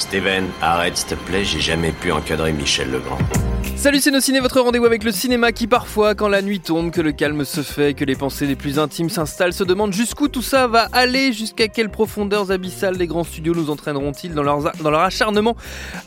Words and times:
Steven, 0.00 0.46
arrête 0.60 0.96
s'il 0.96 1.08
te 1.10 1.14
plaît, 1.14 1.44
j'ai 1.44 1.60
jamais 1.60 1.92
pu 1.92 2.10
encadrer 2.10 2.52
Michel 2.52 2.90
Legrand. 2.90 3.18
Salut 3.76 4.00
c'est 4.00 4.10
nos 4.10 4.18
ciné, 4.18 4.40
votre 4.40 4.60
rendez-vous 4.60 4.86
avec 4.86 5.04
le 5.04 5.12
cinéma 5.12 5.52
qui 5.52 5.68
parfois, 5.68 6.16
quand 6.16 6.26
la 6.26 6.42
nuit 6.42 6.58
tombe, 6.58 6.90
que 6.90 7.00
le 7.00 7.12
calme 7.12 7.44
se 7.44 7.60
fait, 7.60 7.94
que 7.94 8.04
les 8.04 8.16
pensées 8.16 8.46
les 8.46 8.56
plus 8.56 8.80
intimes 8.80 9.08
s'installent, 9.08 9.52
se 9.52 9.62
demande 9.62 9.92
jusqu'où 9.92 10.26
tout 10.26 10.42
ça 10.42 10.66
va 10.66 10.88
aller, 10.90 11.32
jusqu'à 11.32 11.68
quelles 11.68 11.88
profondeurs 11.88 12.50
abyssales 12.50 12.96
les 12.96 13.06
grands 13.06 13.22
studios 13.22 13.54
nous 13.54 13.70
entraîneront-ils 13.70 14.34
dans, 14.34 14.42
leurs- 14.42 14.72
dans 14.82 14.90
leur 14.90 15.02
acharnement 15.02 15.54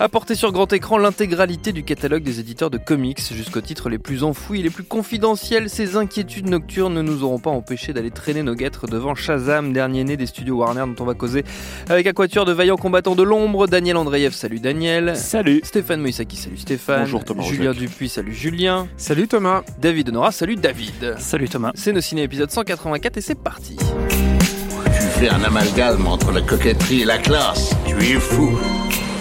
à 0.01 0.09
porter 0.09 0.35
sur 0.35 0.51
grand 0.51 0.73
écran 0.73 0.97
l'intégralité 0.97 1.71
du 1.71 1.83
catalogue 1.83 2.23
des 2.23 2.41
éditeurs 2.41 2.71
de 2.71 2.77
comics, 2.77 3.21
jusqu'aux 3.33 3.61
titres 3.61 3.87
les 3.87 3.99
plus 3.99 4.25
enfouis 4.25 4.59
et 4.59 4.63
les 4.63 4.69
plus 4.69 4.83
confidentiels. 4.83 5.69
Ces 5.69 5.95
inquiétudes 5.95 6.49
nocturnes 6.49 6.95
ne 6.95 7.01
nous 7.01 7.23
auront 7.23 7.39
pas 7.39 7.51
empêché 7.51 7.93
d'aller 7.93 8.11
traîner 8.11 8.43
nos 8.43 8.55
guêtres 8.55 8.87
devant 8.87 9.15
Shazam, 9.15 9.71
dernier 9.71 10.03
né 10.03 10.17
des 10.17 10.25
studios 10.25 10.57
Warner 10.57 10.80
dont 10.87 11.03
on 11.03 11.05
va 11.05 11.13
causer 11.13 11.43
avec 11.89 12.07
un 12.07 12.13
quatuor 12.13 12.45
de 12.45 12.53
vaillants 12.53 12.77
combattants 12.77 13.15
de 13.15 13.23
l'ombre, 13.23 13.67
Daniel 13.67 13.97
Andreev, 13.97 14.33
salut 14.33 14.59
Daniel. 14.59 15.15
Salut. 15.15 15.61
Stéphane 15.63 16.01
Moïsaki, 16.01 16.35
salut 16.35 16.57
Stéphane. 16.57 17.01
Bonjour 17.01 17.23
Thomas 17.23 17.43
Julien 17.43 17.73
Dupuis, 17.73 18.09
salut 18.09 18.33
Julien. 18.33 18.87
Salut 18.97 19.27
Thomas. 19.27 19.63
David 19.79 20.09
Honora, 20.09 20.31
salut 20.31 20.55
David. 20.55 21.15
Salut 21.17 21.49
Thomas. 21.49 21.71
C'est 21.75 21.93
nos 21.93 22.01
ciné 22.01 22.23
épisode 22.23 22.51
184 22.51 23.17
et 23.17 23.21
c'est 23.21 23.35
parti. 23.35 23.77
Tu 23.77 25.07
fais 25.19 25.29
un 25.29 25.43
amalgame 25.43 26.07
entre 26.07 26.31
la 26.31 26.41
coquetterie 26.41 27.01
et 27.01 27.05
la 27.05 27.17
classe. 27.17 27.75
Tu 27.85 27.95
es 27.95 28.19
fou. 28.19 28.57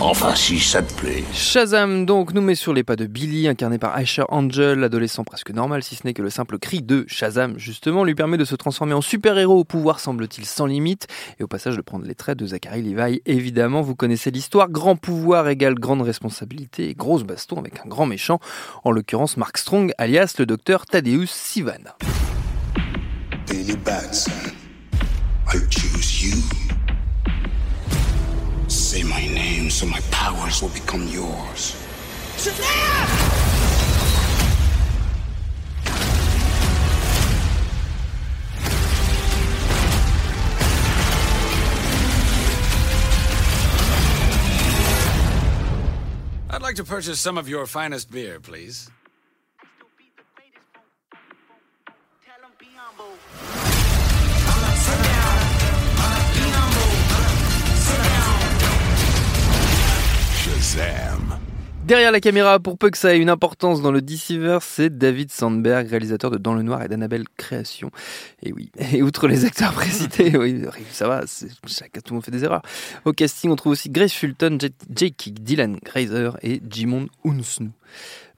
Enfin, 0.03 0.34
si 0.34 0.59
ça 0.59 0.81
te 0.81 0.95
plaît. 0.95 1.23
Shazam 1.34 2.06
donc 2.06 2.33
nous 2.33 2.41
met 2.41 2.55
sur 2.55 2.73
les 2.73 2.83
pas 2.83 2.97
de 2.97 3.05
Billy, 3.05 3.47
incarné 3.48 3.79
par 3.79 3.95
Asher 3.95 4.25
Angel, 4.31 4.83
adolescent 4.83 5.25
presque 5.25 5.51
normal, 5.51 5.83
si 5.83 5.95
ce 5.95 6.06
n'est 6.06 6.15
que 6.15 6.23
le 6.23 6.31
simple 6.31 6.59
cri 6.59 6.81
de 6.81 7.05
Shazam, 7.06 7.59
justement, 7.59 8.03
lui 8.03 8.15
permet 8.15 8.39
de 8.39 8.47
se 8.47 8.55
transformer 8.55 8.95
en 8.95 9.03
super-héros 9.03 9.59
au 9.59 9.65
pouvoir, 9.65 10.01
semble-t-il, 10.01 10.47
sans 10.47 10.65
limite, 10.65 11.06
et 11.39 11.43
au 11.43 11.48
passage 11.48 11.77
de 11.77 11.83
prendre 11.83 12.06
les 12.06 12.15
traits 12.15 12.39
de 12.39 12.47
Zachary 12.47 12.81
Levi. 12.81 13.21
Évidemment, 13.27 13.83
vous 13.83 13.95
connaissez 13.95 14.31
l'histoire, 14.31 14.71
grand 14.71 14.97
pouvoir 14.97 15.48
égale 15.48 15.75
grande 15.75 16.01
responsabilité 16.01 16.89
et 16.89 16.95
grosse 16.95 17.25
baston 17.25 17.59
avec 17.59 17.75
un 17.84 17.89
grand 17.89 18.06
méchant, 18.06 18.41
en 18.84 18.93
l'occurrence 18.93 19.37
Mark 19.37 19.59
Strong, 19.59 19.93
alias 19.98 20.34
le 20.39 20.47
docteur 20.47 20.87
Thaddeus 20.87 21.27
Sivana. 21.27 21.98
Daily 23.47 23.77
Batson, 23.77 24.33
I 25.53 25.59
choose 25.69 26.23
you. 26.23 26.69
Say 28.70 29.02
my 29.02 29.26
name 29.26 29.68
so 29.68 29.84
my 29.84 29.98
powers 30.12 30.62
will 30.62 30.68
become 30.68 31.08
yours. 31.08 31.74
I'd 46.48 46.62
like 46.62 46.76
to 46.76 46.84
purchase 46.84 47.19
some 47.19 47.38
of 47.38 47.48
your 47.48 47.66
finest 47.66 48.12
beer, 48.12 48.38
please. 48.38 48.88
Shazam. 60.60 61.38
Derrière 61.87 62.12
la 62.12 62.21
caméra, 62.21 62.60
pour 62.60 62.76
peu 62.76 62.91
que 62.91 62.98
ça 62.98 63.15
ait 63.15 63.19
une 63.19 63.31
importance 63.31 63.81
dans 63.81 63.91
le 63.91 64.03
DCverse, 64.03 64.65
c'est 64.65 64.91
David 64.91 65.32
Sandberg, 65.32 65.88
réalisateur 65.88 66.31
de 66.31 66.37
Dans 66.37 66.53
le 66.53 66.62
Noir 66.62 66.82
et 66.82 66.88
d'Annabelle 66.88 67.25
Création. 67.38 67.91
Et 68.43 68.53
oui, 68.53 68.71
et 68.93 69.03
outre 69.03 69.26
les 69.26 69.47
acteurs 69.47 69.72
précités, 69.72 70.37
oui, 70.38 70.62
ça 70.91 71.09
va, 71.09 71.22
chacun, 71.66 72.00
tout 72.00 72.12
le 72.12 72.16
monde 72.16 72.25
fait 72.25 72.31
des 72.31 72.44
erreurs. 72.44 72.62
Au 73.06 73.15
casting, 73.15 73.50
on 73.50 73.56
trouve 73.56 73.72
aussi 73.72 73.88
Grace 73.88 74.12
Fulton, 74.12 74.59
Jake 74.94 75.15
Kick, 75.16 75.43
Dylan 75.43 75.78
Grazer 75.82 76.37
et 76.43 76.60
Jimon 76.69 77.09
Unsnu. 77.25 77.71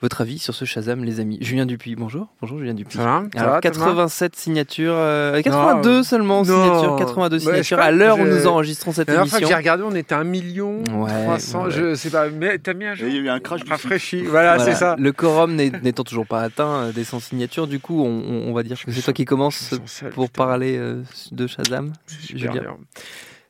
Votre 0.01 0.23
avis 0.23 0.41
sur 0.41 0.53
ce 0.53 0.65
Shazam, 0.65 1.05
les 1.05 1.21
amis 1.21 1.39
Julien 1.41 1.65
Dupuis, 1.65 1.95
bonjour. 1.95 2.27
Bonjour 2.41 2.59
Julien 2.59 2.75
Dupuis. 2.75 2.97
Ça 2.99 3.05
va 3.05 3.23
Ça 3.33 3.41
Alors, 3.41 3.55
va, 3.55 3.61
Thomas 3.61 3.73
87 3.87 4.35
signatures, 4.35 4.95
euh, 4.97 5.41
82 5.43 5.97
Non, 5.99 6.03
seulement 6.03 6.43
non. 6.45 6.45
signatures, 6.65 6.97
82 6.97 7.37
Ouais, 7.37 7.39
je 7.41 7.45
sais 7.45 7.53
signatures 7.53 7.77
pas, 7.79 7.85
à 7.85 7.91
l'heure 7.93 8.19
où 8.19 8.25
nous 8.25 8.47
enregistrons 8.49 8.91
cette 8.91 9.07
La 9.07 9.15
dernière 9.15 9.31
fois 9.31 9.39
que 9.39 9.45
émission. 9.45 9.57
j'ai 9.57 9.61
regardé, 9.61 9.85
on 9.85 9.95
était 9.95 10.13
à 10.17 10.19
1 10.19 10.25
million 10.25 10.83
Ouais, 10.93 11.23
300, 11.25 11.65
ouais. 11.67 11.71
je 11.71 11.95
sais 11.95 12.11
pas, 12.11 12.29
mais 12.31 12.59
t'as 12.59 12.75
mis 12.75 12.85
un 12.87 12.95
jour 12.97 13.07
Il 13.07 13.15
y 13.15 13.19
a 13.19 13.21
eu 13.21 13.29
un 13.29 13.39
crash 13.39 13.61
rafraîchi. 13.69 14.23
Voilà, 14.25 14.57
Voilà. 14.57 14.73
c'est 14.73 14.77
ça. 14.77 14.97
Le 14.99 15.13
quorum 15.13 15.55
n'étant 15.55 16.03
toujours 16.03 16.27
pas 16.27 16.43
atteint 16.43 16.87
euh, 16.87 16.93
des 16.93 17.05
100 17.05 17.21
signatures, 17.21 17.69
du 17.69 17.79
coup, 17.79 18.03
on, 18.03 18.09
on- 18.09 18.49
on 18.51 18.53
va 18.53 18.65
dire 18.65 18.84
que 18.84 18.91
c'est 18.91 19.03
toi 19.03 19.13
qui 19.13 19.25
seuls, 19.53 20.11
pour 20.11 20.31
parler 20.31 20.79
euh, 20.79 21.03
de 21.31 21.47
Shazam. 21.47 21.93
Super 22.09 22.53
Julien. 22.55 22.77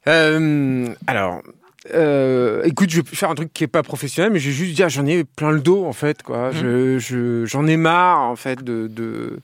Euh, 0.08 0.88
alors, 1.06 1.40
euh, 1.94 2.62
écoute, 2.64 2.90
je 2.90 3.00
vais 3.00 3.06
faire 3.06 3.30
un 3.30 3.34
truc 3.34 3.52
qui 3.52 3.64
est 3.64 3.68
pas 3.68 3.82
professionnel, 3.82 4.32
mais 4.32 4.38
je 4.38 4.48
vais 4.50 4.54
juste 4.54 4.74
dire, 4.74 4.88
j'en 4.88 5.06
ai 5.06 5.24
plein 5.24 5.50
le 5.50 5.60
dos 5.60 5.84
en 5.84 5.92
fait, 5.92 6.22
quoi. 6.22 6.50
Je, 6.52 6.98
je- 6.98 7.44
j'en 7.46 7.66
ai 7.66 7.76
marre 7.76 8.20
en 8.20 8.36
fait 8.36 8.62
de, 8.62 8.86
de- 8.86 9.38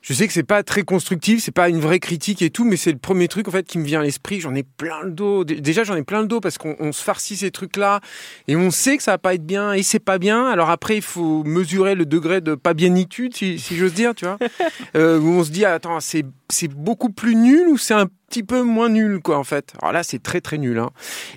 Je 0.00 0.14
sais 0.14 0.26
que 0.26 0.32
c'est 0.32 0.42
pas 0.42 0.62
très 0.64 0.82
constructif, 0.82 1.44
c'est 1.44 1.52
pas 1.52 1.68
une 1.68 1.78
vraie 1.78 2.00
critique 2.00 2.42
et 2.42 2.50
tout, 2.50 2.64
mais 2.64 2.76
c'est 2.76 2.90
le 2.90 2.98
premier 2.98 3.28
truc 3.28 3.46
en 3.46 3.50
fait 3.52 3.64
qui 3.66 3.78
me 3.78 3.84
vient 3.84 4.00
à 4.00 4.02
l'esprit. 4.02 4.40
J'en 4.40 4.52
ai 4.54 4.62
plein 4.64 5.02
le 5.04 5.10
dos. 5.12 5.44
Dé- 5.44 5.60
Déjà, 5.60 5.84
j'en 5.84 5.94
ai 5.94 6.02
plein 6.02 6.22
le 6.22 6.26
dos 6.26 6.40
parce 6.40 6.58
qu'on 6.58 6.74
on 6.80 6.90
se 6.90 7.02
farcit 7.04 7.36
ces 7.36 7.50
trucs-là 7.52 8.00
et 8.48 8.56
on 8.56 8.70
sait 8.72 8.96
que 8.96 9.02
ça 9.04 9.12
va 9.12 9.18
pas 9.18 9.34
être 9.34 9.46
bien 9.46 9.72
et 9.74 9.82
c'est 9.84 10.00
pas 10.00 10.18
bien. 10.18 10.46
Alors 10.46 10.70
après, 10.70 10.96
il 10.96 11.02
faut 11.02 11.44
mesurer 11.44 11.94
le 11.94 12.04
degré 12.06 12.40
de 12.40 12.54
pas 12.56 12.74
bienitude, 12.74 13.36
si, 13.36 13.60
si 13.60 13.76
j'ose 13.76 13.94
dire, 13.94 14.14
tu 14.14 14.24
vois. 14.24 14.38
Euh, 14.96 15.18
où 15.20 15.28
on 15.28 15.44
se 15.44 15.50
dit, 15.50 15.64
attends, 15.64 16.00
c'est 16.00 16.24
c'est 16.50 16.68
beaucoup 16.68 17.08
plus 17.10 17.34
nul 17.36 17.66
ou 17.68 17.78
c'est 17.78 17.94
un 17.94 18.08
petit 18.32 18.42
peu 18.42 18.62
moins 18.62 18.88
nul, 18.88 19.20
quoi, 19.20 19.36
en 19.36 19.44
fait. 19.44 19.74
Alors 19.82 19.92
là, 19.92 20.02
c'est 20.02 20.22
très 20.22 20.40
très 20.40 20.56
nul. 20.56 20.78
Hein. 20.78 20.90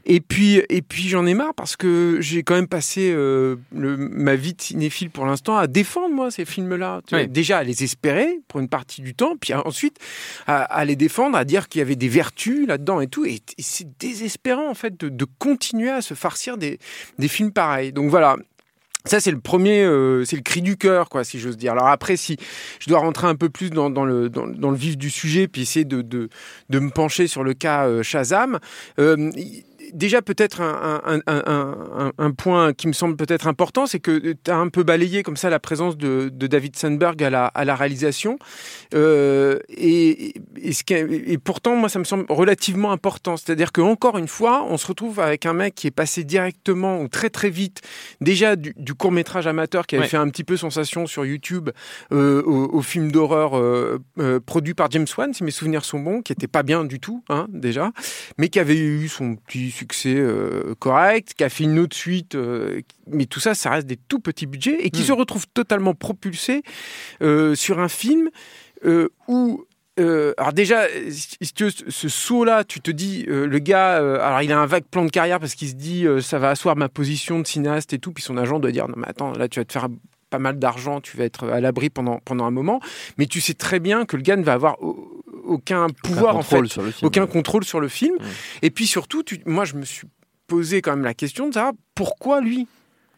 Et 0.06 0.22
puis, 0.22 0.62
et 0.70 0.82
puis 0.82 1.10
j'en 1.10 1.26
ai 1.26 1.34
marre 1.34 1.54
parce 1.54 1.76
que 1.76 2.18
j'ai 2.22 2.44
quand 2.44 2.56
même 2.56 2.68
passé 2.68 3.12
euh, 3.14 3.58
le, 3.76 3.98
ma 3.98 4.36
vie 4.36 4.54
de 4.54 4.62
cinéphile 4.62 5.10
pour 5.10 5.26
l'instant 5.26 5.58
à 5.58 5.68
défendre, 5.68 6.16
moi, 6.16 6.32
ces 6.32 6.46
films-là. 6.46 7.02
Oui. 7.12 7.28
Déjà 7.28 7.58
à 7.58 7.64
les 7.64 7.84
espérer 7.84 8.40
pour 8.48 8.62
une 8.62 8.70
partie 8.70 9.02
du 9.02 9.14
temps, 9.14 9.36
puis 9.40 9.54
ensuite 9.54 9.98
à, 10.48 10.64
à 10.64 10.86
les 10.86 10.96
défendre, 10.96 11.38
à 11.38 11.44
dire 11.44 11.68
qu'il 11.68 11.80
y 11.80 11.82
avait 11.82 11.98
des 11.98 12.08
vertus 12.08 12.66
là-dedans 12.66 13.02
et 13.02 13.08
tout. 13.08 13.26
Et, 13.26 13.42
et 13.58 13.62
c'est 13.62 13.98
désespérant, 14.00 14.70
en 14.70 14.76
fait, 14.76 14.98
de, 14.98 15.10
de 15.10 15.26
continuer 15.38 15.90
à 15.90 16.02
se 16.02 16.14
farcir 16.14 16.58
des, 16.58 16.80
des 17.20 17.28
films 17.28 17.52
pareils. 17.52 17.92
Donc 17.92 18.10
voilà. 18.10 18.38
Ça, 19.06 19.20
c'est 19.20 19.32
le 19.32 19.40
premier, 19.40 19.84
euh, 19.84 20.26
c'est 20.26 20.36
le 20.36 20.42
cri 20.42 20.64
du 20.64 20.78
cœur, 20.78 21.10
quoi, 21.10 21.24
si 21.24 21.40
j'ose 21.40 21.58
dire. 21.58 21.74
Alors 21.74 21.88
après, 21.88 22.18
si 22.18 22.38
je 22.80 22.90
dois 22.90 23.00
rentrer 23.00 23.28
un 23.28 23.36
peu 23.36 23.50
plus 23.50 23.70
dans, 23.70 23.88
le, 23.88 24.30
dans, 24.30 24.72
vif 24.72 24.98
du 24.98 25.12
sujet, 25.12 25.48
puis 25.48 25.62
essayer 25.62 25.86
de, 25.86 26.30
me 26.72 26.90
pencher 26.90 27.28
sur 27.28 27.44
le 27.44 27.54
cas 27.54 27.86
euh, 27.86 28.02
Shazam, 28.02 28.60
euh, 29.00 29.32
déjà 29.96 30.22
peut-être 30.22 30.62
un, 30.62 31.02
un, 31.06 31.20
un, 31.26 31.44
un, 31.48 31.76
un- 31.98 32.12
un 32.18 32.32
point 32.32 32.74
qui 32.74 32.88
me 32.88 32.94
semble 32.94 33.16
peut-être 33.16 33.48
important, 33.48 33.88
c'est 33.88 34.00
que 34.00 34.34
tu 34.34 34.52
as 34.52 34.58
un 34.58 34.68
peu 34.70 34.84
balayé 34.84 35.24
comme 35.24 35.38
ça 35.38 35.50
la 35.50 35.60
présence 35.60 35.98
de, 35.98 36.30
de 36.32 36.48
David 36.48 36.76
Sandberg 36.76 37.22
à 37.24 37.30
la, 37.30 37.46
à 37.48 37.66
la 37.66 37.76
réalisation. 37.76 38.38
Euh, 38.94 39.60
et, 39.70 40.34
et, 40.58 40.74
ce 40.74 40.84
qui 40.84 40.94
est- 40.94 41.08
et 41.32 41.38
pourtant, 41.38 41.76
moi, 41.76 41.90
ça 41.90 42.00
me 42.00 42.04
semble 42.04 42.26
relativement 42.30 42.92
important. 42.92 43.38
C'est-à-dire 43.38 43.72
que 43.72 43.82
encore 43.82 44.18
une 44.18 44.28
fois, 44.28 44.66
on 44.70 44.78
se 44.78 44.86
retrouve 44.88 45.20
avec 45.20 45.46
un 45.46 45.54
mec 45.54 45.76
qui 45.76 45.88
est 45.88 45.92
passé 45.92 46.24
directement 46.24 47.02
ou 47.02 47.08
très 47.08 47.30
très 47.30 47.50
vite 47.50 47.82
déjà 48.22 48.56
du, 48.56 48.74
du 48.78 48.94
court 48.94 49.12
métrage 49.12 49.48
amateur 49.48 49.88
qui 49.88 49.96
avait 49.96 50.04
Ouais. 50.06 50.10
fait 50.10 50.18
un 50.18 50.28
petit 50.30 50.44
peu 50.44 50.58
sensation 50.58 51.08
sur 51.08 51.26
YouTube 51.26 51.70
euh, 52.12 52.44
au, 52.44 52.66
au 52.78 52.82
film 52.82 53.12
d'horreur 53.12 53.58
euh, 53.58 53.98
produit 54.46 54.74
par 54.74 54.92
James 54.92 55.08
Wan, 55.18 55.34
si 55.34 55.44
mes 55.46 55.52
souvenirs 55.52 55.86
sont 55.86 56.00
bons, 56.00 56.22
qui 56.22 56.34
était 56.34 56.48
pas 56.48 56.64
bien 56.64 56.84
du 56.84 57.00
tout, 57.00 57.24
hein, 57.30 57.48
déjà, 57.50 57.92
mais 58.38 58.50
qui 58.50 58.60
avait 58.60 58.78
eu 58.78 59.08
son 59.08 59.36
petit 59.36 59.72
succès 59.72 59.85
euh, 60.18 60.74
correct, 60.80 61.34
qui 61.38 61.44
a 61.44 61.50
fait 61.50 61.64
une 61.66 61.80
autre 61.80 61.96
suite, 61.96 62.36
euh, 62.36 62.82
mais 63.08 63.26
tout 63.26 63.40
ça, 63.40 63.54
ça 63.54 63.70
reste 63.70 63.88
des 63.88 63.98
tout 63.98 64.20
petits 64.20 64.46
budgets 64.48 64.78
et 64.86 64.90
qui 64.90 65.02
Mm. 65.02 65.06
se 65.06 65.12
retrouve 65.14 65.46
totalement 65.54 65.94
propulsé 65.94 66.64
euh, 67.22 67.56
sur 67.56 67.80
un 67.80 67.88
film 67.90 68.30
où 69.28 69.66
euh, 69.98 70.34
alors 70.38 70.52
déjà, 70.52 70.88
si 71.10 71.38
si 71.42 71.54
tu 71.54 71.64
veux, 71.64 71.70
ce- 71.70 72.10
saut-là, 72.10 72.66
tu 72.66 72.82
te 72.82 72.92
dis, 72.92 73.26
euh, 73.30 73.48
le 73.48 73.60
gars, 73.60 74.02
euh, 74.02 74.20
alors 74.20 74.42
il 74.42 74.52
a 74.52 74.60
un 74.60 74.66
vague 74.66 74.84
plan 74.84 75.06
de 75.06 75.10
carrière 75.10 75.40
parce 75.40 75.56
qu'il 75.56 75.70
se 75.70 75.76
dit, 75.76 76.06
ça 76.22 76.38
va 76.38 76.50
asseoir 76.50 76.76
ma 76.76 76.90
position 76.90 77.40
de 77.40 77.48
cinéaste 77.48 77.94
et 77.94 78.00
tout, 78.00 78.12
puis 78.12 78.22
son 78.24 78.36
agent 78.38 78.60
doit 78.60 78.72
dire, 78.72 78.90
non 78.90 78.96
mais 78.98 79.08
attends, 79.08 79.32
là 79.32 79.48
tu 79.48 79.60
vas 79.62 79.66
te 79.66 79.72
faire 79.72 79.88
pas 80.30 80.40
mal 80.40 80.60
d'argent, 80.60 81.00
tu 81.00 81.16
vas 81.16 81.24
être 81.24 81.48
à 81.48 81.62
l'abri 81.62 81.90
pendant, 81.90 82.20
pendant 82.26 82.44
un 82.46 82.52
moment, 82.52 82.82
mais 83.18 83.26
tu 83.26 83.40
sais 83.40 83.54
très 83.54 83.80
bien 83.80 84.04
que 84.06 84.18
le 84.18 84.22
gars 84.24 84.36
ne 84.36 84.44
va 84.44 84.54
avoir 84.54 84.76
aucun 85.46 85.88
pouvoir 86.04 86.36
en 86.38 86.42
fait, 86.44 86.66
sur 86.68 86.84
film. 86.84 86.94
aucun 87.04 87.28
contrôle 87.28 87.64
sur 87.64 87.80
le 87.80 87.88
film. 87.88 88.16
Et 88.62 88.70
puis 88.72 88.88
surtout, 88.88 89.24
tu- 89.24 89.42
moi 89.46 89.66
je 89.66 89.76
me 89.76 89.86
suis 89.86 90.08
posé 90.48 90.82
quand 90.82 90.92
même 90.96 91.06
la 91.06 91.14
question 91.14 91.48
de 91.50 91.54
savoir 91.54 91.74
pourquoi 91.96 92.42
lui? 92.42 92.68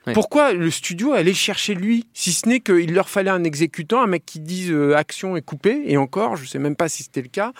Ouais. 0.05 0.13
pourquoi 0.13 0.53
le 0.53 0.71
studio 0.71 1.11
allait 1.11 1.33
chercher 1.33 1.73
lui 1.73 2.07
Si 2.13 2.31
ce 2.31 2.47
n'est 2.47 2.61
qu'il 2.61 2.93
leur 2.93 3.09
fallait 3.09 3.29
un 3.29 3.43
exécutant, 3.43 4.01
un 4.01 4.07
mec 4.07 4.25
qui 4.25 4.39
dise 4.39 4.71
euh, 4.71 4.95
action 4.95 5.35
est 5.35 5.41
coupé, 5.41 5.81
et 5.85 5.97
encore, 5.97 6.37
je 6.37 6.45
sais 6.45 6.59
même 6.59 6.77
pas 6.77 6.87
si 6.87 7.03
c'était 7.03 7.21
le 7.21 7.27
cas. 7.27 7.51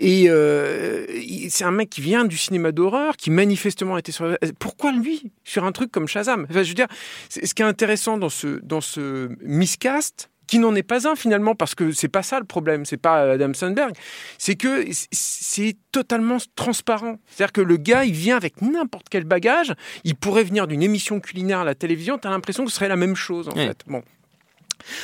Et 0.00 0.24
euh, 0.28 1.06
c'est 1.48 1.62
un 1.62 1.70
mec 1.70 1.88
qui 1.90 2.00
vient 2.00 2.24
du 2.24 2.36
cinéma 2.36 2.72
d'horreur, 2.72 3.16
qui 3.16 3.30
manifestement 3.30 3.96
était 3.98 4.10
sur. 4.10 4.36
Pourquoi 4.58 4.90
lui 4.90 5.30
sur 5.44 5.62
un 5.64 5.70
truc 5.70 5.92
comme 5.92 6.08
Shazam? 6.08 6.46
Enfin, 6.50 6.64
Je 6.64 6.68
veux 6.70 6.74
dire, 6.74 6.88
ce 7.28 7.38
qui 7.54 7.62
est 7.62 7.64
intéressant 7.66 8.18
dans 8.18 8.30
ce 8.30 8.58
dans 8.64 8.80
ce 8.80 9.28
miscast, 9.42 10.28
qui 10.46 10.58
n'en 10.58 10.74
est 10.74 10.82
pas 10.82 11.08
un 11.08 11.16
finalement, 11.16 11.54
parce 11.54 11.74
que 11.74 11.92
c'est 11.92 12.08
pas 12.08 12.22
ça 12.22 12.38
le 12.38 12.46
problème, 12.46 12.84
c'est 12.84 12.96
pas 12.96 13.32
Adam 13.32 13.52
Sandberg, 13.54 13.92
c'est 14.38 14.54
que 14.54 14.84
c'est 15.12 15.76
totalement 15.92 16.38
transparent. 16.54 17.16
C'est-à-dire 17.26 17.52
que 17.52 17.60
le 17.60 17.76
gars, 17.76 18.04
il 18.04 18.12
vient 18.12 18.36
avec 18.36 18.62
n'importe 18.62 19.08
quel 19.10 19.24
bagage, 19.24 19.74
il 20.04 20.14
pourrait 20.14 20.44
venir 20.44 20.66
d'une 20.66 20.82
émission 20.82 21.20
culinaire 21.20 21.60
à 21.60 21.64
la 21.64 21.74
télévision, 21.74 22.18
tu 22.18 22.28
as 22.28 22.30
l'impression 22.30 22.64
que 22.64 22.70
ce 22.70 22.76
serait 22.76 22.88
la 22.88 22.96
même 22.96 23.16
chose 23.16 23.48
en 23.48 23.54
fait. 23.54 23.80
Bon. 23.86 24.02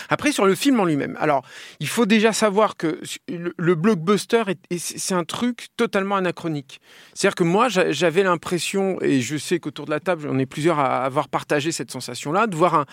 Après, 0.08 0.32
sur 0.32 0.46
le 0.46 0.54
film 0.54 0.80
en 0.80 0.84
lui-même. 0.84 1.16
Alors, 1.20 1.44
il 1.80 1.88
faut 1.88 2.06
déjà 2.06 2.32
savoir 2.32 2.76
que 2.76 3.00
le, 3.28 3.74
blockbuster, 3.74 4.42
est- 4.48 4.60
est- 4.70 4.98
c'est 4.98 5.14
un 5.14 5.24
truc 5.24 5.68
totalement 5.76 6.16
anachronique. 6.16 6.80
C'est-à-dire 7.14 7.34
que 7.34 7.44
moi, 7.44 7.68
j'a- 7.68 7.90
j'avais 7.92 8.22
l'impression, 8.22 9.00
et 9.02 9.20
je 9.20 9.36
sais 9.36 9.58
qu'autour 9.58 9.86
de 9.86 9.90
la 9.90 10.00
table, 10.00 10.28
on 10.30 10.38
est 10.38 10.46
plusieurs 10.46 10.78
à 10.78 11.04
avoir 11.04 11.28
partagé 11.28 11.72
cette 11.72 11.90
sensation-là, 11.90 12.46
de 12.46 12.56
voir 12.56 12.74
un. 12.74 12.84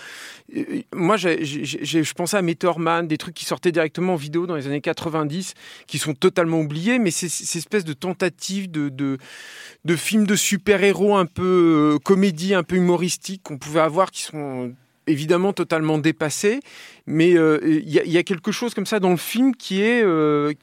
euh, 0.56 0.82
Moi, 0.94 1.18
je 1.18 2.14
pensais 2.14 2.38
à 2.38 2.42
Meteor 2.42 2.80
Man, 2.80 3.08
des 3.08 3.18
trucs 3.18 3.36
qui 3.36 3.46
sortaient 3.46 3.72
directement 3.72 4.14
en 4.14 4.18
vidéo 4.18 4.48
dans 4.48 4.56
les 4.56 4.68
années 4.68 4.82
90, 4.82 5.54
qui 5.88 5.98
sont 5.98 6.14
totalement 6.14 6.60
oubliés, 6.60 7.00
mais 7.00 7.12
c'est 7.12 7.30
cette 7.30 7.56
espèce 7.56 7.86
de 7.86 7.94
tentative 7.94 8.70
de, 8.72 8.90
de, 8.90 9.18
films 9.96 10.26
de 10.26 10.36
super-héros 10.36 11.16
un 11.16 11.26
peu 11.26 11.96
euh, 11.96 12.00
comédie, 12.00 12.54
un 12.54 12.64
peu 12.64 12.76
humoristique 12.78 13.44
qu'on 13.44 13.58
pouvait 13.58 13.80
avoir, 13.82 14.12
qui 14.12 14.24
sont 14.24 14.74
évidemment 15.10 15.54
totalement 15.54 15.98
dépassés, 15.98 16.60
mais 17.06 17.36
euh, 17.38 17.60
il 17.64 17.90
y, 17.90 18.00
a- 18.00 18.04
il 18.04 18.12
y 18.12 18.18
a 18.18 18.24
quelque 18.24 18.52
chose 18.52 18.74
comme 18.74 18.86
ça 18.86 19.00
dans 19.00 19.10
le 19.10 19.18
film 19.18 19.56
qui 19.56 19.82
est, 19.82 20.04
euh, 20.04 20.54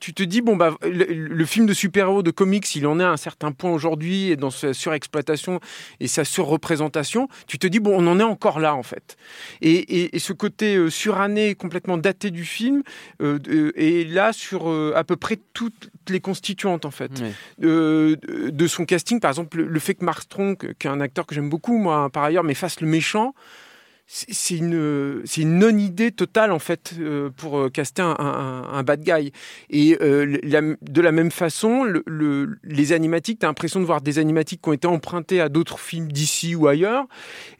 tu 0.00 0.14
te 0.14 0.22
dis 0.22 0.40
bon 0.40 0.56
bah 0.56 0.76
le, 0.82 1.04
le 1.04 1.44
film 1.44 1.66
de 1.66 1.72
super-héros 1.72 2.22
de 2.22 2.30
comics, 2.30 2.74
il 2.76 2.86
en 2.86 3.00
est 3.00 3.04
à 3.04 3.10
un 3.10 3.16
certain 3.16 3.52
point 3.52 3.70
aujourd'hui 3.72 4.30
et 4.30 4.36
dans 4.36 4.50
sa 4.50 4.72
surexploitation 4.72 5.60
et 6.00 6.06
sa 6.06 6.24
surreprésentation, 6.24 7.28
tu 7.46 7.58
te 7.58 7.66
dis 7.66 7.80
bon 7.80 7.94
on 7.98 8.06
en 8.06 8.20
est 8.20 8.24
encore 8.24 8.60
là 8.60 8.74
en 8.74 8.82
fait. 8.82 9.16
Et, 9.60 9.72
et- 9.72 10.16
et 10.16 10.18
ce 10.18 10.32
côté 10.32 10.76
euh, 10.76 10.90
suranné, 10.90 11.54
complètement 11.54 11.98
daté 11.98 12.30
du 12.30 12.44
film, 12.44 12.82
euh, 13.22 13.38
est 13.76 14.08
là 14.08 14.32
sur 14.32 14.68
à 14.94 15.04
peu 15.04 15.16
près 15.16 15.38
toutes 15.52 15.90
les 16.08 16.20
constituantes 16.20 16.84
en 16.84 16.90
fait 16.90 17.10
de, 17.58 18.66
son 18.66 18.84
casting. 18.84 19.20
Par 19.20 19.30
exemple, 19.30 19.58
le, 19.58 19.66
le 19.66 19.80
fait 19.80 19.94
que 19.94 20.04
Mark 20.04 20.22
Strong, 20.22 20.56
qui 20.78 20.86
est 20.86 20.90
un 20.90 21.00
acteur 21.00 21.26
que 21.26 21.34
j'aime 21.34 21.48
beaucoup, 21.48 21.76
moi, 21.78 22.08
par 22.10 22.22
ailleurs, 22.24 22.44
mais 22.44 22.54
fasse 22.54 22.80
le 22.80 22.86
méchant, 22.86 23.34
c'est 24.10 24.56
une, 24.56 25.22
non-idée 25.44 26.12
totale, 26.12 26.50
en 26.50 26.58
fait, 26.58 26.94
euh, 26.98 27.28
pour 27.28 27.58
euh, 27.58 27.68
caster 27.68 28.00
un, 28.00 28.82
bad 28.82 29.02
guy. 29.02 29.32
Et 29.68 29.98
euh, 30.00 30.38
de 30.80 31.00
la 31.02 31.12
même 31.12 31.30
façon, 31.30 31.84
le- 31.84 32.02
le- 32.06 32.58
les 32.64 32.92
animatiques, 32.94 33.40
tu 33.40 33.44
as 33.46 33.50
l'impression 33.50 33.80
de 33.80 33.84
voir 33.84 34.00
des 34.00 34.18
animatiques 34.18 34.62
qui 34.62 34.68
ont 34.70 34.72
été 34.72 34.88
empruntés 34.88 35.42
à 35.42 35.50
d'autres 35.50 35.78
films 35.78 36.10
d'ici 36.10 36.54
ou 36.54 36.68
ailleurs, 36.68 37.04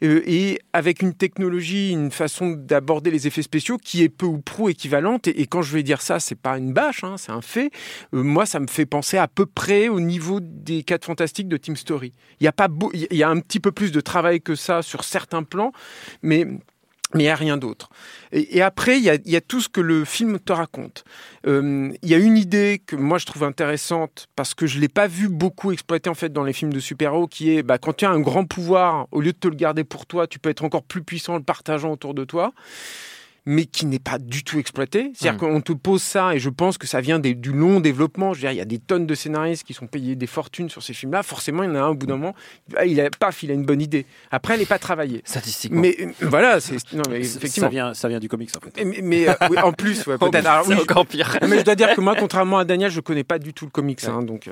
et 0.01 0.59
avec 0.73 1.03
une 1.03 1.13
technologie, 1.13 1.91
une 1.91 2.09
façon 2.09 2.49
d'aborder 2.49 3.11
les 3.11 3.27
effets 3.27 3.43
spéciaux 3.43 3.77
qui 3.77 4.01
est 4.01 4.09
peu 4.09 4.25
ou 4.25 4.39
prou 4.39 4.69
équivalente. 4.69 5.27
Et, 5.27 5.45
quand 5.45 5.61
je 5.61 5.71
vais 5.73 5.83
dire 5.83 6.01
ça, 6.01 6.19
c'est 6.19 6.33
pas 6.39 6.57
une 6.57 6.73
bâche, 6.73 7.03
hein, 7.03 7.15
c'est 7.17 7.31
un 7.31 7.41
fait. 7.41 7.69
Moi, 8.11 8.47
ça 8.47 8.59
me 8.59 8.67
fait 8.67 8.87
penser 8.87 9.17
à 9.17 9.27
peu 9.27 9.45
près 9.45 9.87
au 9.87 9.99
niveau 9.99 10.39
des 10.41 10.81
4 10.81 11.05
fantastiques 11.05 11.47
de 11.47 11.57
Team 11.57 11.75
Story. 11.75 12.13
Il 12.39 12.45
y 12.45 12.47
a 12.47 12.51
pas 12.51 12.69
il 12.93 13.15
y 13.17 13.23
a 13.23 13.29
un 13.29 13.39
petit 13.39 13.59
peu 13.59 13.71
plus 13.71 13.91
de 13.91 14.01
travail 14.01 14.41
que 14.41 14.55
ça 14.55 14.81
sur 14.81 15.03
certains 15.03 15.43
plans, 15.43 15.71
mais 16.23 16.38
mais 16.45 17.23
il 17.23 17.25
n'y 17.25 17.29
a 17.29 17.35
rien 17.35 17.57
d'autre. 17.57 17.89
Et, 18.31 18.61
après, 18.61 18.99
il 18.99 19.03
y, 19.03 19.35
a, 19.35 19.41
tout 19.41 19.61
ce 19.61 19.69
que 19.69 19.81
le 19.81 20.05
film 20.05 20.39
te 20.39 20.53
raconte. 20.53 21.03
Euh, 21.47 21.91
Il 22.03 22.09
y 22.09 22.13
a 22.13 22.19
une 22.19 22.37
idée 22.37 22.79
que 22.85 22.95
moi 22.95 23.17
je 23.17 23.25
trouve 23.25 23.43
intéressante 23.43 24.27
parce 24.35 24.53
que 24.53 24.67
je 24.67 24.75
ne 24.75 24.81
l'ai 24.81 24.89
pas 24.89 25.07
vu 25.07 25.27
beaucoup 25.27 25.71
exploité 25.71 26.09
en 26.09 26.13
fait 26.13 26.31
dans 26.31 26.43
les 26.43 26.53
films 26.53 26.71
de 26.71 26.79
super-héros, 26.79 27.27
qui 27.27 27.55
est 27.55 27.63
bah, 27.63 27.79
quand 27.79 27.93
tu 27.93 28.05
as 28.05 28.11
un 28.11 28.19
grand 28.19 28.45
pouvoir, 28.45 29.07
au 29.11 29.21
lieu 29.21 29.31
de 29.31 29.37
te 29.37 29.47
le 29.47 29.55
garder 29.55 29.83
pour 29.83 30.05
toi, 30.05 30.27
tu 30.27 30.37
peux 30.37 30.49
être 30.49 30.63
encore 30.63 30.83
plus 30.83 31.03
puissant 31.03 31.33
en 31.33 31.37
le 31.37 31.43
partageant 31.43 31.91
autour 31.91 32.13
de 32.13 32.25
toi 32.25 32.53
mais 33.45 33.65
qui 33.65 33.85
n'est 33.85 33.99
pas 33.99 34.17
du 34.19 34.43
tout 34.43 34.59
exploité. 34.59 35.11
C'est-à-dire 35.15 35.39
qu'on 35.39 35.61
te 35.61 35.73
pose 35.73 36.01
ça, 36.01 36.35
et 36.35 36.39
je 36.39 36.49
pense 36.49 36.77
que 36.77 36.87
ça 36.87 37.01
vient 37.01 37.19
des- 37.19 37.33
du 37.35 37.51
long 37.51 37.79
développement. 37.79 38.33
Je 38.33 38.39
veux 38.39 38.41
dire, 38.43 38.51
il 38.51 38.57
y 38.57 38.61
a 38.61 38.65
des 38.65 38.79
tonnes 38.79 39.05
de 39.07 39.15
scénaristes 39.15 39.63
qui 39.63 39.73
sont 39.73 39.87
payés 39.87 40.15
des 40.15 40.27
fortunes 40.27 40.69
sur 40.69 40.83
ces 40.83 40.93
films-là. 40.93 41.23
Forcément, 41.23 41.63
il 41.63 41.69
y 41.69 41.71
en 41.71 41.75
a 41.75 41.79
un 41.81 41.87
au 41.89 41.95
bout 41.95 42.05
d'un 42.05 42.17
moment, 42.17 42.35
ah, 42.75 42.85
il 42.85 42.99
a, 43.01 43.09
paf, 43.09 43.43
il 43.43 43.51
a 43.51 43.53
une 43.53 43.65
bonne 43.65 43.81
idée. 43.81 44.05
Après, 44.31 44.53
elle 44.53 44.59
n'est 44.59 44.65
pas 44.65 44.79
travaillée. 44.79 45.21
Statistiquement. 45.25 45.81
Mais 45.81 45.95
euh, 45.99 46.07
voilà, 46.21 46.59
c'est 46.59 46.75
non, 46.93 47.03
mais 47.09 47.23
Ça 47.23 47.37
effectivement. 47.37 47.69
vient, 47.69 47.93
ça 47.93 48.07
vient 48.07 48.19
du 48.19 48.29
comics 48.29 48.49
en 48.55 48.59
fait. 48.59 48.83
Mais, 48.85 48.99
mais, 49.01 49.29
euh, 49.29 49.33
oui, 49.49 49.57
en 49.59 49.71
plus, 49.73 50.05
ouais, 50.07 50.17
peut-être. 50.19 50.45
Alors, 50.45 50.67
oui, 50.67 50.75
encore 50.75 51.05
pire. 51.05 51.37
mais 51.47 51.59
je 51.59 51.63
dois 51.63 51.75
dire 51.75 51.93
que 51.95 52.01
moi, 52.01 52.15
contrairement 52.17 52.57
à 52.59 52.65
Daniel, 52.65 52.91
je 52.91 52.99
connais 53.01 53.23
pas 53.23 53.39
du 53.39 53.53
tout 53.53 53.65
le 53.65 53.71
comics. 53.71 54.03
hein, 54.05 54.21
donc, 54.23 54.47
euh, 54.47 54.51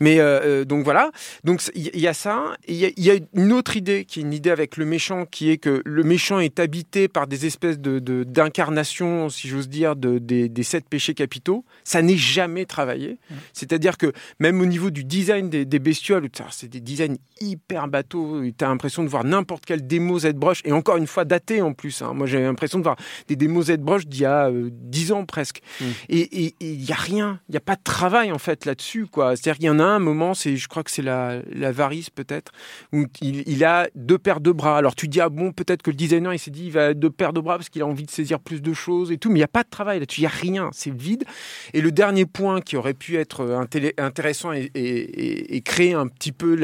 mais 0.00 0.18
donc 0.64 0.84
voilà. 0.84 1.10
Donc 1.44 1.62
il 1.74 1.94
y, 1.96 2.00
y 2.00 2.08
a 2.08 2.14
ça. 2.14 2.56
Il 2.68 2.76
y, 2.76 2.86
a- 2.86 2.90
il 2.96 3.04
y 3.04 3.10
a 3.10 3.14
une 3.34 3.52
autre 3.52 3.76
idée 3.76 4.04
qui 4.04 4.20
est 4.20 4.22
une 4.22 4.32
idée 4.32 4.50
avec 4.50 4.76
le 4.76 4.84
méchant, 4.84 5.26
qui 5.26 5.50
est 5.50 5.58
que 5.58 5.82
le 5.84 6.02
méchant 6.02 6.38
est 6.40 6.58
habité 6.60 7.08
par 7.08 7.26
des 7.26 7.46
espèces 7.46 7.78
de 7.78 7.98
de- 7.98 8.23
d'incarnations, 8.24 9.28
si 9.28 9.48
j'ose 9.48 9.68
dire, 9.68 9.96
de, 9.96 10.18
des, 10.18 10.48
des 10.48 10.62
sept 10.62 10.88
péchés 10.88 11.14
capitaux. 11.14 11.64
Ça 11.84 12.02
n'est 12.02 12.16
jamais 12.16 12.64
travaillé. 12.66 13.18
C'est-à-dire 13.52 13.96
que 13.98 14.12
même 14.38 14.60
au 14.60 14.66
niveau 14.66 14.90
du 14.90 15.04
design 15.04 15.50
des, 15.50 15.64
des 15.64 15.78
bestioles, 15.78 16.28
c'est 16.50 16.68
des 16.68 16.80
designs 16.80 17.16
hyper 17.40 17.88
bateaux. 17.88 18.42
Tu 18.56 18.64
as 18.64 18.68
l'impression 18.68 19.02
de 19.04 19.08
voir 19.08 19.24
n'importe 19.24 19.64
quelle 19.66 19.86
démo 19.86 20.18
ZBrush, 20.18 20.62
et 20.64 20.72
encore 20.72 20.96
une 20.96 21.06
fois 21.06 21.24
daté 21.24 21.62
en 21.62 21.72
plus. 21.72 22.02
hein. 22.02 22.12
Moi, 22.14 22.26
j'ai 22.26 22.40
l'impression 22.40 22.78
de 22.78 22.84
voir 22.84 22.96
des 23.28 23.36
démos 23.36 23.66
ZBrush 23.66 24.06
d'il 24.06 24.22
y 24.22 24.24
a 24.24 24.48
euh, 24.48 24.70
10 24.72 25.12
ans 25.12 25.24
presque. 25.24 25.60
Et 26.08 26.54
il 26.60 26.78
n'y 26.78 26.92
a 26.92 26.96
rien, 26.96 27.40
il 27.48 27.52
n'y 27.52 27.56
a 27.56 27.60
pas 27.60 27.76
de 27.76 27.82
travail 27.82 28.32
en 28.32 28.38
fait 28.38 28.64
là-dessus. 28.64 29.06
C'est-à-dire 29.14 29.56
qu'il 29.56 29.66
y 29.66 29.70
en 29.70 29.80
a 29.80 29.84
un 29.84 29.98
moment, 29.98 30.34
c'est, 30.34 30.56
je 30.56 30.68
crois 30.68 30.82
que 30.82 30.90
c'est 30.90 31.02
la, 31.02 31.40
la 31.52 31.72
varice 31.72 32.10
peut-être, 32.10 32.52
où 32.92 33.06
il, 33.20 33.42
il 33.46 33.64
a 33.64 33.88
deux 33.94 34.18
paires 34.18 34.40
de 34.40 34.52
bras. 34.52 34.78
Alors 34.78 34.94
tu 34.94 35.08
dis, 35.08 35.20
ah 35.20 35.28
bon, 35.28 35.52
peut-être 35.52 35.82
que 35.82 35.90
le 35.90 35.96
designer 35.96 36.32
il 36.34 36.38
s'est 36.38 36.50
dit, 36.50 36.66
il 36.66 36.72
va 36.72 36.94
deux 36.94 37.10
paires 37.10 37.32
de 37.32 37.40
bras 37.40 37.56
parce 37.56 37.68
qu'il 37.68 37.82
a 37.82 37.86
envie 37.86 38.04
de 38.04 38.10
saisir 38.14 38.40
plus 38.40 38.62
de 38.62 38.72
choses 38.72 39.12
et 39.12 39.18
tout, 39.18 39.28
mais 39.28 39.36
il 39.36 39.40
n'y 39.40 39.44
a 39.44 39.48
pas 39.48 39.62
de 39.62 39.70
travail 39.70 40.00
là-dessus, 40.00 40.20
il 40.20 40.22
n'y 40.22 40.26
a 40.26 40.30
rien, 40.30 40.70
c'est 40.72 40.94
vide. 40.94 41.24
Et 41.72 41.80
le 41.80 41.92
dernier 41.92 42.26
point 42.26 42.60
qui 42.60 42.76
aurait 42.76 42.94
pu 42.94 43.16
être 43.16 43.40
euh, 43.40 43.64
intéressant 43.98 44.52
et, 44.52 45.62
créer 45.64 45.94
un 45.94 46.06
petit 46.06 46.32
peu 46.32 46.56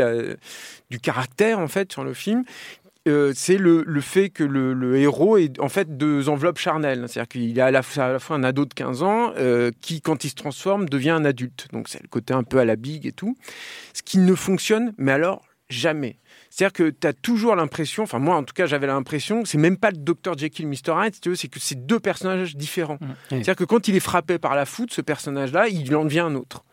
du 0.90 1.00
caractère 1.00 1.58
en 1.58 1.68
fait 1.68 1.90
sur 1.90 2.04
le 2.04 2.14
film, 2.14 2.44
euh, 3.08 3.32
c'est 3.34 3.56
le, 3.56 3.84
fait 4.00 4.28
que 4.28 4.44
le, 4.44 4.98
héros 4.98 5.38
est 5.38 5.58
en 5.58 5.68
fait 5.68 5.96
deux 5.96 6.28
enveloppes 6.28 6.58
charnelles. 6.58 7.06
C'est-à-dire 7.08 7.28
qu'il 7.28 7.58
est 7.58 7.62
à 7.62 7.70
la, 7.70 7.82
fois- 7.82 8.04
à 8.04 8.12
la 8.12 8.18
fois 8.18 8.36
un 8.36 8.44
ado 8.44 8.66
de 8.66 8.74
15 8.74 9.02
ans 9.02 9.32
euh, 9.36 9.70
qui, 9.80 10.00
quand 10.02 10.24
il 10.24 10.30
se 10.30 10.34
transforme, 10.34 10.88
devient 10.88 11.10
un 11.10 11.24
adulte. 11.24 11.68
Donc 11.72 11.88
c'est 11.88 12.02
le 12.02 12.08
côté 12.08 12.34
un 12.34 12.42
peu 12.42 12.58
à 12.58 12.64
la 12.64 12.76
big 12.76 13.06
et 13.06 13.12
tout. 13.12 13.36
Ce 13.94 14.02
qui 14.02 14.18
ne 14.18 14.34
fonctionne, 14.34 14.92
mais 14.98 15.12
alors 15.12 15.42
jamais. 15.70 16.16
C'est-à-dire 16.50 16.72
que 16.72 16.90
tu 16.90 17.06
as 17.06 17.12
toujours 17.12 17.54
l'impression, 17.54 18.02
enfin 18.02 18.18
moi 18.18 18.36
en 18.36 18.42
tout 18.42 18.52
cas 18.54 18.66
j'avais 18.66 18.88
l'impression, 18.88 19.44
c'est 19.44 19.56
même 19.56 19.76
pas 19.76 19.90
le 19.92 19.98
Dr 19.98 20.36
Jekyll, 20.36 20.66
Mr 20.66 20.92
Hyde, 20.96 21.14
si 21.14 21.36
c'est 21.36 21.48
que 21.48 21.60
c'est 21.60 21.86
deux 21.86 22.00
personnages 22.00 22.56
différents. 22.56 22.98
C'est-à-dire 23.28 23.56
que 23.56 23.64
quand 23.64 23.86
il 23.86 23.94
est 23.94 24.00
frappé 24.00 24.38
par 24.38 24.56
la 24.56 24.66
foudre, 24.66 24.92
ce 24.92 25.00
personnage-là, 25.00 25.68
il 25.68 25.94
en 25.94 26.04
devient 26.04 26.20
un 26.20 26.34
autre. 26.34 26.64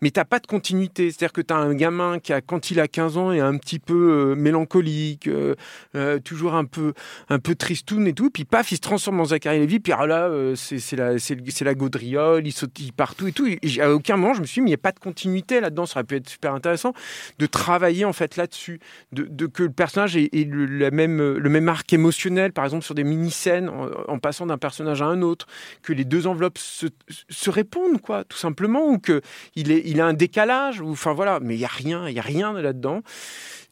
Mais 0.00 0.10
t'as 0.10 0.24
pas 0.24 0.38
de 0.38 0.46
continuité. 0.46 1.10
C'est-à-dire 1.10 1.32
que 1.32 1.40
tu 1.40 1.52
as 1.52 1.56
un 1.56 1.74
gamin 1.74 2.18
qui, 2.18 2.32
a, 2.32 2.40
quand 2.40 2.70
il 2.70 2.80
a 2.80 2.88
15 2.88 3.16
ans, 3.16 3.32
est 3.32 3.40
un 3.40 3.56
petit 3.56 3.78
peu 3.78 4.32
euh, 4.32 4.34
mélancolique, 4.34 5.28
euh, 5.28 5.54
euh, 5.94 6.18
toujours 6.18 6.54
un 6.54 6.64
peu, 6.64 6.92
un 7.28 7.38
peu 7.38 7.54
tristoun 7.54 8.06
et 8.06 8.12
tout. 8.12 8.30
Puis 8.30 8.44
paf, 8.44 8.72
il 8.72 8.76
se 8.76 8.80
transforme 8.80 9.20
en 9.20 9.26
Zachary 9.26 9.58
Lévy. 9.58 9.80
Puis 9.80 9.92
alors 9.92 10.06
là, 10.06 10.28
euh, 10.28 10.54
c'est 10.56 10.96
la, 10.96 11.14
la 11.60 11.74
gaudriole, 11.74 12.46
il 12.46 12.52
sautille 12.52 12.92
partout 12.92 13.26
et 13.26 13.32
tout. 13.32 13.46
Et 13.46 13.80
à 13.80 13.92
aucun 13.92 14.16
moment, 14.16 14.34
je 14.34 14.40
me 14.40 14.46
suis 14.46 14.60
dit, 14.60 14.60
mais 14.62 14.70
il 14.70 14.72
n'y 14.72 14.74
a 14.74 14.78
pas 14.78 14.92
de 14.92 14.98
continuité 14.98 15.60
là-dedans. 15.60 15.86
Ça 15.86 15.98
aurait 15.98 16.04
pu 16.04 16.16
être 16.16 16.28
super 16.28 16.54
intéressant 16.54 16.92
de 17.38 17.46
travailler 17.46 18.04
en 18.04 18.12
fait 18.12 18.36
là-dessus. 18.36 18.80
De, 19.12 19.46
que 19.46 19.64
le 19.64 19.70
personnage 19.70 20.16
ait, 20.16 20.28
le, 20.32 20.66
la 20.66 20.90
même, 20.90 21.18
le 21.18 21.50
même 21.50 21.68
arc 21.68 21.92
émotionnel, 21.92 22.52
par 22.52 22.64
exemple, 22.64 22.84
sur 22.84 22.94
des 22.94 23.04
mini-scènes, 23.04 23.70
en, 24.08 24.18
passant 24.18 24.46
d'un 24.46 24.58
personnage 24.58 25.02
à 25.02 25.06
un 25.06 25.22
autre. 25.22 25.46
Que 25.82 25.92
les 25.92 26.04
deux 26.04 26.26
enveloppes 26.26 26.58
se, 26.58 27.50
répondent, 27.50 28.00
quoi, 28.00 28.24
tout 28.24 28.38
simplement. 28.38 28.86
Ou 28.86 28.98
que 28.98 29.20
il, 29.56 29.70
est, 29.70 29.82
il 29.84 30.00
a 30.00 30.06
un 30.06 30.14
décalage, 30.14 30.80
ou, 30.80 30.90
enfin 30.90 31.12
voilà, 31.12 31.40
mais 31.40 31.54
il 31.54 31.60
y 31.60 31.64
a 31.64 31.68
rien, 31.68 32.08
il 32.08 32.14
y 32.14 32.18
a 32.18 32.22
rien 32.22 32.52
là-dedans. 32.52 33.02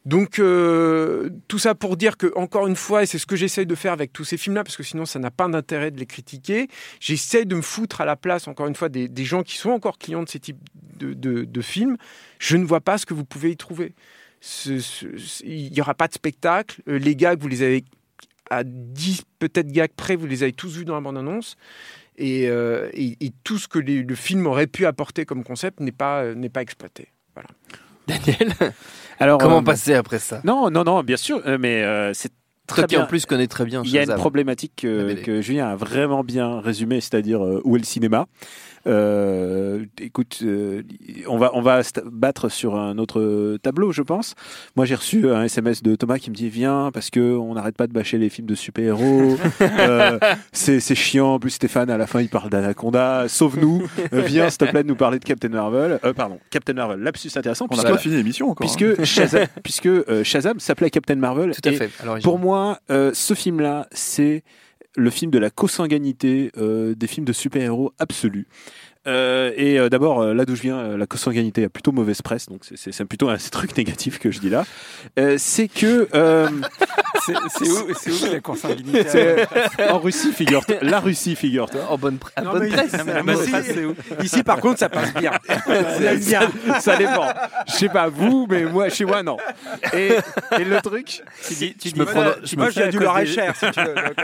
Donc 0.05 0.39
euh, 0.39 1.29
tout 1.47 1.59
ça 1.59 1.75
pour 1.75 1.95
dire 1.95 2.17
que 2.17 2.31
encore 2.35 2.65
une 2.65 2.75
fois, 2.75 3.03
et 3.03 3.05
c'est 3.05 3.19
ce 3.19 3.27
que 3.27 3.35
j'essaye 3.35 3.67
de 3.67 3.75
faire 3.75 3.93
avec 3.93 4.11
tous 4.11 4.23
ces 4.23 4.37
films-là, 4.37 4.63
parce 4.63 4.75
que 4.75 4.83
sinon 4.83 5.05
ça 5.05 5.19
n'a 5.19 5.29
pas 5.29 5.47
d'intérêt 5.47 5.91
de 5.91 5.99
les 5.99 6.07
critiquer. 6.07 6.67
J'essaie 6.99 7.45
de 7.45 7.55
me 7.55 7.61
foutre 7.61 8.01
à 8.01 8.05
la 8.05 8.15
place, 8.15 8.47
encore 8.47 8.67
une 8.67 8.75
fois, 8.75 8.89
des, 8.89 9.09
gens 9.23 9.43
qui 9.43 9.57
sont 9.57 9.69
encore 9.69 9.99
clients 9.99 10.23
de 10.23 10.29
ces 10.29 10.39
types 10.39 10.57
de, 10.99 11.61
films. 11.61 11.97
Je 12.39 12.57
ne 12.57 12.65
vois 12.65 12.81
pas 12.81 12.97
ce 12.97 13.05
que 13.05 13.13
vous 13.13 13.25
pouvez 13.25 13.51
y 13.51 13.57
trouver. 13.57 13.93
Il 14.65 15.71
n'y 15.71 15.81
aura 15.81 15.93
pas 15.93 16.07
de 16.07 16.13
spectacle. 16.13 16.81
Euh, 16.87 16.97
Les 16.97 17.15
gags, 17.15 17.39
vous 17.39 17.47
les 17.47 17.61
avez 17.61 17.83
à 18.49 18.63
10 18.65 19.21
peut-être 19.39 19.71
gags 19.71 19.91
près, 19.95 20.15
vous 20.15 20.25
les 20.25 20.41
avez 20.43 20.51
tous 20.51 20.75
vus 20.77 20.85
dans 20.85 20.95
la 20.95 21.01
bande-annonce. 21.01 21.55
Et, 22.17 22.47
euh, 22.49 22.89
et- 22.93 23.17
et 23.25 23.31
tout 23.43 23.57
ce 23.57 23.67
que 23.67 23.79
les- 23.79 24.03
le 24.03 24.15
film 24.15 24.45
aurait 24.47 24.67
pu 24.67 24.85
apporter 24.85 25.25
comme 25.25 25.43
concept 25.43 25.79
n'est 25.79 25.91
pas, 25.91 26.23
euh, 26.23 26.35
n'est 26.35 26.49
pas 26.49 26.61
exploité. 26.61 27.07
Voilà. 27.33 27.49
Daniel, 28.07 28.53
Alors, 29.19 29.37
comment 29.39 29.59
euh, 29.59 29.63
passer 29.63 29.93
après 29.93 30.19
ça? 30.19 30.41
Non, 30.43 30.69
non, 30.69 30.83
non, 30.83 31.03
bien 31.03 31.17
sûr, 31.17 31.41
euh, 31.45 31.57
mais 31.59 31.83
euh, 31.83 32.13
c'est 32.13 32.31
très 32.67 32.85
bien. 32.87 33.03
en 33.03 33.07
plus 33.07 33.25
connais 33.25 33.47
très 33.47 33.65
bien 33.65 33.81
Il 33.83 33.91
y 33.91 33.97
a 33.97 34.03
une 34.03 34.15
problématique 34.15 34.73
que, 34.77 35.41
Julien 35.41 35.69
a 35.69 35.75
vraiment 35.75 36.23
bien 36.23 36.59
résumée, 36.59 37.01
c'est-à-dire 37.01 37.43
euh, 37.43 37.61
où 37.63 37.75
est 37.75 37.79
le 37.79 37.85
cinéma. 37.85 38.27
Euh, 38.87 39.85
écoute, 39.99 40.39
euh, 40.43 40.81
on 41.27 41.37
va 41.37 41.51
on 41.53 41.61
va 41.61 41.83
se 41.83 41.91
battre 42.05 42.49
sur 42.49 42.75
un 42.75 42.97
autre 42.97 43.57
tableau, 43.61 43.91
je 43.91 44.01
pense. 44.01 44.35
Moi, 44.75 44.85
j'ai 44.85 44.95
reçu 44.95 45.29
un 45.29 45.43
SMS 45.43 45.83
de 45.83 45.95
Thomas 45.95 46.17
qui 46.17 46.29
me 46.29 46.35
dit 46.35 46.49
viens 46.49 46.89
parce 46.93 47.09
que 47.09 47.19
on 47.37 47.53
n'arrête 47.53 47.75
pas 47.77 47.87
de 47.87 47.93
bâcher 47.93 48.17
les 48.17 48.29
films 48.29 48.47
de 48.47 48.55
super-héros. 48.55 49.37
Euh, 49.61 50.19
c'est 50.51 50.79
c'est 50.79 50.95
chiant. 50.95 51.35
En 51.35 51.39
plus, 51.39 51.51
Stéphane 51.51 51.89
à 51.89 51.97
la 51.97 52.07
fin 52.07 52.21
il 52.21 52.29
parle 52.29 52.49
d'Anaconda. 52.49 53.27
Sauve-nous. 53.27 53.87
Euh, 54.13 54.21
viens 54.21 54.49
s'il 54.49 54.57
te 54.59 54.65
plaît 54.65 54.83
de 54.83 54.87
nous 54.87 54.95
parler 54.95 55.19
de 55.19 55.23
Captain 55.25 55.49
Marvel. 55.49 55.99
Euh, 56.03 56.13
pardon, 56.13 56.39
Captain 56.49 56.73
Marvel. 56.73 56.99
Lapsus 56.99 57.31
intéressant. 57.35 57.67
On 57.69 57.75
n'a 57.75 57.83
pas 57.83 57.97
fini 57.97 58.15
l'émission 58.15 58.49
encore. 58.49 58.67
hein. 58.69 58.75
puisque 58.77 59.03
Shazam, 59.05 59.45
puisque 59.63 59.85
euh, 59.87 60.23
Shazam 60.23 60.59
s'appelait 60.59 60.89
Captain 60.89 61.15
Marvel. 61.15 61.51
Tout 61.55 61.69
à 61.69 61.71
et 61.71 61.75
fait. 61.75 61.89
l'origine. 62.05 62.23
Pour 62.23 62.39
moi, 62.39 62.79
euh, 62.89 63.11
ce 63.13 63.33
film-là, 63.33 63.87
c'est 63.91 64.43
le 64.95 65.09
film 65.09 65.31
de 65.31 65.39
la 65.39 65.49
consanguinité 65.49 66.51
euh, 66.57 66.95
des 66.95 67.07
films 67.07 67.25
de 67.25 67.33
super-héros 67.33 67.93
absolus. 67.99 68.47
Euh, 69.07 69.51
et 69.55 69.79
euh, 69.79 69.89
d'abord, 69.89 70.21
euh, 70.21 70.33
là 70.35 70.45
d'où 70.45 70.55
je 70.55 70.61
viens, 70.61 70.95
la 70.95 71.07
consanguinité 71.07 71.63
a 71.65 71.69
plutôt 71.69 71.91
mauvaise 71.91 72.21
presse, 72.21 72.47
donc 72.47 72.61
c'est- 72.63 73.03
plutôt 73.05 73.29
un 73.29 73.37
truc 73.51 73.75
négatif 73.75 74.19
que 74.19 74.29
je 74.29 74.39
dis 74.39 74.49
là. 74.49 74.63
Euh, 75.17 75.35
c'est 75.39 75.67
que 75.67 76.07
euh, 76.13 76.47
C'est 77.25 77.67
où, 77.67 78.27
où 78.29 78.31
la 78.33 78.39
consanguinité 78.39 79.45
en 79.89 79.99
Russie, 79.99 80.31
figure-toi, 80.31 80.77
la 80.81 80.99
Russie, 80.99 81.35
figure-toi. 81.35 81.81
En 81.89 81.97
bonne, 81.97 82.15
pr- 82.17 82.29
à 82.35 82.41
Non, 82.41 82.51
bonne 82.51 82.63
mais- 82.63 82.69
presse. 82.69 82.93
Non, 82.93 83.13
la 84.17 84.23
Ici, 84.23 84.41
par 84.43 84.59
contre, 84.59 84.79
ça 84.79 84.89
passe 84.89 85.13
bien. 85.13 85.31
Bien. 86.27 86.41
Ça 86.79 86.95
dépend. 86.97 87.27
Je 87.67 87.73
sais 87.73 87.89
pas 87.89 88.07
vous, 88.09 88.47
mais 88.49 88.63
moi, 88.65 88.89
chez 88.89 89.05
moi, 89.05 89.21
non. 89.23 89.37
Et, 89.93 90.13
et 90.59 90.63
le 90.63 90.81
truc, 90.81 91.21
Tu 91.47 91.53
dis, 91.53 91.75
tu 91.75 91.89
Je 91.89 91.93
dis 91.93 91.99
me 91.99 92.05
ça- 92.07 92.13
Moi, 92.13 92.35
dis 92.43 92.55
je 92.75 92.79
ça 92.81 92.87
des- 92.87 92.97
Loir-et-Cher, 92.97 93.55
si 93.55 93.69
tu 93.71 93.79
veux. 93.81 93.93
donc. 93.93 94.15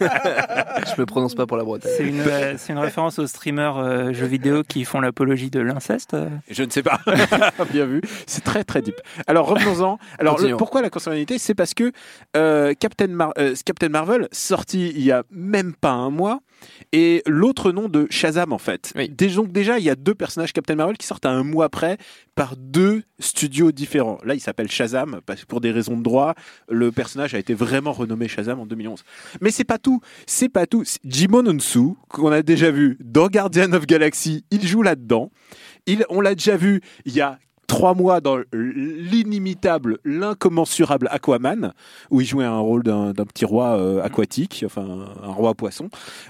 Je 0.00 1.00
me 1.00 1.06
prononce 1.06 1.34
pas 1.34 1.46
pour 1.46 1.56
la 1.56 1.64
Bretagne. 1.64 1.92
C'est 1.96 2.04
une, 2.04 2.20
euh, 2.20 2.54
c'est 2.56 2.72
une 2.72 2.78
référence 2.78 3.18
aux 3.18 3.26
streamers 3.26 3.76
euh, 3.94 4.12
jeux 4.12 4.26
vidéo 4.26 4.62
qui 4.66 4.84
font 4.84 5.00
l'apologie 5.00 5.50
de 5.50 5.60
l'inceste. 5.60 6.14
euh. 6.14 6.28
Je 6.50 6.62
ne 6.64 6.70
sais 6.70 6.82
pas. 6.82 7.00
Bien 7.72 7.86
vu. 7.86 8.00
C'est 8.26 8.42
très 8.44 8.64
très 8.64 8.82
deep. 8.82 8.96
Alors 9.26 9.46
revenons-en. 9.46 9.98
Alors 10.18 10.38
le- 10.40 10.56
pourquoi 10.56 10.82
la 10.82 10.90
consanguinité 10.90 11.38
C'est 11.38 11.54
parce 11.54 11.74
que 11.74 11.92
euh, 12.36 12.74
Captain, 12.78 13.06
Mar- 13.08 13.32
euh, 13.38 13.54
Captain 13.64 13.88
Marvel 13.88 14.28
sorti 14.32 14.90
il 14.94 15.02
y 15.02 15.12
a 15.12 15.22
même 15.30 15.72
pas 15.74 15.92
un 15.92 16.10
mois 16.10 16.40
et 16.92 17.22
l'autre 17.26 17.72
nom 17.72 17.88
de 17.88 18.06
Shazam 18.10 18.52
en 18.52 18.58
fait. 18.58 18.92
Oui. 18.96 19.08
Donc 19.08 19.52
déjà 19.52 19.78
il 19.78 19.84
y 19.84 19.90
a 19.90 19.96
deux 19.96 20.14
personnages 20.14 20.52
Captain 20.52 20.74
Marvel 20.74 20.96
qui 20.96 21.06
sortent 21.06 21.26
à 21.26 21.30
un 21.30 21.42
mois 21.42 21.68
près 21.68 21.98
par 22.34 22.56
deux 22.56 23.02
studios 23.18 23.72
différents. 23.72 24.18
Là 24.24 24.34
il 24.34 24.40
s'appelle 24.40 24.70
Shazam 24.70 25.20
parce 25.26 25.42
que 25.42 25.46
pour 25.46 25.60
des 25.60 25.70
raisons 25.70 25.96
de 25.96 26.02
droit 26.02 26.34
le 26.68 26.92
personnage 26.92 27.34
a 27.34 27.38
été 27.38 27.54
vraiment 27.54 27.92
renommé 27.92 28.28
Shazam 28.28 28.60
en 28.60 28.66
2011. 28.66 29.04
Mais 29.40 29.50
c'est 29.50 29.64
pas 29.64 29.78
tout. 29.78 30.00
C'est 30.26 30.48
pas 30.48 30.66
tout. 30.66 30.84
Jimon 31.04 31.46
Onsu 31.46 31.94
qu'on 32.08 32.32
a 32.32 32.42
déjà 32.42 32.70
vu 32.70 32.96
dans 33.00 33.28
Guardian 33.28 33.72
of 33.72 33.86
Galaxy. 33.86 34.44
Il 34.50 34.66
joue 34.66 34.82
là-dedans. 34.82 35.30
Il, 35.86 36.06
on 36.08 36.20
l'a 36.20 36.34
déjà 36.34 36.56
vu 36.56 36.80
il 37.04 37.14
y 37.14 37.20
a 37.20 37.38
trois 37.66 37.94
mois 37.94 38.20
dans 38.20 38.38
l'inimitable, 38.52 39.98
l'incommensurable 40.04 41.08
Aquaman, 41.10 41.72
où 42.10 42.20
il 42.20 42.26
jouait 42.26 42.44
un 42.44 42.58
rôle 42.58 42.82
d'un 42.82 43.12
petit 43.12 43.44
roi 43.44 43.78
euh, 43.78 44.02
aquatique, 44.02 44.62
enfin 44.66 44.86
un 45.22 45.30
roi 45.30 45.54
poisson. 45.54 45.88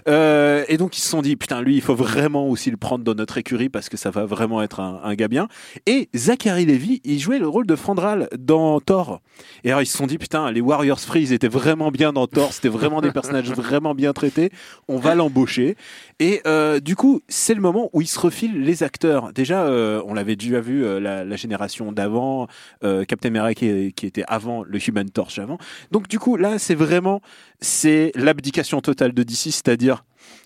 Euh, 0.09 0.65
et 0.69 0.77
donc 0.77 0.97
ils 0.97 1.01
se 1.01 1.09
sont 1.09 1.23
dit, 1.23 1.37
putain, 1.37 1.63
lui, 1.63 1.77
il 1.77 1.81
faut 1.81 1.95
vraiment 1.95 2.49
aussi 2.49 2.71
le 2.71 2.77
prendre 2.77 3.05
dans 3.05 3.15
notre 3.15 3.39
écurie 3.39 3.69
parce 3.69 3.89
que 3.89 3.97
ça 3.97 4.11
va 4.11 4.25
vraiment 4.25 4.63
être 4.63 4.81
un, 4.81 5.01
un 5.03 5.15
gars 5.15 5.29
bien. 5.29 5.49
Et 5.87 6.09
Zachary 6.15 6.67
Levy, 6.67 7.01
il 7.05 7.19
jouait 7.19 7.39
le 7.39 7.49
rôle 7.49 7.67
de 7.67 7.77
Fandral 7.77 8.29
dans 8.39 8.81
Thor. 8.81 9.21
Et 9.65 9.71
alors 9.71 9.83
ils 9.83 9.87
se 9.87 9.97
sont 9.97 10.07
dit, 10.07 10.19
putain, 10.19 10.51
les 10.51 10.61
Warriors 10.61 11.01
Free, 11.01 11.23
ils 11.23 11.33
étaient 11.33 11.49
vraiment 11.49 11.91
bien 11.91 12.13
dans 12.13 12.27
Thor, 12.27 12.53
c'était 12.53 12.69
vraiment 12.69 13.01
des 13.01 13.11
personnages 13.11 13.51
vraiment 13.51 13.95
bien 13.95 14.13
traités, 14.13 14.51
on 14.89 14.99
va 14.99 15.15
l'embaucher. 15.15 15.77
Et 16.21 16.41
euh, 16.47 16.81
du 16.81 16.97
coup, 16.97 17.21
c'est 17.29 17.55
le 17.55 17.61
moment 17.61 17.91
où 17.93 18.01
ils 18.01 18.07
se 18.07 18.19
refilent 18.19 18.63
les 18.63 18.83
acteurs. 18.83 19.33
Déjà, 19.33 19.65
on 20.07 20.15
l'avait 20.15 20.37
déjà 20.37 20.61
vu 20.61 20.85
euh, 20.85 21.24
la, 21.25 21.37
génération 21.37 21.93
d'avant, 21.93 22.47
euh, 22.83 23.05
Captain 23.05 23.35
America 23.35 23.61
qui, 23.61 23.93
qui 23.93 24.07
était 24.07 24.25
avant, 24.29 24.63
le 24.63 24.79
Human 24.89 25.09
Torch 25.11 25.39
avant. 25.39 25.59
Donc 25.91 26.09
du 26.09 26.19
coup, 26.19 26.37
là, 26.37 26.59
c'est 26.59 26.75
vraiment 26.75 27.21
c'est 27.61 28.13
l'abdication 28.15 28.81
totale 28.81 29.13
de 29.13 29.23
DC, 29.23 29.53
c'est-à-dire 29.53 30.05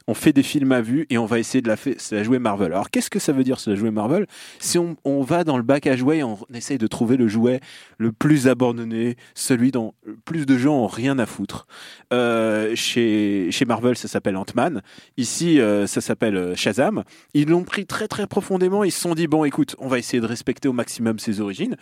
on 0.08 0.14
fait 0.14 0.32
des 0.32 0.42
films 0.42 0.72
à 0.72 0.80
vue 0.80 1.06
et 1.10 1.18
on 1.18 1.26
va 1.26 1.38
essayer 1.38 1.60
de 1.60 1.68
la, 1.68 2.22
jouer 2.22 2.38
Marvel. 2.38 2.72
Alors 2.72 2.90
qu'est-ce 2.90 3.10
que 3.10 3.18
ça 3.18 3.32
veut 3.32 3.44
dire, 3.44 3.60
c'est 3.60 3.70
la 3.70 3.76
jouer 3.76 3.90
Marvel? 3.90 4.26
Si 4.58 4.78
on, 4.78 4.96
va 5.22 5.44
dans 5.44 5.58
le 5.58 5.62
bac 5.62 5.86
à 5.86 5.96
jouets 5.96 6.18
et 6.18 6.24
on 6.24 6.38
essaye 6.54 6.78
de 6.78 6.86
trouver 6.86 7.18
le 7.18 7.28
jouet 7.28 7.60
le 7.98 8.10
plus 8.10 8.48
abandonné, 8.48 9.16
celui 9.34 9.70
dont 9.70 9.92
plus 10.24 10.46
de 10.46 10.56
gens 10.56 10.76
ont 10.76 10.86
rien 10.86 11.18
à 11.18 11.26
foutre. 11.26 11.66
Euh, 12.14 12.74
chez, 12.74 13.50
Marvel, 13.66 13.98
ça 13.98 14.08
s'appelle 14.08 14.36
Ant-Man. 14.36 14.80
Ici, 15.18 15.60
euh, 15.60 15.86
ça 15.86 16.00
s'appelle 16.00 16.36
euh, 16.36 16.56
Shazam. 16.56 17.04
Ils 17.34 17.48
l'ont 17.48 17.64
pris 17.64 17.84
très 17.84 18.08
très 18.08 18.26
profondément. 18.26 18.84
Ils 18.84 18.92
se 18.92 19.00
sont 19.00 19.14
dit 19.14 19.26
bon, 19.26 19.44
écoute, 19.44 19.76
on 19.78 19.88
va 19.88 19.98
essayer 19.98 20.22
de 20.22 20.26
respecter 20.26 20.68
au 20.68 20.72
maximum 20.72 21.18
ses 21.18 21.40
origines. 21.42 21.76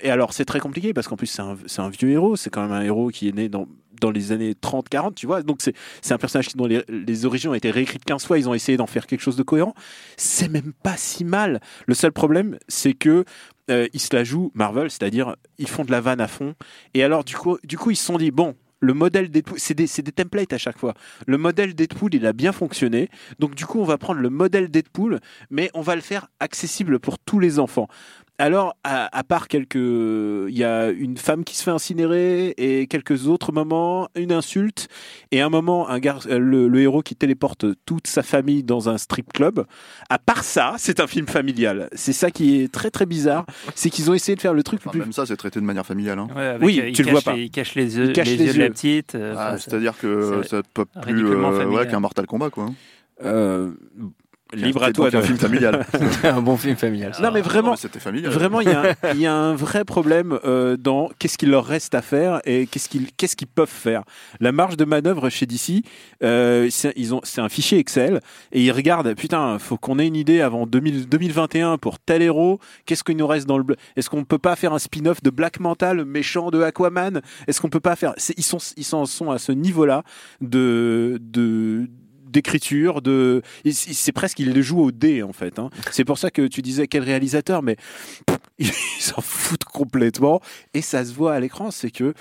Et 0.00 0.10
alors, 0.10 0.32
c'est 0.32 0.46
très 0.46 0.60
compliqué 0.60 0.94
parce 0.94 1.06
qu'en 1.06 1.16
plus, 1.16 1.26
c'est 1.26 1.42
un, 1.82 1.88
vieux 1.90 2.10
héros. 2.10 2.36
C'est 2.36 2.50
quand 2.50 2.62
même 2.62 2.72
un 2.72 2.82
héros 2.82 3.08
qui 3.08 3.28
est 3.28 3.32
né 3.32 3.48
dans 3.50 3.66
dans 4.00 4.10
les 4.10 4.32
années 4.32 4.52
30-40, 4.52 5.14
tu 5.14 5.26
vois. 5.26 5.42
Donc 5.42 5.60
c'est 5.60 5.74
un 6.10 6.18
personnage 6.18 6.48
dont 6.56 6.66
les, 6.66 6.82
les 6.88 7.24
origines 7.24 7.41
ont 7.48 7.54
été 7.54 7.70
réécrites 7.70 8.04
15 8.04 8.24
fois. 8.24 8.38
Ils 8.38 8.48
ont 8.48 8.54
essayé 8.54 8.76
d'en 8.76 8.86
faire 8.86 9.06
quelque 9.06 9.20
chose 9.20 9.36
de 9.36 9.42
cohérent. 9.42 9.74
C'est 10.16 10.48
même 10.48 10.72
pas 10.82 10.96
si 10.96 11.24
mal. 11.24 11.60
Le 11.86 11.94
seul 11.94 12.12
problème, 12.12 12.58
c'est 12.68 12.94
que 12.94 13.24
euh, 13.70 13.88
ils 13.92 14.00
se 14.00 14.14
la 14.14 14.24
jouent 14.24 14.50
Marvel, 14.54 14.90
c'est-à-dire 14.90 15.36
ils 15.58 15.68
font 15.68 15.84
de 15.84 15.90
la 15.90 16.00
vanne 16.00 16.20
à 16.20 16.28
fond. 16.28 16.54
Et 16.94 17.02
alors 17.02 17.24
du 17.24 17.36
coup, 17.36 17.58
du 17.64 17.78
coup, 17.78 17.90
ils 17.90 17.96
se 17.96 18.04
sont 18.04 18.18
dit 18.18 18.30
bon. 18.30 18.56
Le 18.84 18.94
modèle 18.94 19.30
Deadpool, 19.30 19.60
c'est 19.60 19.74
des, 19.74 19.86
des 19.86 20.10
templates 20.10 20.52
à 20.52 20.58
chaque 20.58 20.76
fois. 20.76 20.94
Le 21.28 21.38
modèle 21.38 21.72
Deadpool, 21.72 22.16
il 22.16 22.26
a 22.26 22.32
bien 22.32 22.50
fonctionné. 22.50 23.10
Donc, 23.38 23.54
du 23.54 23.64
coup, 23.64 23.78
on 23.78 23.84
va 23.84 23.96
prendre 23.96 24.20
le 24.20 24.28
modèle 24.28 24.72
Deadpool, 24.72 25.20
mais 25.50 25.70
on 25.74 25.82
va 25.82 25.94
le 25.94 26.00
faire 26.00 26.26
accessible 26.40 26.98
pour 26.98 27.20
tous 27.20 27.38
les 27.38 27.60
enfants. 27.60 27.86
Alors, 28.44 28.74
à, 28.82 29.16
à 29.16 29.22
part 29.22 29.46
quelques. 29.46 29.76
Il 29.76 30.56
y 30.58 30.64
a 30.64 30.90
une 30.90 31.16
femme 31.16 31.44
qui 31.44 31.54
se 31.56 31.62
fait 31.62 31.70
incinérer 31.70 32.48
et 32.58 32.88
quelques 32.88 33.28
autres 33.28 33.52
moments, 33.52 34.08
une 34.16 34.32
insulte 34.32 34.88
et 35.30 35.40
un 35.40 35.48
moment, 35.48 35.88
un 35.88 36.00
gar... 36.00 36.26
le, 36.28 36.66
le 36.66 36.80
héros 36.80 37.02
qui 37.02 37.14
téléporte 37.14 37.66
toute 37.86 38.08
sa 38.08 38.24
famille 38.24 38.64
dans 38.64 38.88
un 38.88 38.98
strip 38.98 39.32
club. 39.32 39.64
À 40.10 40.18
part 40.18 40.42
ça, 40.42 40.74
c'est 40.78 40.98
un 40.98 41.06
film 41.06 41.28
familial. 41.28 41.88
C'est 41.92 42.12
ça 42.12 42.32
qui 42.32 42.60
est 42.60 42.72
très 42.72 42.90
très 42.90 43.06
bizarre. 43.06 43.46
C'est 43.76 43.90
qu'ils 43.90 44.10
ont 44.10 44.14
essayé 44.14 44.34
de 44.34 44.40
faire 44.40 44.54
le 44.54 44.64
truc 44.64 44.80
le 44.82 44.88
Enfin, 44.88 44.98
plus. 44.98 45.00
même 45.02 45.12
ça, 45.12 45.24
c'est 45.24 45.36
traité 45.36 45.60
de 45.60 45.64
manière 45.64 45.86
familiale. 45.86 46.18
hein. 46.18 46.28
Ouais, 46.34 46.42
avec, 46.46 46.66
Oui, 46.66 46.80
euh, 46.80 46.88
il 46.88 46.96
tu 46.96 47.04
le 47.04 47.12
vois 47.12 47.20
pas. 47.22 47.34
les- 47.34 47.44
il 47.44 47.50
cache 47.52 47.76
les 47.76 47.96
yeux, 47.96 48.06
Il 48.06 48.12
cache 48.12 48.26
les 48.26 48.36
les 48.38 48.46
yeux 48.46 48.54
de 48.54 48.58
la 48.58 48.70
petite. 48.70 49.14
euh, 49.14 49.34
Ah, 49.38 49.50
enfin, 49.50 49.58
C'est-à-dire 49.58 49.96
que 49.96 50.40
c'est 50.42 50.48
ça 50.56 50.62
peut 50.74 50.84
plus 51.00 51.26
euh, 51.26 51.66
ouais, 51.68 51.86
qu'un 51.86 52.00
Mortal 52.00 52.26
Kombat, 52.26 52.50
quoi. 52.50 52.70
Euh, 53.24 53.70
libre 54.52 54.82
à 54.84 54.92
toi. 54.92 55.10
donc 55.10 55.14
un 55.18 55.20
de- 55.22 55.26
film 55.26 55.38
familial. 55.38 55.86
un 56.24 56.40
bon 56.42 56.56
film 56.56 56.76
familial. 56.76 57.12
Non, 57.22 57.30
mais 57.32 57.40
vraiment, 57.40 57.76
familial. 57.76 58.32
Vraiment, 58.32 58.60
il 58.60 58.68
y, 58.68 58.72
a 58.72 58.82
un- 58.82 59.12
il 59.14 59.20
y 59.20 59.26
a 59.26 59.34
un 59.34 59.54
vrai 59.54 59.84
problème 59.84 60.38
euh, 60.44 60.76
dans 60.76 61.10
qu'est-ce 61.18 61.38
qu'il 61.38 61.50
leur 61.50 61.64
reste 61.64 61.94
à 61.94 62.02
faire 62.02 62.40
et 62.44 62.66
qu'est-ce 62.66 62.88
qu'ils 62.88 63.12
qu'est-ce 63.16 63.36
qu'ils 63.36 63.46
peuvent 63.48 63.68
faire. 63.68 64.02
La 64.40 64.52
marge 64.52 64.76
de 64.76 64.84
manœuvre 64.84 65.28
chez 65.30 65.46
DC, 65.46 65.82
euh, 66.22 66.68
c'est 66.70 66.92
ils 66.96 67.14
ont- 67.14 67.20
c'est 67.24 67.40
un 67.40 67.48
fichier 67.48 67.78
Excel 67.78 68.20
et 68.52 68.62
ils 68.62 68.72
regardent, 68.72 69.14
putain, 69.14 69.58
faut 69.58 69.76
qu'on 69.76 69.98
ait 69.98 70.06
une 70.06 70.16
idée 70.16 70.40
avant 70.40 70.66
2000 70.66 71.08
2021 71.08 71.78
pour 71.78 71.98
tel 71.98 72.22
héros. 72.22 72.58
Qu'est-ce 72.86 73.04
qu'il 73.04 73.16
nous 73.16 73.26
reste 73.26 73.46
dans 73.46 73.58
le. 73.58 73.64
Est-ce 73.96 74.10
qu'on 74.10 74.24
peut 74.24 74.38
pas 74.38 74.56
faire 74.56 74.72
un 74.72 74.78
spin-off 74.78 75.22
de 75.22 75.30
Black 75.30 75.60
Manta, 75.60 75.94
le 75.94 76.04
méchant 76.04 76.50
de 76.50 76.60
Aquaman? 76.62 77.20
Est-ce 77.46 77.60
qu'on 77.60 77.68
peut 77.70 77.80
pas 77.80 77.96
faire. 77.96 78.14
Ils 78.36 78.42
sont, 78.44 78.58
ils 78.76 78.84
sont, 78.84 79.04
sont 79.06 79.30
à 79.30 79.38
ce 79.38 79.52
niveau-là 79.52 80.02
de. 80.40 81.18
de 81.20 81.88
d'écriture 82.32 83.02
de 83.02 83.42
c'est 83.70 84.12
presque 84.12 84.38
il 84.40 84.52
le 84.52 84.62
joue 84.62 84.80
au 84.80 84.90
dé 84.90 85.22
en 85.22 85.32
fait 85.32 85.58
hein. 85.58 85.70
c'est 85.90 86.04
pour 86.04 86.18
ça 86.18 86.30
que 86.30 86.46
tu 86.48 86.62
disais 86.62 86.86
quel 86.88 87.02
réalisateur 87.04 87.62
mais 87.62 87.76
pff, 88.26 88.38
ils 88.58 88.72
s'en 89.02 89.20
foutent 89.20 89.64
complètement 89.64 90.40
et 90.74 90.82
ça 90.82 91.04
se 91.04 91.12
voit 91.12 91.34
à 91.34 91.40
l'écran 91.40 91.70
c'est 91.70 91.90
que 91.90 92.14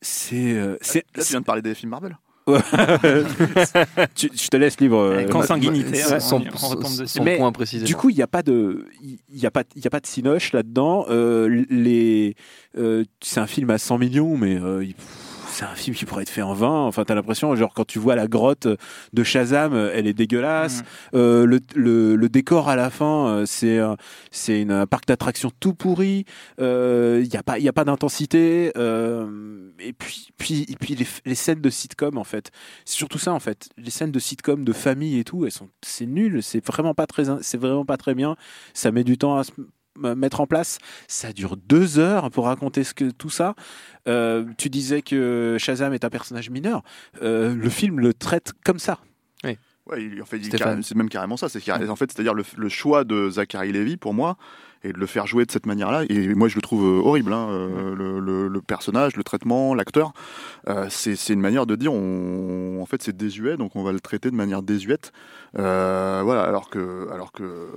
c'est 0.00 0.52
euh, 0.54 0.76
tu 0.82 1.02
viens 1.30 1.40
de 1.40 1.44
parler 1.44 1.62
des 1.62 1.74
films 1.74 1.90
Marvel. 1.90 2.16
Tu- 4.14 4.30
je 4.34 4.48
te 4.48 4.56
laisse 4.56 4.80
libre. 4.80 5.22
Consanguinité, 5.30 5.94
son-. 6.18 6.42
Son 7.06 7.22
Mais 7.22 7.36
point 7.36 7.52
précisément. 7.52 7.86
Du 7.86 7.94
coup, 7.94 8.10
il 8.10 8.16
n'y 8.16 8.22
a 8.22 8.26
pas 8.26 8.42
de, 8.42 8.86
il 9.00 9.38
y 9.38 9.46
a 9.46 9.50
pas, 9.50 9.62
il 9.76 9.84
y 9.84 9.86
a 9.86 9.90
pas 9.90 10.00
de 10.00 10.06
cinoche 10.06 10.52
là-dedans. 10.52 11.06
Euh, 11.08 11.64
les, 11.70 12.34
euh, 12.76 13.04
c'est 13.20 13.38
un 13.40 13.46
film 13.46 13.70
à 13.70 13.78
100 13.78 13.98
millions, 13.98 14.36
mais 14.36 14.56
euh, 14.56 14.84
il- 14.84 14.94
c'est 15.62 15.68
un 15.68 15.74
film 15.76 15.96
qui 15.96 16.04
pourrait 16.04 16.22
être 16.22 16.30
fait 16.30 16.42
en 16.42 16.54
20. 16.54 16.86
Enfin, 16.86 17.04
t'as 17.04 17.14
l'impression, 17.14 17.54
genre 17.54 17.72
quand 17.72 17.86
tu 17.86 17.98
vois 18.00 18.16
la 18.16 18.26
grotte 18.26 18.66
de 19.12 19.22
Shazam, 19.22 19.74
euh, 19.74 19.92
elle 19.94 20.06
est 20.08 20.12
dégueulasse. 20.12 20.82
Euh, 21.14 21.46
le, 21.46 21.60
le, 21.76 22.16
le 22.16 22.28
décor 22.28 22.68
à 22.68 22.74
la 22.74 22.90
fin, 22.90 23.28
euh, 23.28 23.46
c'est, 23.46 23.78
euh, 23.78 23.94
c'est 24.32 24.68
un 24.68 24.86
parc 24.86 25.06
d'attractions 25.06 25.52
tout 25.60 25.74
pourri. 25.74 26.24
Euh, 26.60 27.20
Il 27.24 27.30
n'y 27.30 27.36
a 27.36 27.42
pas, 27.44 27.58
il 27.58 27.64
y 27.64 27.68
a 27.68 27.72
pas 27.72 27.84
d'intensité. 27.84 28.72
Euh, 28.76 29.70
et 29.78 29.92
puis, 29.92 30.28
puis, 30.36 30.66
et 30.68 30.74
puis 30.76 30.96
les, 30.96 31.06
les 31.24 31.34
scènes 31.36 31.60
de 31.60 31.70
sitcom 31.70 32.18
en 32.18 32.24
fait. 32.24 32.50
C'est 32.84 32.96
surtout 32.96 33.18
ça 33.18 33.32
en 33.32 33.40
fait. 33.40 33.68
Les 33.76 33.90
scènes 33.90 34.12
de 34.12 34.18
sitcom 34.18 34.64
de 34.64 34.72
famille 34.72 35.18
et 35.18 35.24
tout, 35.24 35.44
elles 35.44 35.52
sont, 35.52 35.68
c'est 35.82 36.06
nul. 36.06 36.42
C'est 36.42 36.64
vraiment 36.66 36.94
pas 36.94 37.06
très, 37.06 37.24
c'est 37.40 37.58
vraiment 37.58 37.84
pas 37.84 37.96
très 37.96 38.14
bien. 38.14 38.36
Ça 38.74 38.90
met 38.90 39.04
du 39.04 39.16
temps 39.16 39.36
à 39.36 39.44
se 39.44 39.52
mettre 39.96 40.40
en 40.40 40.46
place. 40.46 40.78
Ça 41.08 41.32
dure 41.32 41.56
deux 41.56 41.98
heures 41.98 42.30
pour 42.30 42.46
raconter 42.46 42.84
ce 42.84 42.94
que 42.94 43.10
tout 43.10 43.30
ça. 43.30 43.54
Euh, 44.08 44.44
tu 44.58 44.68
disais 44.70 45.02
que 45.02 45.56
Shazam 45.58 45.92
est 45.92 46.04
un 46.04 46.10
personnage 46.10 46.50
mineur. 46.50 46.82
Euh, 47.22 47.54
le 47.54 47.68
film 47.68 48.00
le 48.00 48.14
traite 48.14 48.52
comme 48.64 48.78
ça. 48.78 48.98
Ouais, 49.86 50.04
il- 50.04 50.22
en 50.22 50.24
fait, 50.24 50.38
c'est 50.82 50.94
même 50.94 51.08
carrément 51.08 51.36
ça. 51.36 51.48
C'est 51.48 51.58
en 51.90 51.96
fait, 51.96 52.12
c'est-à-dire 52.12 52.34
le, 52.34 52.44
le 52.56 52.68
choix 52.68 53.02
de 53.04 53.30
Zachary 53.30 53.72
Levy 53.72 53.96
pour 53.96 54.14
moi 54.14 54.36
et 54.84 54.92
de 54.92 54.98
le 54.98 55.06
faire 55.06 55.26
jouer 55.26 55.44
de 55.44 55.50
cette 55.52 55.66
manière-là. 55.66 56.04
Et 56.08 56.34
moi, 56.34 56.48
je 56.48 56.56
le 56.56 56.62
trouve 56.62 56.84
euh, 56.84 57.00
horrible. 57.02 57.32
hein, 57.32 57.48
euh, 57.50 57.94
le, 57.94 58.18
le- 58.20 58.48
le 58.48 58.60
personnage, 58.60 59.16
le 59.16 59.22
traitement, 59.24 59.74
l'acteur, 59.74 60.12
euh, 60.68 60.86
c'est 60.90 61.16
c'est 61.16 61.32
une 61.32 61.40
manière 61.40 61.66
de 61.66 61.76
dire, 61.76 61.92
on, 61.92 62.80
en 62.82 62.86
fait, 62.86 63.02
c'est 63.02 63.16
désuet, 63.16 63.56
donc 63.56 63.76
on 63.76 63.82
va 63.82 63.92
le 63.92 64.00
traiter 64.00 64.30
de 64.30 64.36
manière 64.36 64.62
désuète. 64.62 65.12
Euh, 65.58 66.22
voilà. 66.24 66.42
Alors 66.42 66.70
que, 66.70 67.08
alors 67.12 67.32
que, 67.32 67.42
euh, 67.42 67.68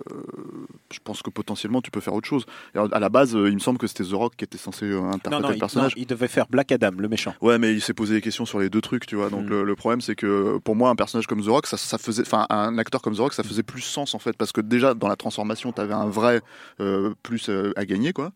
je 0.92 1.00
pense 1.04 1.22
que 1.22 1.30
potentiellement, 1.30 1.82
tu 1.82 1.92
peux 1.92 2.00
faire 2.00 2.14
autre 2.14 2.28
chose. 2.28 2.46
Alors, 2.74 2.88
à 2.92 3.00
la 3.00 3.10
base, 3.10 3.32
il 3.34 3.54
me 3.54 3.60
semble 3.60 3.78
que 3.78 3.88
c'était 3.88 4.04
The 4.04 4.14
Rock 4.14 4.34
qui 4.38 4.46
était 4.46 4.58
censé 4.58 4.86
interpréter 4.94 5.30
Non, 5.32 5.40
non, 5.42 5.50
le 5.50 5.56
il, 5.56 5.60
personnage. 5.60 5.96
non, 5.96 6.02
il 6.02 6.08
devait 6.08 6.28
faire 6.28 6.48
Black 6.50 6.72
Adam, 6.72 6.92
le 6.98 7.08
méchant. 7.08 7.34
Ouais, 7.42 7.58
mais 7.60 7.74
il 7.74 7.82
s'est 7.82 7.94
posé 7.94 8.16
des 8.16 8.22
questions 8.22 8.46
sur 8.46 8.60
les 8.60 8.70
deux 8.70 8.82
trucs, 8.82 9.06
tu 9.06 9.16
vois. 9.16 9.30
Donc 9.30 9.46
Mm. 9.46 9.50
le, 9.50 9.64
le 9.64 9.76
problème, 9.76 10.02
c'est 10.02 10.16
que 10.16 10.58
pour 10.64 10.76
moi, 10.76 10.90
un 10.90 10.96
personnage 10.96 11.28
comme 11.28 11.42
The 11.44 11.48
Rock, 11.48 11.68
ça, 11.68 11.78
ça 11.78 11.98
faisait, 11.98 12.24
enfin, 12.24 12.46
un 12.50 12.78
acteur 12.78 13.02
comme 13.02 13.16
The 13.16 13.20
Rock, 13.20 13.34
ça 13.34 13.44
faisait 13.44 13.64
plus 13.64 13.82
sens 13.82 14.16
en 14.16 14.20
fait, 14.20 14.36
parce 14.38 14.52
que 14.52 14.62
déjà 14.62 14.94
dans 14.94 15.08
la 15.08 15.16
transformation, 15.16 15.72
t'avais 15.72 15.94
un 15.94 16.08
vrai 16.08 16.42
euh, 16.80 16.95
plus 17.24 17.50
euh, 17.50 17.72
à 17.76 17.86
gagner, 17.86 18.14
quoi. 18.14 18.34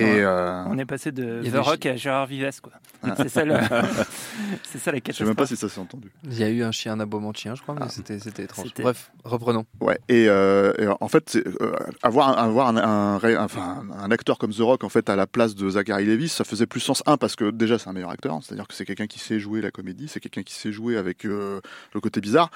Et 0.00 0.04
Ouais. 0.04 0.20
euh, 0.24 0.62
On 0.68 0.78
est 0.78 0.84
passé 0.84 1.12
de 1.12 1.42
The 1.42 1.46
avait- 1.48 1.58
Rock 1.58 1.86
à 1.86 1.96
Gérard 1.96 2.26
Vives, 2.26 2.60
quoi. 2.62 2.72
Ah. 3.02 3.14
C'est 3.16 3.28
ça, 3.28 3.44
le... 3.44 3.54
c'est 4.62 4.78
ça 4.78 4.90
la 4.92 4.96
je 4.96 4.98
sais 4.98 5.00
catastrophe. 5.00 5.26
même 5.28 5.36
pas 5.36 5.46
si 5.46 5.56
ça 5.56 5.68
s'est 5.68 5.80
entendu. 5.80 6.10
Il 6.24 6.38
y 6.38 6.42
a 6.44 6.48
eu 6.48 6.62
un 6.62 6.72
chien, 6.72 6.92
un 6.94 7.00
aboiement 7.00 7.30
de 7.32 7.36
chien, 7.36 7.54
je 7.54 7.62
crois, 7.62 7.74
mais 7.78 7.88
c'était, 7.88 8.18
c'était 8.18 8.44
étrange. 8.44 8.66
C'était- 8.68 8.82
Bref, 8.82 9.10
reprenons. 9.24 9.64
Ouais. 9.80 9.98
Et, 10.08 10.26
euh, 10.28 10.72
et 10.78 10.86
en 11.00 11.08
fait, 11.08 11.24
c'est, 11.30 11.46
euh, 11.46 11.72
avoir, 12.02 12.28
un, 12.38 12.42
avoir 12.48 12.68
un, 12.68 12.76
un, 12.76 13.18
ré- 13.18 13.36
enfin, 13.36 13.84
un 13.98 14.10
acteur 14.10 14.38
comme 14.38 14.52
The 14.52 14.60
Rock 14.60 14.84
en 14.84 14.88
fait 14.88 15.08
à 15.10 15.16
la 15.16 15.26
place 15.26 15.54
de 15.54 15.68
Zachary 15.70 16.04
Levi, 16.04 16.28
ça 16.28 16.44
faisait 16.44 16.66
plus 16.66 16.80
sens. 16.80 17.02
Un 17.06 17.16
parce 17.16 17.36
que 17.36 17.50
déjà 17.50 17.78
c'est 17.78 17.88
un 17.88 17.92
meilleur 17.92 18.10
acteur, 18.10 18.38
c'est-à-dire 18.42 18.66
que 18.66 18.74
c'est 18.74 18.84
quelqu'un 18.84 19.06
qui 19.06 19.18
sait 19.18 19.38
jouer 19.38 19.60
la 19.60 19.70
comédie, 19.70 20.08
c'est 20.08 20.20
quelqu'un 20.20 20.42
qui 20.42 20.54
sait 20.54 20.72
jouer 20.72 20.96
avec 20.96 21.24
euh, 21.24 21.60
le 21.94 22.00
côté 22.00 22.20
bizarre 22.20 22.50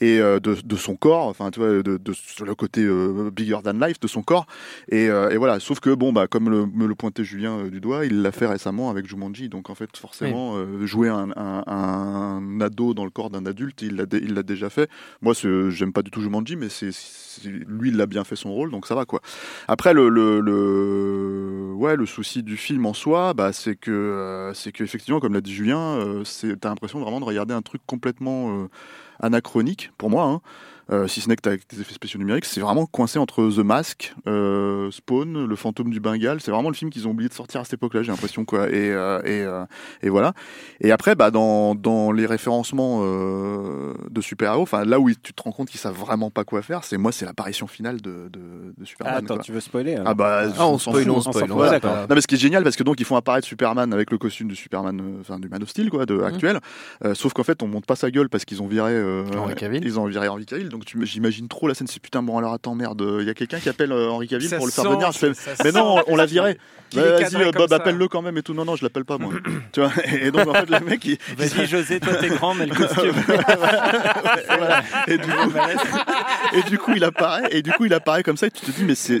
et 0.00 0.18
euh, 0.20 0.40
de, 0.40 0.56
de 0.64 0.76
son 0.76 0.96
corps, 0.96 1.26
enfin 1.28 1.50
tu 1.50 1.60
vois, 1.60 1.82
de, 1.82 1.96
de 1.96 2.12
sur 2.12 2.44
le 2.44 2.54
côté 2.54 2.82
euh, 2.82 3.30
bigger 3.30 3.58
than 3.64 3.72
life 3.72 4.00
de 4.00 4.06
son 4.08 4.22
corps. 4.22 4.46
Et, 4.90 5.08
euh, 5.08 5.30
et 5.30 5.36
voilà. 5.36 5.60
Sauf 5.60 5.80
que 5.80 5.90
bon 5.90 6.12
bah 6.12 6.26
comme 6.26 6.50
le, 6.50 6.66
me 6.84 6.88
le 6.88 6.94
pointait 6.94 7.24
Julien 7.24 7.58
euh, 7.58 7.70
du 7.70 7.80
doigt, 7.80 8.06
il 8.06 8.22
l'a 8.22 8.30
fait 8.32 8.46
récemment 8.46 8.90
avec 8.90 9.06
Jumanji, 9.08 9.48
donc 9.48 9.70
en 9.70 9.74
fait 9.74 9.96
forcément 9.96 10.54
euh, 10.56 10.86
jouer 10.86 11.08
un, 11.08 11.30
un, 11.36 11.64
un 11.66 12.60
ado 12.60 12.94
dans 12.94 13.04
le 13.04 13.10
corps 13.10 13.30
d'un 13.30 13.46
adulte, 13.46 13.82
il 13.82 13.96
l'a 13.96 14.06
dé- 14.06 14.20
il 14.22 14.34
l'a 14.34 14.42
déjà 14.42 14.70
fait. 14.70 14.88
Moi, 15.22 15.34
j'aime 15.70 15.92
pas 15.92 16.02
du 16.02 16.10
tout 16.10 16.20
Jumanji, 16.20 16.56
mais 16.56 16.68
c'est 16.68 16.92
c'est- 16.92 17.48
lui, 17.48 17.88
il 17.90 18.00
a 18.00 18.06
bien 18.06 18.22
fait 18.22 18.36
son 18.36 18.52
rôle, 18.52 18.70
donc 18.70 18.86
ça 18.86 18.94
va 18.94 19.04
quoi. 19.06 19.20
Après, 19.66 19.92
le, 19.92 20.08
le, 20.08 20.40
le, 20.40 21.72
ouais, 21.74 21.96
le 21.96 22.06
souci 22.06 22.42
du 22.42 22.56
film 22.56 22.86
en 22.86 22.94
soi, 22.94 23.34
bah, 23.34 23.52
c'est 23.52 23.74
que, 23.76 23.90
euh, 23.90 24.54
c'est 24.54 24.70
que 24.72 24.84
effectivement, 24.84 25.18
comme 25.20 25.34
l'a 25.34 25.40
dit 25.40 25.52
Julien, 25.52 25.78
euh, 25.80 26.22
c'est, 26.24 26.58
t'as 26.60 26.68
l'impression 26.68 27.00
vraiment 27.00 27.20
de 27.20 27.24
regarder 27.24 27.54
un 27.54 27.62
truc 27.62 27.82
complètement 27.86 28.62
euh, 28.62 28.68
anachronique 29.20 29.90
pour 29.98 30.10
moi. 30.10 30.24
Hein. 30.26 30.40
Euh, 30.90 31.06
si 31.08 31.20
ce 31.20 31.28
n'est 31.28 31.36
que 31.36 31.40
t'as 31.42 31.56
des 31.56 31.80
effets 31.80 31.94
spéciaux 31.94 32.18
numériques, 32.18 32.44
c'est 32.44 32.60
vraiment 32.60 32.86
coincé 32.86 33.18
entre 33.18 33.48
The 33.50 33.58
Mask, 33.64 34.14
euh, 34.26 34.90
Spawn, 34.90 35.46
Le 35.46 35.56
Fantôme 35.56 35.90
du 35.90 36.00
Bengale. 36.00 36.40
C'est 36.40 36.50
vraiment 36.50 36.68
le 36.68 36.74
film 36.74 36.90
qu'ils 36.90 37.08
ont 37.08 37.12
oublié 37.12 37.28
de 37.28 37.34
sortir 37.34 37.60
à 37.60 37.64
cette 37.64 37.74
époque-là, 37.74 38.02
j'ai 38.02 38.10
l'impression 38.12 38.44
quoi. 38.44 38.68
Et, 38.68 38.90
euh, 38.90 39.20
et, 39.24 39.42
euh, 39.42 39.64
et 40.02 40.08
voilà. 40.10 40.34
Et 40.80 40.92
après, 40.92 41.14
bah, 41.14 41.30
dans, 41.30 41.74
dans 41.74 42.12
les 42.12 42.26
référencements 42.26 43.00
euh, 43.02 43.94
de 44.10 44.20
super-héros, 44.20 44.62
enfin 44.62 44.84
là 44.84 45.00
où 45.00 45.10
tu 45.10 45.32
te 45.32 45.42
rends 45.42 45.52
compte 45.52 45.68
qu'ils 45.68 45.80
savent 45.80 45.94
vraiment 45.96 46.30
pas 46.30 46.44
quoi 46.44 46.60
faire, 46.62 46.84
c'est 46.84 46.98
moi, 46.98 47.12
c'est 47.12 47.24
l'apparition 47.24 47.66
finale 47.66 48.00
de, 48.00 48.28
de, 48.30 48.40
de 48.76 48.84
Superman. 48.84 49.14
Ah, 49.16 49.18
attends, 49.24 49.34
quoi. 49.36 49.42
tu 49.44 49.52
veux 49.52 49.60
spoiler 49.60 49.94
alors 49.94 50.08
Ah 50.08 50.14
bah, 50.14 50.42
Ah, 50.58 50.66
on 50.68 50.78
s'en 50.78 50.90
spoil, 50.92 51.10
on 51.10 51.20
spoil, 51.20 51.50
on 51.50 51.56
Voilà. 51.56 51.80
Non 51.80 52.14
mais 52.14 52.20
ce 52.20 52.26
qui 52.26 52.34
est 52.34 52.38
génial 52.38 52.62
parce 52.62 52.76
que 52.76 52.82
donc 52.82 53.00
ils 53.00 53.06
font 53.06 53.16
apparaître 53.16 53.46
Superman 53.46 53.92
avec 53.92 54.10
le 54.10 54.18
costume 54.18 54.48
du 54.48 54.56
Superman, 54.56 55.00
euh, 55.00 55.20
enfin 55.20 55.38
du 55.38 55.48
Man 55.48 55.62
of 55.62 55.68
Steel 55.70 55.88
quoi, 55.90 56.04
de 56.06 56.20
actuel. 56.22 56.60
Euh, 57.04 57.14
sauf 57.14 57.32
qu'en 57.32 57.44
fait 57.44 57.62
on 57.62 57.68
monte 57.68 57.86
pas 57.86 57.96
sa 57.96 58.10
gueule 58.10 58.28
parce 58.28 58.44
qu'ils 58.44 58.62
ont 58.62 58.66
viré 58.66 58.94
Henry 59.36 59.54
Cavill. 59.54 59.82
Ils 59.84 59.98
ont 59.98 60.06
viré 60.06 60.28
Henry 60.28 60.44
Cavill. 60.44 60.68
Donc 60.74 60.82
j'imagine 61.04 61.48
trop 61.48 61.68
la 61.68 61.74
scène. 61.74 61.86
C'est 61.86 62.00
putain 62.00 62.22
bon 62.22 62.36
alors 62.36 62.52
attends 62.52 62.74
merde, 62.74 63.04
il 63.20 63.26
y 63.26 63.30
a 63.30 63.34
quelqu'un 63.34 63.60
qui 63.60 63.68
appelle 63.68 63.92
euh, 63.92 64.10
Henry 64.10 64.26
Cavill 64.26 64.48
Ça 64.48 64.56
pour 64.56 64.66
le 64.66 64.72
faire 64.72 64.84
sent, 64.84 64.90
venir. 64.90 65.12
Je 65.12 65.18
fais, 65.18 65.32
mais 65.62 65.72
non, 65.72 65.96
sent 65.98 66.04
on, 66.08 66.12
on 66.14 66.16
l'a 66.16 66.26
viré. 66.26 66.58
Bah, 66.94 67.18
Vas-y, 67.18 67.36
euh, 67.36 67.52
Bob 67.52 67.70
ça. 67.70 67.76
appelle-le 67.76 68.08
quand 68.08 68.22
même 68.22 68.36
et 68.38 68.42
tout. 68.42 68.54
Non 68.54 68.64
non, 68.64 68.76
je 68.76 68.84
l'appelle 68.84 69.04
pas 69.04 69.18
moi. 69.18 69.32
tu 69.72 69.80
vois. 69.80 69.92
Et 70.06 70.30
donc 70.30 70.48
en 70.48 70.54
fait 70.54 70.68
le 70.68 70.80
mec 70.80 71.04
il, 71.04 71.18
Vas-y, 71.36 71.66
José, 71.66 72.00
toi 72.00 72.14
t'es 72.14 72.28
grand, 72.28 72.54
mais 72.54 72.66
le 72.66 72.74
costume. 72.74 73.14
et, 75.06 75.18
du 75.18 75.24
coup, 75.24 75.52
et 76.52 76.62
du 76.62 76.78
coup, 76.78 76.92
il 76.94 77.04
apparaît, 77.04 77.48
et 77.50 77.62
du 77.62 77.72
coup, 77.72 77.84
il 77.84 77.94
apparaît 77.94 78.22
comme 78.22 78.36
ça, 78.36 78.46
et 78.46 78.50
tu 78.50 78.64
te 78.64 78.70
dis, 78.70 78.84
mais 78.84 78.94
c'est, 78.94 79.20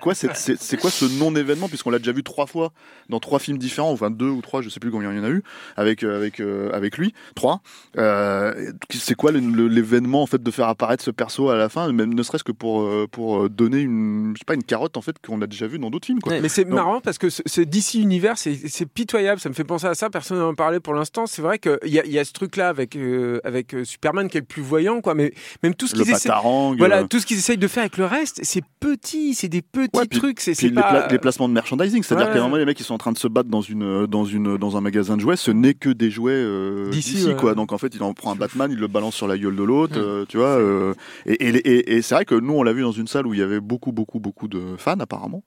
quoi, 0.00 0.14
c'est, 0.14 0.76
quoi 0.80 0.90
ce 0.90 1.04
non-événement, 1.04 1.68
puisqu'on 1.68 1.90
l'a 1.90 1.98
déjà 1.98 2.12
vu 2.12 2.22
trois 2.22 2.46
fois 2.46 2.72
dans 3.08 3.20
trois 3.20 3.38
films 3.38 3.58
différents, 3.58 3.90
enfin 3.90 4.10
deux 4.10 4.28
ou 4.28 4.40
trois, 4.40 4.62
je 4.62 4.68
sais 4.68 4.80
plus 4.80 4.90
combien 4.90 5.12
il 5.12 5.18
y 5.18 5.20
en 5.20 5.24
a 5.24 5.30
eu, 5.30 5.42
avec, 5.76 6.02
euh, 6.02 6.16
avec, 6.16 6.40
euh, 6.40 6.70
avec 6.72 6.98
lui, 6.98 7.14
trois. 7.34 7.60
Euh, 7.98 8.72
c'est 8.90 9.14
quoi 9.14 9.32
l'événement, 9.32 10.22
en 10.22 10.26
fait, 10.26 10.42
de 10.42 10.50
faire 10.50 10.68
apparaître 10.74 11.02
ce 11.02 11.10
perso 11.10 11.48
à 11.48 11.56
la 11.56 11.68
fin, 11.68 11.90
même 11.92 12.14
ne 12.14 12.22
serait-ce 12.22 12.44
que 12.44 12.52
pour, 12.52 12.82
euh, 12.82 13.06
pour 13.10 13.48
donner 13.50 13.80
une, 13.80 14.32
je 14.34 14.40
sais 14.40 14.44
pas, 14.46 14.54
une 14.54 14.62
carotte, 14.62 14.96
en 14.96 15.02
fait, 15.02 15.16
qu'on 15.24 15.40
a 15.42 15.46
déjà 15.46 15.66
vu 15.66 15.78
dans 15.78 15.90
d'autres 15.90 16.06
films, 16.06 16.20
quoi. 16.20 16.38
Mais 16.40 16.48
c'est 16.48 16.64
Donc- 16.64 16.74
marrant 16.74 17.00
parce 17.00 17.18
que 17.18 17.30
ce, 17.30 17.42
ce 17.46 17.60
DC 17.60 17.94
univers, 17.94 18.36
c'est 18.38 18.54
c'est 18.68 18.86
pitoyable. 18.86 19.40
Ça 19.40 19.48
me 19.48 19.54
fait 19.54 19.64
penser 19.64 19.86
à 19.86 19.94
ça. 19.94 20.10
Personne 20.10 20.38
n'en 20.38 20.54
parlait 20.54 20.80
pour 20.80 20.94
l'instant. 20.94 21.26
C'est 21.26 21.42
vrai 21.42 21.58
qu'il 21.58 21.78
y 21.84 21.98
a, 21.98 22.06
y 22.06 22.18
a 22.18 22.24
ce 22.24 22.32
truc-là 22.32 22.68
avec, 22.68 22.96
euh, 22.96 23.40
avec 23.44 23.74
euh, 23.74 23.84
Superman 23.84 24.28
qui 24.28 24.36
est 24.36 24.40
le 24.40 24.46
plus 24.46 24.62
voyant, 24.62 25.00
quoi. 25.00 25.14
Mais 25.14 25.32
même 25.62 25.74
tout 25.74 25.86
ce 25.86 25.94
qu'ils 25.94 26.04
patarang, 26.10 26.74
voilà, 26.76 27.00
euh, 27.02 27.06
tout 27.08 27.18
ce 27.20 27.26
qu'ils 27.26 27.38
essayent 27.38 27.56
de 27.58 27.68
faire 27.68 27.82
avec 27.82 27.96
le 27.96 28.04
reste, 28.04 28.40
c'est 28.42 28.62
petit. 28.80 29.34
C'est 29.34 29.48
des 29.48 29.62
petits 29.62 29.98
Ouais, 29.98 30.06
puis- 30.06 30.18
trucs. 30.18 30.40
C'est 30.40 30.60
les, 30.62 30.70
pas. 30.70 30.82
pla- 30.82 31.08
les 31.10 31.18
placements 31.18 31.48
de 31.48 31.54
merchandising, 31.54 32.02
c'est-à-dire 32.02 32.26
Ouais. 32.28 32.32
qu'à 32.34 32.40
un 32.40 32.42
moment 32.44 32.56
les 32.56 32.64
mecs 32.64 32.78
ils 32.80 32.84
sont 32.84 32.94
en 32.94 32.98
train 32.98 33.12
de 33.12 33.18
se 33.18 33.28
battre 33.28 33.48
dans 33.48 33.60
une 33.60 34.06
dans 34.06 34.24
une 34.24 34.56
dans 34.56 34.76
un 34.76 34.80
magasin 34.80 35.16
de 35.16 35.20
jouets, 35.20 35.36
ce 35.36 35.50
n'est 35.50 35.74
que 35.74 35.90
des 35.90 36.10
jouets 36.10 36.32
euh, 36.34 36.90
D'ici, 36.90 37.26
quoi. 37.38 37.54
Donc 37.54 37.72
en 37.72 37.78
fait 37.78 37.94
il 37.94 38.02
en 38.02 38.12
prend 38.14 38.32
un 38.32 38.36
Batman, 38.36 38.70
il 38.70 38.78
le 38.78 38.88
balance 38.88 39.14
sur 39.14 39.26
la 39.28 39.38
gueule 39.38 39.56
de 39.56 39.62
l'autre, 39.62 39.94
euh, 39.98 40.24
tu 40.28 40.36
vois. 40.38 40.46
Euh, 40.64 40.94
et 41.26 41.34
et, 41.34 41.48
et, 41.56 41.94
et 41.96 42.02
c'est 42.02 42.14
vrai 42.14 42.24
que 42.24 42.34
nous 42.34 42.52
on 42.54 42.62
l'a 42.62 42.72
vu 42.72 42.82
dans 42.82 42.92
une 42.92 43.06
salle 43.06 43.26
où 43.26 43.34
il 43.34 43.40
y 43.40 43.42
avait 43.42 43.60
beaucoup 43.60 43.92
beaucoup 43.92 44.20
beaucoup 44.20 44.48
de 44.48 44.76
fans 44.78 44.98
apparemment 45.00 45.42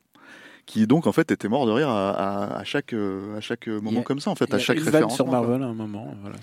qui 0.65 0.85
donc 0.85 1.07
en 1.07 1.11
fait 1.13 1.31
étaient 1.31 1.47
morts 1.47 1.65
de 1.65 1.71
rire 1.71 1.89
à, 1.89 2.09
à, 2.11 2.57
à 2.59 2.63
chaque 2.63 2.93
euh, 2.93 3.37
à 3.37 3.41
chaque 3.41 3.67
moment 3.67 4.01
a- 4.01 4.03
comme 4.03 4.19
ça 4.19 4.29
en 4.31 4.35
fait 4.35 4.51
à 4.53 4.57
a 4.57 4.59
chaque 4.59 4.79
référence. 4.79 5.15
sur 5.15 5.27
Marvel 5.27 5.63
à 5.63 5.67
un 5.67 5.73
moment. 5.73 6.13
Voilà, 6.21 6.35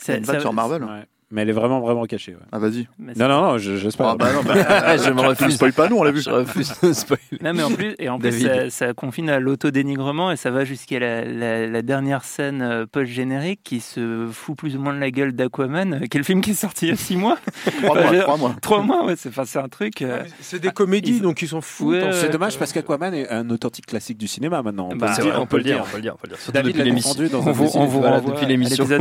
c'est 0.00 0.18
Une 0.18 0.24
ça- 0.24 0.38
sur 0.40 0.52
Marvel. 0.52 0.84
Ouais. 0.84 1.04
Mais 1.34 1.42
elle 1.42 1.48
est 1.48 1.52
vraiment, 1.52 1.80
vraiment 1.80 2.04
cachée. 2.04 2.32
ouais. 2.34 2.40
Ah 2.52 2.58
vas-y. 2.58 2.86
Non, 2.98 3.26
non, 3.28 3.40
non, 3.40 3.58
je- 3.58 3.76
j'espère. 3.76 4.06
Ah 4.06 4.16
bah 4.16 4.32
non, 4.34 4.42
bah, 4.44 4.96
Je 4.98 5.10
me 5.10 5.20
refuse. 5.22 5.54
spoil 5.54 5.72
pas 5.72 5.88
nous 5.88 5.96
on 5.96 6.02
l'a 6.04 6.10
vu. 6.12 6.20
Je 6.20 6.28
refuse 6.30 6.72
de 6.82 6.92
spoiler. 6.92 7.22
Non, 7.42 7.52
mais 7.54 7.62
en 7.62 7.70
plus, 7.70 7.94
et 7.98 8.08
en 8.10 8.18
plus 8.18 8.42
ça, 8.42 8.68
ça 8.70 8.94
confine 8.94 9.30
à 9.30 9.40
l'autodénigrement 9.40 10.30
et 10.30 10.36
ça 10.36 10.50
va 10.50 10.64
jusqu'à 10.64 10.98
la, 10.98 11.24
la- 11.24 11.66
la 11.66 11.82
dernière 11.82 12.24
scène 12.24 12.60
euh, 12.62 12.86
post-générique 12.86 13.60
qui 13.64 13.80
se 13.80 14.28
fout 14.30 14.56
plus 14.56 14.76
ou 14.76 14.80
moins 14.80 14.92
de 14.94 14.98
la 15.00 15.10
gueule 15.10 15.32
d'Aquaman, 15.32 15.94
euh, 15.94 16.00
le 16.14 16.22
film 16.22 16.40
qui 16.42 16.50
est 16.50 16.54
sorti 16.54 16.86
il 16.86 16.88
y 16.90 16.92
a 16.92 16.96
six 16.96 17.16
mois. 17.16 17.38
Trois 17.82 18.00
mois, 18.02 18.18
trois 18.20 18.36
mois. 18.36 18.54
Trois 18.60 18.82
mois, 18.82 19.04
ouais, 19.06 19.14
c'est 19.16 19.56
un 19.58 19.68
truc. 19.68 20.02
euh, 20.02 20.22
C'est 20.40 20.60
des 20.60 20.70
comédies, 20.70 21.20
donc 21.20 21.40
ils 21.42 21.48
s'en 21.48 21.60
foutent. 21.62 21.94
Ouais, 21.96 22.12
C'est 22.12 22.30
dommage 22.30 22.58
parce 22.58 22.72
qu'Aquaman 22.72 23.14
est 23.14 23.28
un 23.30 23.48
authentique 23.48 23.86
classique 23.86 24.18
du 24.18 24.28
cinéma 24.28 24.62
maintenant. 24.62 24.86
On 24.88 24.90
peut 24.90 24.98
Bah, 24.98 25.14
le 25.16 25.22
dire, 25.24 25.38
on 25.40 25.46
peut 25.46 25.56
le 25.56 25.62
dire, 25.64 25.82
on 25.86 25.90
peut 25.90 25.96
le 25.96 26.02
dire, 26.02 26.14
on 26.14 26.18
peut 26.18 26.26
le 26.28 26.30
dire. 26.30 26.38
Surtout 26.38 26.52
David 26.52 26.72
depuis 26.76 26.84
l'émission. 26.84 27.14
On 27.34 27.52
vous, 27.86 28.00
renvoie 28.00 28.20
depuis 28.32 28.46
l'émission. 28.46 28.84
de 28.84 28.98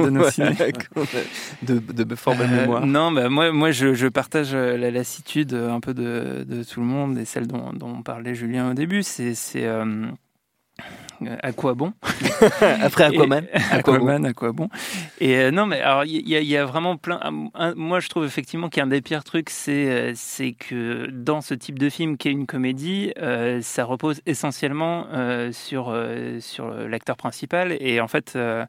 fort 2.22 2.36
Euh, 2.40 2.48
mémoire. 2.48 2.86
non, 2.86 3.12
bah, 3.12 3.30
moi, 3.30 3.52
moi 3.52 3.72
je, 3.72 3.94
je 3.94 4.08
partage 4.08 4.54
euh, 4.54 4.78
la 4.78 4.92
lassitude 4.92 5.54
euh, 5.54 5.72
un 5.72 5.80
peu 5.80 5.94
de, 5.94 6.46
de 6.48 6.64
tout 6.64 6.80
le 6.80 6.86
monde 6.86 7.18
et 7.18 7.26
celle 7.26 7.48
dont, 7.48 7.74
dont 7.74 8.02
parlait 8.04 8.36
Julien 8.36 8.72
au 8.72 8.74
début. 8.74 9.04
C'est, 9.04 9.34
c'est, 9.36 9.66
euh, 9.66 10.06
à 11.42 11.52
quoi 11.52 11.74
bon 11.74 11.94
Après 12.82 13.04
Aquaman, 13.06 13.46
Et- 13.54 13.58
à 13.74 13.82
quoi 13.84 13.98
bon 14.00 14.06
Aquaman, 14.08 14.26
à 14.26 14.34
quoi 14.34 14.52
bon 14.52 14.70
Et 15.20 15.38
euh, 15.38 15.52
non, 15.52 15.66
mais 15.66 15.82
alors 15.82 16.06
il 16.06 16.28
y, 16.28 16.36
a- 16.36 16.40
il 16.42 16.48
y 16.48 16.58
a 16.58 16.66
vraiment 16.66 16.98
plein. 16.98 17.20
un- 17.56 17.74
moi, 17.76 18.00
je 18.00 18.10
trouve 18.10 18.26
effectivement 18.26 18.70
qu'un 18.70 18.88
des 18.88 19.02
pires 19.02 19.24
trucs, 19.24 19.50
c'est 19.50 19.90
euh, 19.90 20.12
c'est 20.16 20.52
que 20.54 21.08
dans 21.12 21.42
ce 21.42 21.54
type 21.54 21.78
de 21.80 21.90
film 21.90 22.18
qui 22.18 22.28
est 22.30 22.32
une 22.32 22.46
comédie, 22.48 23.12
euh, 23.22 23.60
ça 23.62 23.84
repose 23.86 24.22
essentiellement 24.26 25.06
euh, 25.14 25.52
sur 25.52 25.90
euh, 25.90 26.40
sur 26.40 26.68
l'acteur 26.72 27.18
principal. 27.18 27.76
Et 27.80 28.00
en 28.02 28.08
fait, 28.08 28.34
euh, 28.36 28.66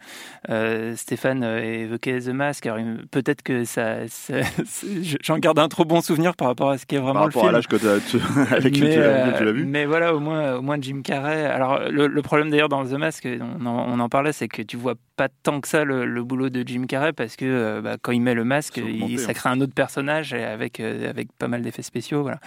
euh, 0.50 0.94
Stéphane 0.96 1.42
euh, 1.44 1.60
évoquait 1.84 2.20
The 2.20 2.28
Mask. 2.28 2.68
Peut-être 3.10 3.42
que 3.42 3.64
ça, 3.64 3.98
j'en 5.24 5.38
garde 5.38 5.58
un 5.58 5.68
trop 5.68 5.84
bon 5.84 6.00
souvenir 6.00 6.34
par 6.36 6.48
rapport 6.48 6.70
à 6.70 6.78
ce 6.78 6.86
qui 6.86 6.94
est 6.96 6.98
vraiment 6.98 7.14
Par 7.14 7.22
le 7.22 7.26
rapport 7.28 7.42
film 7.42 7.48
à 7.50 7.52
l'âge 7.52 7.68
que 7.68 7.76
tu- 7.76 8.52
avec 8.54 8.64
mais, 8.64 8.90
tu 8.90 8.98
l'as- 8.98 9.02
euh, 9.02 9.38
tu 9.38 9.44
l'as 9.44 9.52
vu. 9.52 9.64
mais 9.64 9.84
voilà, 9.86 10.14
au 10.14 10.20
moins, 10.20 10.56
au 10.56 10.62
moins 10.62 10.76
Jim 10.80 11.00
Carrey. 11.04 11.44
Alors, 11.44 11.80
le, 11.90 12.06
le 12.06 12.22
problème 12.22 12.41
d'ailleurs 12.50 12.68
dans 12.68 12.84
The 12.84 12.92
Mask, 12.92 13.28
on 13.40 13.66
en, 13.66 13.88
on 13.88 14.00
en 14.00 14.08
parlait, 14.08 14.32
c'est 14.32 14.48
que 14.48 14.62
tu 14.62 14.76
vois 14.76 14.94
pas 15.22 15.28
tant 15.42 15.60
que 15.60 15.68
ça 15.68 15.84
le, 15.84 16.04
le 16.04 16.24
boulot 16.24 16.50
de 16.50 16.66
Jim 16.66 16.86
Carrey 16.88 17.12
parce 17.12 17.36
que 17.36 17.44
euh, 17.44 17.80
bah, 17.80 17.96
quand 18.00 18.12
il 18.12 18.22
met 18.22 18.34
le 18.34 18.44
masque, 18.44 18.78
il, 18.78 19.18
ça 19.20 19.30
hein. 19.30 19.34
crée 19.34 19.50
un 19.50 19.60
autre 19.60 19.74
personnage 19.74 20.32
avec, 20.32 20.80
euh, 20.80 21.08
avec 21.08 21.28
pas 21.32 21.46
mal 21.46 21.62
d'effets 21.62 21.82
spéciaux. 21.82 22.22
Voilà. 22.22 22.40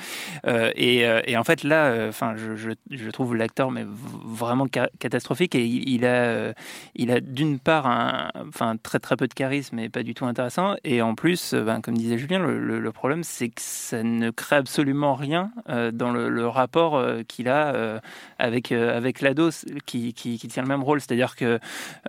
Euh, 0.45 0.71
et, 0.75 1.05
et 1.25 1.37
en 1.37 1.43
fait, 1.45 1.63
là, 1.63 2.07
enfin, 2.09 2.35
je, 2.35 2.55
je, 2.55 2.71
je 2.91 3.09
trouve 3.11 3.33
l'acteur 3.35 3.71
mais 3.71 3.85
vraiment 3.87 4.67
ca- 4.73 4.89
catastrophique 4.99 5.55
et 5.55 5.65
il, 5.65 5.87
il 5.87 6.05
a, 6.05 6.53
il 6.95 7.11
a 7.11 7.21
d'une 7.21 7.59
part 7.59 7.87
un, 7.87 8.29
enfin, 8.49 8.75
très 8.81 8.99
très 8.99 9.15
peu 9.15 9.27
de 9.27 9.33
charisme 9.33 9.79
et 9.79 9.89
pas 9.89 10.03
du 10.03 10.13
tout 10.13 10.25
intéressant. 10.25 10.75
Et 10.83 11.01
en 11.01 11.15
plus, 11.15 11.53
ben, 11.53 11.79
comme 11.81 11.97
disait 11.97 12.17
Julien, 12.17 12.39
le, 12.39 12.59
le- 12.59 12.79
le 12.79 12.91
problème 12.91 13.23
c'est 13.23 13.47
que 13.49 13.61
ça 13.61 14.03
ne 14.03 14.31
crée 14.31 14.57
absolument 14.57 15.15
rien 15.15 15.51
euh, 15.69 15.91
dans 15.91 16.11
le, 16.11 16.27
le 16.29 16.47
rapport 16.47 16.97
euh, 16.97 17.21
qu'il 17.27 17.47
a 17.47 17.73
euh, 17.73 17.99
avec, 18.37 18.71
avec 18.71 19.21
l'ado 19.21 19.49
qui, 19.85 20.13
qui, 20.13 20.37
qui 20.37 20.47
tient 20.49 20.63
le 20.63 20.69
même 20.69 20.83
rôle. 20.83 20.99
C'est-à-dire 20.99 21.35
que 21.35 21.59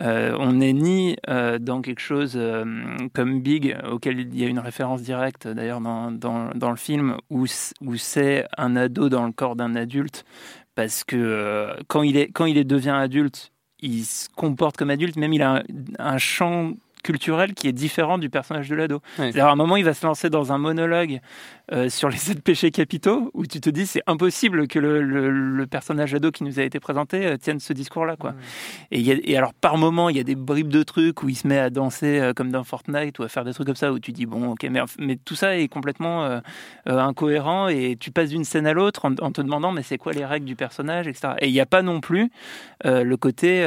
on 0.00 0.55
n'est 0.56 0.72
ni 0.72 1.16
euh, 1.28 1.58
dans 1.58 1.82
quelque 1.82 2.00
chose 2.00 2.34
euh, 2.36 2.64
comme 3.14 3.40
Big, 3.40 3.76
auquel 3.90 4.20
il 4.20 4.38
y 4.38 4.44
a 4.44 4.48
une 4.48 4.58
référence 4.58 5.02
directe 5.02 5.48
d'ailleurs 5.48 5.80
dans, 5.80 6.10
dans, 6.10 6.70
le 6.70 6.76
film, 6.76 7.16
où, 7.30 7.46
c'est 7.46 8.46
un 8.56 8.76
ado 8.76 9.08
dans 9.08 9.26
le 9.26 9.32
corps 9.32 9.56
d'un 9.56 9.74
adulte, 9.76 10.24
parce 10.74 11.04
que 11.04 11.16
euh, 11.16 11.74
quand, 11.88 12.02
il 12.02 12.16
est, 12.16 12.30
quand 12.32 12.46
il 12.46 12.66
devient 12.66 12.90
adulte, 12.90 13.52
il 13.80 14.04
se 14.04 14.28
comporte 14.28 14.76
comme 14.76 14.90
adulte, 14.90 15.16
même 15.16 15.32
il 15.32 15.42
a 15.42 15.56
un, 15.56 15.62
un 15.98 16.18
champ 16.18 16.72
culturel 17.06 17.54
qui 17.54 17.68
est 17.68 17.72
différent 17.72 18.18
du 18.18 18.28
personnage 18.30 18.68
de 18.68 18.74
l'ado. 18.74 19.00
C'est-à-dire 19.16 19.46
à 19.46 19.52
un 19.52 19.56
moment, 19.56 19.76
il 19.76 19.84
va 19.84 19.94
se 19.94 20.04
lancer 20.04 20.28
dans 20.28 20.52
un 20.52 20.58
monologue 20.58 21.20
euh, 21.72 21.88
sur 21.88 22.08
les 22.08 22.16
sept 22.16 22.42
péchés 22.42 22.70
capitaux 22.70 23.30
où 23.34 23.46
tu 23.46 23.60
te 23.60 23.70
dis 23.70 23.86
c'est 23.86 24.02
impossible 24.06 24.66
que 24.68 24.78
le, 24.78 25.02
le- 25.02 25.30
le 25.30 25.66
personnage 25.66 26.14
ado 26.14 26.30
qui 26.30 26.44
nous 26.44 26.58
a 26.60 26.62
été 26.62 26.78
présenté 26.80 27.26
euh, 27.26 27.36
tienne 27.36 27.60
ce 27.60 27.72
discours-là. 27.72 28.16
quoi. 28.16 28.34
Et, 28.90 29.00
y 29.00 29.12
a- 29.12 29.16
et 29.22 29.36
alors 29.36 29.54
par 29.54 29.76
moment, 29.78 30.08
il 30.08 30.16
y 30.16 30.20
a 30.20 30.24
des 30.24 30.34
bribes 30.34 30.68
de 30.68 30.82
trucs 30.82 31.22
où 31.22 31.28
il 31.28 31.36
se 31.36 31.46
met 31.48 31.58
à 31.58 31.70
danser 31.70 32.18
euh, 32.20 32.32
comme 32.34 32.50
dans 32.50 32.64
Fortnite 32.64 33.18
ou 33.18 33.22
à 33.22 33.28
faire 33.28 33.44
des 33.44 33.52
trucs 33.54 33.66
comme 33.66 33.76
ça 33.76 33.92
où 33.92 33.98
tu 33.98 34.12
dis 34.12 34.26
bon 34.26 34.50
ok 34.52 34.66
mais, 34.70 34.80
mais 34.98 35.16
tout 35.16 35.34
ça 35.36 35.56
est 35.58 35.68
complètement 35.68 36.40
incohérent 36.86 37.68
et 37.68 37.96
tu 37.98 38.10
passes 38.10 38.30
d'une 38.30 38.44
scène 38.44 38.66
à 38.66 38.72
l'autre 38.72 39.04
en, 39.04 39.12
en 39.20 39.30
te 39.32 39.40
demandant 39.40 39.72
mais 39.72 39.82
c'est 39.82 39.98
quoi 39.98 40.12
les 40.12 40.24
règles 40.24 40.46
du 40.46 40.56
personnage 40.56 41.06
etc. 41.08 41.34
Et 41.40 41.46
il 41.48 41.52
n'y 41.52 41.60
a 41.60 41.66
pas 41.66 41.82
non 41.82 42.00
plus 42.00 42.30
le 42.84 43.14
côté 43.16 43.64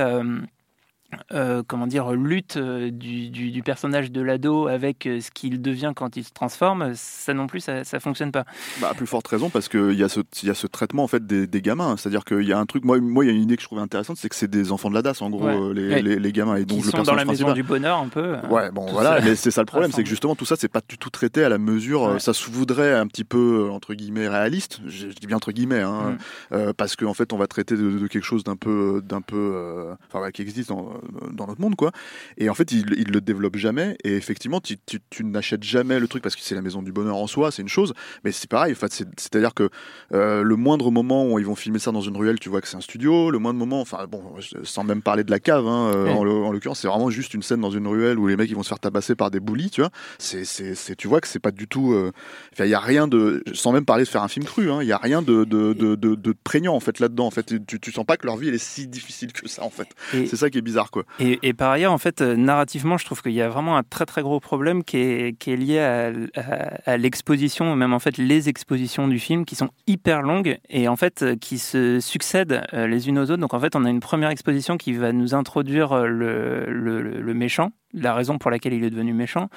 euh, 1.14 1.40
euh, 1.40 1.64
comment 1.66 1.88
dire, 1.88 2.12
lutte 2.12 2.58
euh, 2.58 2.92
du, 2.92 3.30
du- 3.30 3.50
du 3.52 3.64
personnage 3.64 4.12
de 4.12 4.22
l'ado 4.22 4.68
avec 4.68 5.06
euh, 5.08 5.20
ce 5.22 5.32
qu'il 5.32 5.62
devient 5.62 5.94
quand 5.96 6.18
il 6.18 6.24
se 6.24 6.32
transforme, 6.32 6.92
ça 6.96 7.34
non 7.34 7.48
plus, 7.48 7.60
ça, 7.62 7.84
ça 7.84 8.00
fonctionne 8.00 8.32
pas. 8.32 8.46
Bah, 8.82 8.90
à 8.92 8.94
plus 8.94 9.08
forte 9.08 9.28
raison 9.28 9.50
parce 9.50 9.68
qu'il 9.70 9.94
y, 9.94 10.04
a 10.04 10.10
ce- 10.10 10.20
y 10.44 10.50
a 10.50 10.54
ce 10.54 10.68
traitement 10.68 11.04
en 11.04 11.08
fait 11.08 11.26
des, 11.26 11.48
des 11.48 11.62
gamins. 11.62 11.96
C'est-à-dire 11.98 12.26
qu'il 12.26 12.44
y 12.44 12.54
a 12.54 12.60
un 12.60 12.66
truc, 12.66 12.84
moi, 12.86 13.00
moi, 13.00 13.26
il 13.26 13.28
y 13.30 13.32
a 13.32 13.34
une 13.36 13.42
idée 13.44 13.56
que 13.56 13.62
je 13.62 13.68
trouvais 13.68 13.82
intéressante, 13.82 14.18
c'est 14.18 14.30
que 14.30 14.36
c'est 14.36 14.50
des 14.50 14.72
enfants 14.72 14.90
de 14.90 14.96
la 14.96 15.02
DAS 15.02 15.22
en 15.22 15.30
gros, 15.30 15.46
Ouais. 15.46 15.56
euh, 15.56 15.74
les, 15.74 15.90
Ouais. 15.90 16.02
les, 16.02 16.20
les 16.20 16.32
gamins. 16.32 16.56
Et 16.58 16.66
donc 16.66 16.80
Qui 16.80 16.86
le 16.86 16.92
sont 16.92 17.04
dans 17.04 17.14
la 17.16 17.26
maison 17.26 17.46
principal- 17.46 17.54
du 17.56 17.64
bonheur 17.64 17.98
un 18.00 18.08
peu. 18.10 18.20
euh, 18.36 18.48
Ouais, 18.50 18.70
bon 18.72 18.86
voilà, 18.92 19.20
ça. 19.20 19.26
mais 19.26 19.36
c'est 19.36 19.52
ça 19.52 19.62
le 19.62 19.66
problème, 19.68 19.92
c'est 19.92 20.04
que 20.04 20.10
justement 20.10 20.36
tout 20.36 20.46
ça, 20.46 20.56
c'est 20.58 20.68
pas 20.68 20.82
du 20.88 20.98
tout 20.98 21.10
traité 21.10 21.44
à 21.44 21.50
la 21.50 21.58
mesure. 21.58 22.04
euh, 22.08 22.20
Ça 22.20 22.34
se 22.34 22.50
voudrait 22.52 22.94
un 22.94 23.08
petit 23.08 23.24
peu 23.24 23.68
euh, 23.68 23.72
entre 23.72 23.94
guillemets 23.94 24.28
réaliste. 24.28 24.80
Je, 24.86 25.10
je 25.10 25.16
dis 25.16 25.28
bien 25.28 25.38
entre 25.38 25.52
guillemets, 25.52 25.82
hein, 25.82 26.12
Mm. 26.12 26.18
euh, 26.56 26.74
parce 26.76 26.96
qu'en 26.96 27.14
fait, 27.14 27.34
on 27.34 27.38
va 27.38 27.48
traiter 27.48 27.76
de, 27.76 27.98
de 27.98 28.08
quelque 28.08 28.24
chose 28.24 28.44
d'un 28.44 28.56
peu, 28.56 29.02
d'un 29.04 29.22
peu, 29.22 29.36
euh, 29.56 29.94
enfin, 30.08 30.22
ouais, 30.24 30.32
qui 30.32 30.42
existe 30.42 30.70
dans, 30.70 30.90
dans 31.32 31.48
notre 31.48 31.62
monde, 31.62 31.76
quoi. 31.76 31.92
Et 32.38 32.50
en 32.50 32.54
fait, 32.54 32.72
il, 32.72 32.94
il 32.98 33.12
le 33.12 33.22
développe 33.22 33.56
jamais. 33.58 33.98
Et 34.04 34.16
effectivement, 34.16 34.60
tu, 34.62 34.78
tu, 34.86 35.00
tu 35.10 35.24
n'achètes 35.24 35.64
jamais 35.64 36.00
le 36.00 36.08
truc 36.08 36.24
parce 36.24 36.36
que 36.36 36.42
c'est 36.42 36.56
la 36.56 36.62
maison 36.62 36.82
du 36.82 36.92
bonheur 36.92 37.18
en 37.18 37.28
soi, 37.28 37.52
c'est 37.52 37.62
une 37.62 37.68
chose. 37.70 37.94
Mais 38.24 38.32
c'est 38.32 38.50
pareil. 38.50 38.74
En 38.74 38.76
fait, 38.76 38.92
c'est- 38.94 39.08
c'est-à-dire 39.18 39.54
que 39.54 39.70
euh, 40.14 40.42
le 40.44 40.56
moindre 40.56 40.92
moment 40.92 41.26
où 41.32 41.40
ils 41.40 41.46
vont 41.46 41.56
filmer 41.56 41.80
ça 41.80 41.92
dans 41.92 42.02
une 42.02 42.16
ruelle, 42.18 42.40
tu 42.40 42.50
vois 42.50 42.62
que 42.62 42.68
c'est 42.68 42.78
un 42.78 42.82
studio. 42.82 43.32
Le 43.32 43.40
moindre 43.40 43.60
moment, 43.60 43.82
enfin 43.82 44.06
bon, 44.10 44.24
sans 44.64 44.84
même 44.84 45.02
parler 45.02 45.24
de 45.24 45.32
la 45.32 45.40
cave, 45.40 45.68
hein, 45.68 45.92
euh, 45.94 46.06
Ouais. 46.06 46.12
en, 46.12 46.24
l'o- 46.24 46.46
en 46.46 46.52
l'occurrence, 46.52 46.80
c'est 46.80 46.88
vraiment 46.88 47.10
juste 47.10 47.34
une 47.34 47.44
scène 47.44 47.62
dans 47.62 47.72
une 47.72 47.88
ruelle 47.88 48.18
où 48.20 48.28
les 48.28 48.36
mecs 48.38 48.50
ils 48.50 48.56
vont 48.56 48.64
se 48.64 48.70
faire 48.70 48.80
tabasser 48.80 49.16
par 49.16 49.32
des 49.32 49.40
bullies, 49.40 49.70
tu 49.70 49.82
vois. 49.82 49.90
C'est, 50.18 50.46
c'est, 50.46 50.76
c'est- 50.76 50.96
tu 50.96 51.08
vois 51.08 51.22
que 51.22 51.28
c'est 51.28 51.40
pas 51.40 51.52
du 51.52 51.68
tout. 51.68 51.94
euh, 51.94 52.12
il 52.60 52.66
y 52.68 52.74
a 52.74 52.80
rien 52.80 53.08
de, 53.08 53.44
sans 53.54 53.72
même 53.72 53.86
parler 53.86 54.04
de 54.04 54.10
faire 54.10 54.24
un 54.24 54.28
film 54.28 54.46
cru, 54.46 54.70
hein, 54.72 54.80
il 54.82 54.88
y 54.88 54.92
a 54.92 54.98
rien 54.98 55.22
de, 55.22 55.44
de, 55.44 55.74
de, 55.74 55.96
de, 55.96 56.16
de 56.16 56.34
prégnant 56.44 56.76
en 56.76 56.80
fait 56.80 57.00
là-dedans. 57.00 57.26
En 57.28 57.32
fait, 57.32 57.54
tu, 57.68 57.80
tu 57.80 57.92
sens 57.92 58.06
pas 58.06 58.18
que 58.18 58.26
leur 58.26 58.38
vie 58.38 58.50
elle 58.50 58.54
est 58.56 58.58
si 58.58 58.88
difficile 58.88 59.32
que 59.34 59.48
ça 59.48 59.64
en 59.64 59.70
fait. 59.70 59.88
C'est 60.12 60.36
ça 60.36 60.50
qui 60.50 60.58
est 60.58 60.62
bizarre 60.62 60.89
Et, 61.20 61.54
par 61.54 61.72
ailleurs, 61.72 61.92
en 61.92 61.98
fait, 61.98 62.22
euh, 62.22 62.36
narrativement, 62.36 62.98
je 62.98 63.06
trouve 63.06 63.22
qu'il 63.22 63.34
y 63.34 63.42
a 63.42 63.50
vraiment 63.50 63.78
un 63.78 63.84
très 63.84 64.06
très 64.06 64.22
gros 64.22 64.40
problème 64.40 64.84
qui 64.84 64.98
est, 64.98 65.48
lié 65.48 65.80
à, 65.80 66.98
l'exposition, 66.98 67.76
même 67.76 67.94
en 67.94 68.00
fait 68.00 68.18
les 68.18 68.50
expositions 68.50 69.08
du 69.08 69.20
film 69.20 69.46
qui 69.46 69.56
sont 69.56 69.70
hyper 69.88 70.22
longues 70.22 70.60
et 70.70 70.88
en 70.88 70.96
fait 70.96 71.24
euh, 71.24 71.36
qui 71.36 71.58
se 71.58 72.00
succèdent 72.00 72.64
euh, 72.74 72.88
les 72.88 73.10
unes 73.10 73.20
aux 73.20 73.24
autres. 73.24 73.38
Donc 73.38 73.54
en 73.54 73.60
fait, 73.60 73.76
on 73.76 73.86
a 73.86 73.90
une 73.90 74.00
première 74.00 74.30
exposition 74.30 74.78
qui 74.78 74.94
va 74.94 75.12
nous 75.12 75.34
introduire 75.34 76.06
le 76.06 77.34
méchant, 77.34 77.72
la 77.94 78.14
raison 78.14 78.38
pour 78.38 78.52
laquelle 78.52 78.74
il 78.74 78.84
est 78.84 78.90
devenu 78.90 79.14
méchant, 79.14 79.50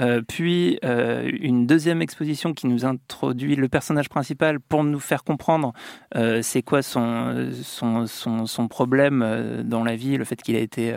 Euh, 0.00 0.22
puis 0.26 0.78
euh, 0.84 1.30
une 1.40 1.66
deuxième 1.66 2.02
exposition 2.02 2.52
qui 2.52 2.66
nous 2.66 2.84
introduit 2.84 3.54
le 3.54 3.68
personnage 3.68 4.08
principal 4.08 4.58
pour 4.58 4.82
nous 4.82 4.98
faire 4.98 5.22
comprendre 5.22 5.72
euh, 6.16 6.42
c'est 6.42 6.62
quoi 6.62 6.82
son, 6.82 7.50
son, 7.62 8.06
son, 8.08 8.46
son 8.46 8.68
problème 8.68 9.62
dans 9.64 9.84
la 9.84 9.94
vie, 9.94 10.16
le 10.16 10.24
fait 10.24 10.40
qu'il 10.42 10.56
a 10.56 10.58
été 10.58 10.92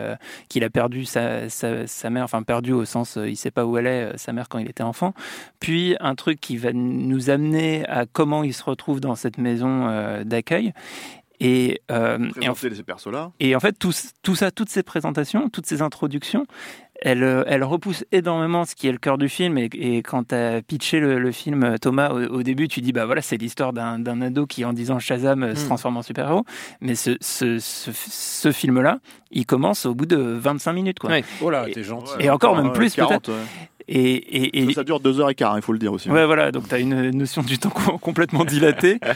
qu'il 0.48 0.64
a 0.64 0.70
perdu 0.70 1.04
sa, 1.04 1.48
sa, 1.48 1.86
sa 1.86 2.10
mère, 2.10 2.24
enfin 2.24 2.42
perdu 2.42 2.72
au 2.72 2.84
sens 2.84 3.18
il 3.24 3.36
sait 3.36 3.52
pas 3.52 3.64
où 3.64 3.78
elle 3.78 3.86
est, 3.86 4.18
sa 4.18 4.32
mère 4.32 4.48
quand 4.48 4.58
il 4.58 4.68
était 4.68 4.82
enfant. 4.82 5.14
Puis 5.60 5.96
un 6.00 6.14
truc 6.14 6.40
qui 6.40 6.56
va 6.56 6.72
nous 6.72 7.30
amener 7.30 7.86
à 7.86 8.06
comment 8.06 8.42
il 8.42 8.54
se 8.54 8.64
retrouve 8.64 9.00
dans 9.00 9.14
cette 9.14 9.38
maison 9.38 10.22
d'accueil. 10.24 10.72
Et, 11.40 11.80
euh, 11.92 12.18
et 12.40 12.48
en 12.48 12.52
Présenter 12.54 12.74
ces 12.76 12.82
persos-là. 12.82 13.30
et 13.38 13.54
en 13.54 13.60
fait, 13.60 13.78
tout, 13.78 13.92
tout 14.22 14.34
ça, 14.34 14.50
toutes 14.50 14.70
ces 14.70 14.82
présentations, 14.82 15.48
toutes 15.48 15.66
ces 15.66 15.82
introductions, 15.82 16.46
elles, 17.00 17.22
euh, 17.22 17.44
elles 17.46 17.62
repoussent 17.62 18.04
énormément 18.10 18.64
ce 18.64 18.74
qui 18.74 18.88
est 18.88 18.92
le 18.92 18.98
cœur 18.98 19.18
du 19.18 19.28
film. 19.28 19.56
Et, 19.56 19.68
et 19.72 20.02
quand 20.02 20.28
tu 20.28 20.34
as 20.34 20.60
pitché 20.62 20.98
le, 20.98 21.20
le 21.20 21.30
film, 21.30 21.62
euh, 21.62 21.76
Thomas, 21.78 22.10
au, 22.10 22.24
au 22.38 22.42
début, 22.42 22.66
tu 22.66 22.80
dis, 22.80 22.90
bah 22.92 23.06
voilà, 23.06 23.22
c'est 23.22 23.36
l'histoire 23.36 23.72
d'un 23.72 24.00
d'un 24.00 24.20
ado 24.20 24.46
qui, 24.46 24.64
en 24.64 24.72
disant 24.72 24.98
Shazam, 24.98 25.54
se 25.54 25.62
Mm. 25.62 25.66
transforme 25.66 25.96
en 25.98 26.02
super-héros. 26.02 26.44
Mais 26.80 26.96
ce, 26.96 27.16
ce, 27.20 27.60
ce, 27.60 27.92
ce 27.94 28.50
film-là, 28.50 28.98
il 29.30 29.46
commence 29.46 29.86
au 29.86 29.94
bout 29.94 30.06
de 30.06 30.16
25 30.16 30.72
minutes. 30.72 30.98
Quoi. 30.98 31.10
Ouais. 31.10 31.24
Oh 31.40 31.50
là, 31.50 31.66
t'es 31.72 31.84
gentil. 31.84 32.12
Et 32.18 32.30
encore 32.30 32.56
même 32.56 32.66
Ouais, 32.66 32.72
plus 32.72 32.94
40, 32.96 33.26
peut-être. 33.26 33.38
Et, 33.90 34.14
et, 34.16 34.58
et- 34.62 34.66
Ça, 34.66 34.72
ça 34.80 34.84
dure 34.84 35.00
deux 35.00 35.18
heures 35.18 35.30
et 35.30 35.34
quart, 35.34 35.56
il 35.56 35.62
faut 35.62 35.72
le 35.72 35.78
dire 35.78 35.92
aussi. 35.92 36.10
hein. 36.10 36.12
Ouais, 36.12 36.26
voilà, 36.26 36.52
donc 36.52 36.68
tu 36.68 36.74
as 36.74 36.78
une 36.78 37.10
notion 37.10 37.42
du 37.42 37.58
temps 37.58 37.70
com- 37.70 37.98
complètement 38.00 38.44
dilatée. 38.44 38.98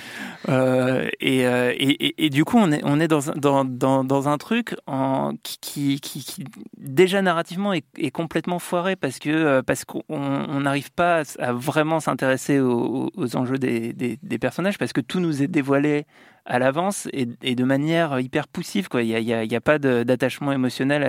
Euh, 0.48 1.06
et, 1.20 1.46
euh, 1.46 1.72
et, 1.76 2.24
et- 2.26 2.28
du 2.28 2.44
coup, 2.44 2.58
on 2.58 2.72
est, 2.72 2.80
on 2.82 2.98
est 2.98 3.06
dans, 3.06 3.30
un- 3.30 3.34
dans, 3.36 3.64
dans, 3.64 4.02
dans 4.02 4.28
un 4.28 4.38
truc 4.38 4.74
en, 4.88 5.34
qui, 5.44 6.00
qui, 6.00 6.24
qui- 6.24 6.42
déjà 6.76 7.22
narrativement, 7.22 7.72
est, 7.72 7.84
est 7.96 8.10
complètement 8.10 8.58
foiré 8.58 8.96
parce 8.96 9.20
que 9.20 9.30
euh, 9.30 9.62
parce 9.62 9.84
qu'on 9.84 10.02
on 10.08 10.60
n'arrive 10.60 10.90
pas 10.90 11.22
à, 11.38 11.52
vraiment 11.52 12.00
s'intéresser 12.00 12.58
aux, 12.58 13.08
aux 13.16 13.36
enjeux 13.36 13.58
des, 13.58 13.92
des, 13.92 14.18
des 14.20 14.38
personnages 14.38 14.78
parce 14.78 14.92
que 14.92 15.00
tout 15.00 15.20
nous 15.20 15.44
est 15.44 15.48
dévoilé 15.48 16.06
à 16.44 16.58
l'avance 16.58 17.08
et, 17.12 17.28
et 17.42 17.54
de 17.54 17.64
manière 17.64 18.18
hyper 18.20 18.48
poussive. 18.48 18.88
Quoi. 18.88 19.02
Il 19.02 19.24
n'y 19.24 19.54
a, 19.56 19.60
pas 19.60 19.78
d'attachement 19.78 20.52
émotionnel 20.52 21.04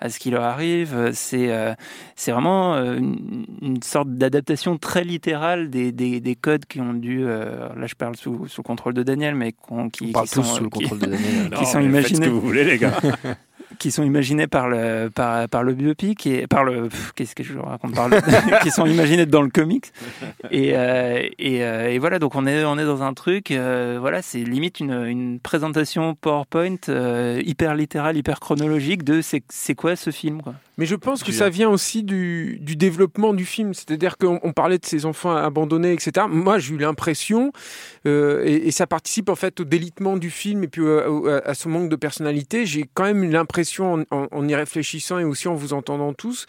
à, 0.00 0.04
à 0.04 0.08
ce 0.08 0.18
qui 0.18 0.30
leur 0.30 0.42
arrive. 0.42 1.10
C'est 1.12 1.50
euh, 1.52 1.74
c'est 2.16 2.32
vraiment 2.32 2.74
euh, 2.74 2.96
une, 2.96 3.44
une 3.60 3.82
sorte 3.82 4.08
d'adaptation 4.10 4.78
très 4.78 5.04
littérale 5.04 5.68
des, 5.70 5.92
des, 5.92 6.20
des 6.20 6.34
codes 6.34 6.64
qui 6.66 6.80
ont 6.80 6.94
dû. 6.94 7.22
euh, 7.24 7.68
là, 7.76 7.86
je 7.86 7.94
parle 7.94 8.16
sous, 8.16 8.46
sous 8.48 8.60
le 8.62 8.66
contrôle 8.66 8.94
de 8.94 9.02
Daniel, 9.02 9.34
mais 9.34 9.52
qu'on- 9.52 9.90
qui, 9.90 10.06
On 10.08 10.12
parle 10.12 10.26
qui 10.28 10.34
tous 10.34 10.42
sont, 10.42 10.54
sous 10.54 10.64
le 10.64 10.70
qui- 10.70 10.78
contrôle 10.80 10.98
de 11.00 11.06
Daniel. 11.06 11.50
qui 11.54 11.60
Non, 11.60 11.64
sont 11.66 11.80
imaginés 11.80 12.02
Faites 12.02 12.16
ce 12.16 12.20
que 12.22 12.28
vous 12.28 12.40
voulez, 12.40 12.64
les 12.64 12.78
gars. 12.78 12.92
qui 13.78 13.90
sont 13.90 14.02
imaginés 14.02 14.46
par 14.46 14.68
le 14.68 15.10
par, 15.14 15.48
par 15.48 15.62
le 15.62 15.74
biopic 15.74 16.26
et 16.26 16.46
par 16.46 16.64
le 16.64 16.88
qu'est-ce 17.14 17.34
que 17.34 17.42
je 17.42 17.58
raconte 17.58 17.94
par 17.94 18.08
le 18.08 18.18
qui 18.62 18.70
sont 18.70 18.86
imaginés 18.86 19.26
dans 19.26 19.42
le 19.42 19.50
comics. 19.50 19.86
Et 20.50 20.72
euh, 20.76 21.22
et, 21.38 21.64
euh, 21.64 21.90
et 21.90 21.98
voilà 21.98 22.18
donc 22.18 22.34
on 22.34 22.46
est 22.46 22.64
on 22.64 22.78
est 22.78 22.84
dans 22.84 23.02
un 23.02 23.14
truc 23.14 23.50
euh, 23.50 23.98
voilà 24.00 24.22
c'est 24.22 24.42
limite 24.42 24.80
une, 24.80 25.04
une 25.04 25.40
présentation 25.40 26.14
PowerPoint 26.14 26.76
euh, 26.88 27.40
hyper 27.44 27.74
littérale 27.74 28.16
hyper 28.16 28.40
chronologique 28.40 29.04
de 29.04 29.20
c'est 29.22 29.74
quoi 29.74 29.96
ce 29.96 30.10
film 30.10 30.42
quoi 30.42 30.54
Mais 30.80 30.86
je 30.86 30.96
pense 30.96 31.22
que 31.22 31.30
ça 31.32 31.50
vient 31.50 31.68
aussi 31.68 32.02
du, 32.02 32.58
du 32.62 32.74
développement 32.74 33.34
du 33.34 33.44
film. 33.44 33.74
C'est-à-dire 33.74 34.16
qu'on 34.16 34.40
on 34.42 34.52
parlait 34.54 34.78
de 34.78 34.86
ces 34.86 35.04
enfants 35.04 35.36
abandonnés, 35.36 35.92
etc. 35.92 36.26
Moi, 36.28 36.58
j'ai 36.58 36.74
eu 36.74 36.78
l'impression, 36.78 37.52
euh, 38.06 38.42
et, 38.46 38.66
et 38.68 38.70
ça 38.70 38.86
participe 38.86 39.28
en 39.28 39.34
fait 39.34 39.60
au 39.60 39.64
délitement 39.64 40.16
du 40.16 40.30
film 40.30 40.64
et 40.64 40.68
puis 40.68 40.80
euh, 40.82 41.40
à, 41.44 41.50
à 41.50 41.54
son 41.54 41.68
manque 41.68 41.90
de 41.90 41.96
personnalité. 41.96 42.64
J'ai 42.64 42.88
quand 42.94 43.04
même 43.04 43.22
eu 43.22 43.28
l'impression, 43.30 43.92
en, 43.92 44.00
en- 44.10 44.28
en 44.30 44.48
y 44.48 44.54
réfléchissant 44.54 45.18
et 45.18 45.24
aussi 45.24 45.48
en 45.48 45.54
vous 45.54 45.74
entendant 45.74 46.14
tous, 46.14 46.46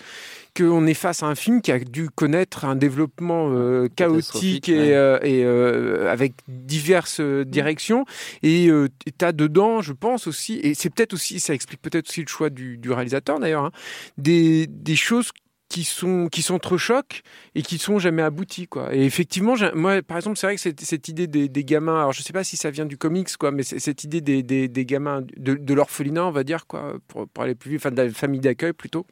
qu'on 0.56 0.86
est 0.86 0.94
face 0.94 1.24
à 1.24 1.28
un 1.28 1.36
film 1.36 1.62
qui 1.62 1.72
a 1.72 1.80
dû 1.80 2.10
connaître 2.10 2.66
un 2.66 2.76
développement 2.76 3.50
euh, 3.52 3.88
chaotique 3.96 4.70
et, 4.70 4.78
ouais. 4.78 4.94
euh, 4.94 5.20
et, 5.22 5.44
euh, 5.44 6.12
avec 6.12 6.34
diverses 6.48 7.20
euh, 7.20 7.46
directions. 7.46 8.06
Et 8.44 8.70
tu 9.18 9.26
as 9.26 9.32
dedans, 9.32 9.82
je 9.82 9.94
pense 9.94 10.28
aussi, 10.28 10.60
et 10.64 10.74
c'est 10.74 10.90
peut-être 10.90 11.14
aussi, 11.14 11.40
ça 11.40 11.54
explique 11.54 11.82
peut-être 11.82 12.10
aussi 12.10 12.22
le 12.22 12.28
choix 12.28 12.50
du, 12.50 12.78
du 12.78 12.92
réalisateur 12.92 13.40
d'ailleurs, 13.40 13.66
hein, 13.66 13.72
des, 14.18 14.68
des 14.68 14.96
choses 14.96 15.32
qui 15.70 15.86
sont 15.86 16.28
qui 16.30 16.42
s'entrechoquent 16.42 17.22
et 17.56 17.62
qui 17.62 17.78
sont 17.78 17.98
jamais 17.98 18.22
abouties 18.24 18.68
quoi. 18.68 18.94
Et 18.94 19.06
effectivement, 19.06 19.56
moi 19.74 20.02
par 20.02 20.18
exemple, 20.18 20.38
c'est 20.38 20.48
vrai 20.48 20.56
que 20.56 20.62
cette, 20.62 20.82
cette 20.82 21.08
idée 21.08 21.28
des, 21.28 21.48
des 21.48 21.64
gamins, 21.64 21.98
alors 21.98 22.12
je 22.12 22.22
sais 22.22 22.34
pas 22.34 22.44
si 22.44 22.58
ça 22.58 22.72
vient 22.72 22.86
du 22.86 22.98
comics 22.98 23.38
quoi, 23.38 23.52
mais 23.52 23.64
cette 23.64 24.04
idée 24.04 24.20
des, 24.20 24.44
des, 24.44 24.68
des 24.68 24.86
gamins 24.86 25.22
de, 25.22 25.54
de 25.54 25.74
l'orphelinat, 25.74 26.26
on 26.26 26.32
va 26.32 26.44
dire 26.44 26.68
quoi, 26.68 26.96
pour, 27.08 27.26
pour 27.30 27.44
aller 27.46 27.56
plus 27.56 27.72
vite, 27.72 27.80
enfin 27.80 27.92
de 27.92 28.02
la 28.02 28.10
famille 28.10 28.42
d'accueil 28.42 28.74
plutôt. 28.74 29.06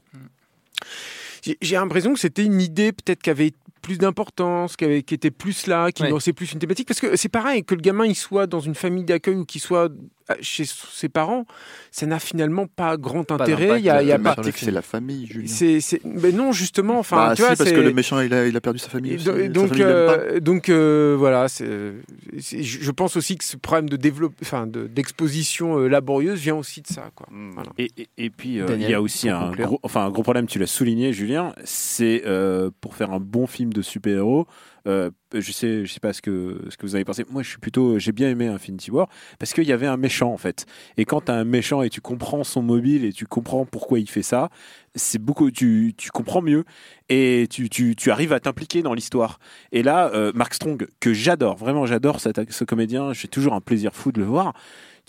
J'ai 0.84 1.19
j'ai 1.62 1.76
l'impression 1.76 2.14
que 2.14 2.20
c'était 2.20 2.44
une 2.46 2.62
idée 2.62 2.92
peut-être 2.92 3.22
qui 3.22 3.30
avait 3.30 3.54
plus 3.82 3.98
d'importance, 3.98 4.76
qui, 4.76 4.86
avait- 4.86 5.04
qui 5.04 5.14
était 5.14 5.32
plus 5.32 5.66
là, 5.68 5.92
qui 5.92 6.04
Ouais. 6.04 6.10
lançait 6.10 6.34
plus 6.34 6.52
une 6.52 6.60
thématique. 6.60 6.88
Parce 6.88 7.00
que 7.00 7.16
c'est 7.16 7.30
pareil, 7.30 7.64
que 7.64 7.76
le 7.76 7.82
gamin 7.82 8.06
il 8.06 8.16
soit 8.16 8.46
dans 8.48 8.60
une 8.60 8.76
famille 8.76 9.06
d'accueil 9.06 9.36
ou 9.36 9.46
qu'il 9.46 9.62
soit 9.62 9.90
chez 10.42 10.66
ses 10.66 11.10
parents, 11.10 11.46
ça 11.92 12.06
n'a 12.06 12.20
finalement 12.20 12.68
pas 12.68 12.98
grand 12.98 13.32
intérêt. 13.32 13.80
Il 13.80 13.86
y 13.86 13.90
a, 13.90 14.02
il 14.02 14.08
y 14.08 14.12
a 14.12 14.16
euh, 14.16 14.20
pas. 14.20 14.36
c'est 14.56 14.72
la 14.72 14.82
famille, 14.82 15.26
Julien. 15.28 15.48
C'est, 15.48 15.82
c'est- 15.82 16.02
mais 16.04 16.32
non, 16.32 16.52
justement. 16.52 17.00
Enfin, 17.00 17.18
bah, 17.18 17.30
tu 17.36 17.42
si, 17.42 17.48
vois, 17.48 17.56
parce 17.56 17.72
que 17.72 17.80
le 17.80 17.94
méchant, 17.94 18.20
il 18.22 18.34
a, 18.34 18.46
il 18.48 18.56
a 18.56 18.62
perdu 18.62 18.80
sa 18.80 18.90
famille. 18.90 19.16
aussi. 19.16 19.26
Sa 19.26 19.48
donc, 19.50 19.70
famille, 19.70 19.84
euh, 19.84 20.40
donc 20.40 20.70
euh, 20.70 21.16
voilà, 21.18 21.48
c'est, 21.50 21.68
c'est- 22.40 22.64
je 22.64 22.80
je 22.84 22.92
pense 22.92 23.16
aussi 23.18 23.38
que 23.38 23.44
ce 23.44 23.58
problème 23.58 23.90
de 23.90 23.98
développe, 23.98 24.34
enfin, 24.42 24.68
de- 24.68 24.88
d'exposition 24.88 25.78
euh, 25.80 25.88
laborieuse 25.88 26.40
vient 26.40 26.56
aussi 26.56 26.82
de 26.82 26.88
ça, 26.88 27.10
quoi. 27.16 27.28
Voilà. 27.54 27.70
Et, 27.78 27.90
et- 27.98 28.10
et 28.18 28.30
puis, 28.30 28.60
euh, 28.60 28.66
Daniel, 28.66 28.90
il 28.90 28.92
y 28.92 28.96
a 28.96 29.02
aussi 29.02 29.30
un 29.30 29.52
gros, 29.52 29.80
enfin, 29.84 30.06
un 30.06 30.10
gros 30.10 30.24
problème, 30.24 30.48
tu 30.48 30.60
l'as 30.60 30.68
souligné, 30.68 31.14
Julien, 31.14 31.54
c'est 31.64 32.24
euh, 32.26 32.70
pour 32.82 32.96
faire 32.96 33.12
un 33.12 33.20
bon 33.20 33.48
film 33.48 33.74
de 33.74 33.82
super-héros. 33.82 34.48
Euh, 34.90 35.12
je 35.34 35.52
sais, 35.52 35.86
je 35.86 35.94
sais 35.94 36.00
pas 36.00 36.14
ce 36.14 36.22
que 36.22 36.62
ce 36.70 36.78
que 36.78 36.86
vous 36.86 36.96
avez 36.96 37.06
pensé. 37.06 37.24
Moi, 37.30 37.44
je 37.44 37.50
suis 37.50 37.60
plutôt, 37.60 38.00
j'ai 38.00 38.12
bien 38.12 38.30
aimé 38.30 38.48
Infinity 38.48 38.92
War 38.92 39.08
parce 39.38 39.54
qu'il 39.54 39.66
y 39.66 39.72
avait 39.72 39.88
un 39.88 39.98
méchant 39.98 40.34
en 40.34 40.38
fait. 40.38 40.66
Et 40.98 41.06
quand 41.06 41.22
tu 41.26 41.32
as 41.32 41.36
un 41.36 41.44
méchant 41.44 41.82
et 41.82 41.90
tu 41.90 42.02
comprends 42.02 42.44
son 42.44 42.62
mobile 42.62 43.06
et 43.06 43.14
tu 43.14 43.26
comprends 43.26 43.66
pourquoi 43.66 44.00
il 44.00 44.10
fait 44.10 44.24
ça, 44.24 44.50
c'est 44.96 45.22
beaucoup, 45.22 45.52
tu, 45.52 45.94
tu 45.98 46.10
comprends 46.10 46.42
mieux 46.42 46.64
et 47.10 47.48
tu, 47.50 47.70
tu, 47.70 47.96
tu 47.96 48.12
arrives 48.12 48.34
à 48.34 48.40
t'impliquer 48.40 48.82
dans 48.82 48.94
l'histoire. 48.94 49.40
Et 49.72 49.84
là, 49.84 50.12
euh, 50.14 50.32
Mark 50.34 50.54
Strong, 50.54 50.88
que 51.00 51.14
j'adore, 51.14 51.58
vraiment 51.58 51.86
j'adore 51.86 52.20
ce 52.20 52.64
comédien, 52.64 53.14
j'ai 53.14 53.28
toujours 53.28 53.54
un 53.54 53.62
plaisir 53.62 53.94
fou 53.94 54.12
de 54.12 54.20
le 54.20 54.26
voir. 54.26 54.54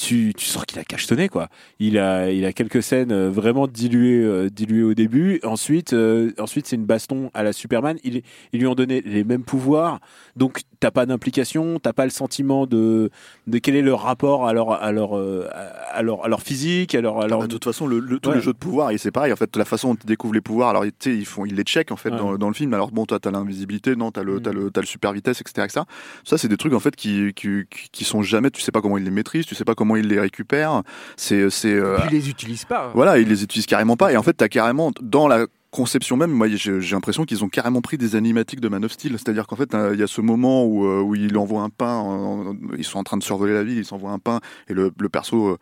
Tu, 0.02 0.32
tu 0.34 0.46
sens 0.46 0.64
qu'il 0.64 0.78
a 0.78 0.84
cachetonné 0.84 1.28
quoi. 1.28 1.48
Il 1.78 1.98
a, 1.98 2.30
il 2.30 2.46
a 2.46 2.54
quelques 2.54 2.82
scènes 2.82 3.12
euh, 3.12 3.28
vraiment 3.30 3.66
diluées, 3.66 4.24
euh, 4.24 4.48
diluées 4.48 4.82
au 4.82 4.94
début. 4.94 5.40
Ensuite, 5.42 5.92
euh, 5.92 6.32
ensuite 6.38 6.66
c'est 6.66 6.76
une 6.76 6.86
baston 6.86 7.30
à 7.34 7.42
la 7.42 7.52
Superman. 7.52 7.98
Il, 8.02 8.22
ils 8.54 8.60
lui 8.60 8.66
ont 8.66 8.74
donné 8.74 9.02
les 9.02 9.24
mêmes 9.24 9.42
pouvoirs, 9.44 10.00
donc 10.36 10.60
t'as 10.80 10.90
pas 10.90 11.04
d'implication, 11.04 11.78
t'as 11.78 11.92
pas 11.92 12.04
le 12.04 12.10
sentiment 12.10 12.64
de, 12.66 13.10
de 13.46 13.58
quel 13.58 13.76
est 13.76 13.82
leur 13.82 14.00
rapport 14.00 14.46
à 14.48 14.54
leur, 14.54 14.72
à 14.72 14.90
leur, 14.90 15.12
à 15.14 16.02
leur, 16.02 16.24
à 16.24 16.28
leur 16.28 16.40
physique, 16.40 16.94
à 16.94 17.02
leur, 17.02 17.18
à 17.20 17.24
Ah 17.24 17.28
leur- 17.28 17.38
bah, 17.40 17.46
de 17.46 17.52
toute 17.52 17.64
façon, 17.64 17.86
le, 17.86 17.98
le- 17.98 18.18
tous 18.20 18.30
Ouais. 18.30 18.36
les 18.36 18.40
jeux 18.42 18.54
de 18.54 18.58
pouvoir, 18.58 18.92
et 18.92 18.96
c'est 18.98 19.10
pareil. 19.10 19.32
En 19.34 19.36
fait, 19.36 19.54
la 19.56 19.66
façon 19.66 19.92
dont 19.92 19.98
ils 20.02 20.06
découvrent 20.06 20.32
les 20.34 20.40
pouvoirs, 20.40 20.70
alors 20.70 20.84
tu 20.84 20.92
sais, 21.00 21.14
ils 21.14 21.26
font, 21.26 21.44
ils 21.44 21.54
les 21.54 21.62
checkent 21.64 21.92
en 21.92 21.96
fait 21.96 22.10
Ouais. 22.10 22.16
dans, 22.16 22.38
dans 22.38 22.48
le 22.48 22.54
film. 22.54 22.72
Alors 22.72 22.90
bon, 22.90 23.04
toi, 23.04 23.18
t'as 23.20 23.30
l'invisibilité, 23.30 23.96
non, 23.96 24.10
t'as 24.12 24.22
le, 24.22 24.36
Mm. 24.36 24.40
t'as 24.42 24.52
le, 24.52 24.70
le 24.74 24.86
super 24.86 25.12
vitesse, 25.12 25.42
etc., 25.42 25.66
etc. 25.66 25.80
Ça, 26.24 26.38
c'est 26.38 26.48
des 26.48 26.56
trucs 26.56 26.72
en 26.72 26.80
fait 26.80 26.96
qui, 26.96 27.34
qui, 27.34 27.64
qui- 27.70 27.90
qui 27.92 28.04
sont 28.04 28.22
jamais. 28.22 28.50
Tu 28.50 28.62
sais 28.62 28.72
pas 28.72 28.80
comment 28.80 28.96
ils 28.96 29.04
les 29.04 29.10
maîtrisent, 29.10 29.44
tu 29.44 29.54
sais 29.54 29.64
pas 29.66 29.74
comment 29.74 29.89
ils 29.96 30.06
les 30.08 30.20
récupèrent. 30.20 30.82
C'est, 31.16 31.50
c'est. 31.50 31.72
euh, 31.74 31.98
ils 32.06 32.12
les 32.12 32.28
utilisent 32.30 32.64
pas. 32.64 32.90
voilà, 32.94 33.18
ils 33.18 33.28
les 33.28 33.42
utilisent 33.42 33.66
carrément 33.66 33.96
pas. 33.96 34.12
Et 34.12 34.16
en 34.16 34.22
fait, 34.22 34.32
t'as 34.34 34.48
carrément 34.48 34.90
dans 35.02 35.28
la 35.28 35.46
conception 35.72 36.16
même, 36.16 36.32
moi 36.32 36.48
j'ai 36.48 36.80
j'ai 36.80 36.96
l'impression 36.96 37.24
qu'ils 37.24 37.44
ont 37.44 37.48
carrément 37.48 37.80
pris 37.80 37.96
des 37.96 38.16
animatiques 38.16 38.60
de 38.60 38.68
Man 38.68 38.84
of 38.84 38.90
Steel. 38.90 39.12
C'est-à-dire 39.12 39.46
qu'en 39.46 39.54
fait, 39.54 39.72
euh, 39.74 39.90
il 39.94 40.00
y 40.00 40.02
a 40.02 40.08
ce 40.08 40.20
moment 40.20 40.64
où, 40.64 40.84
euh, 40.84 41.00
où 41.00 41.14
il 41.14 41.36
envoie 41.38 41.62
un 41.62 41.68
pain, 41.68 41.94
en- 41.94 42.56
ils 42.76 42.82
sont 42.84 42.98
en 42.98 43.04
train 43.04 43.16
de 43.16 43.22
survoler 43.22 43.52
la 43.54 43.62
ville, 43.62 43.78
ils 43.78 43.84
s'envoient 43.84 44.10
un 44.10 44.18
pain 44.18 44.40
et 44.68 44.74
le, 44.74 44.90
le 44.98 45.08
perso 45.08 45.50
euh, 45.50 45.56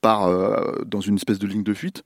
part 0.00 0.28
dans 0.84 1.00
une 1.00 1.14
espèce 1.14 1.38
de 1.38 1.46
ligne 1.46 1.62
de 1.62 1.74
fuite. 1.74 2.02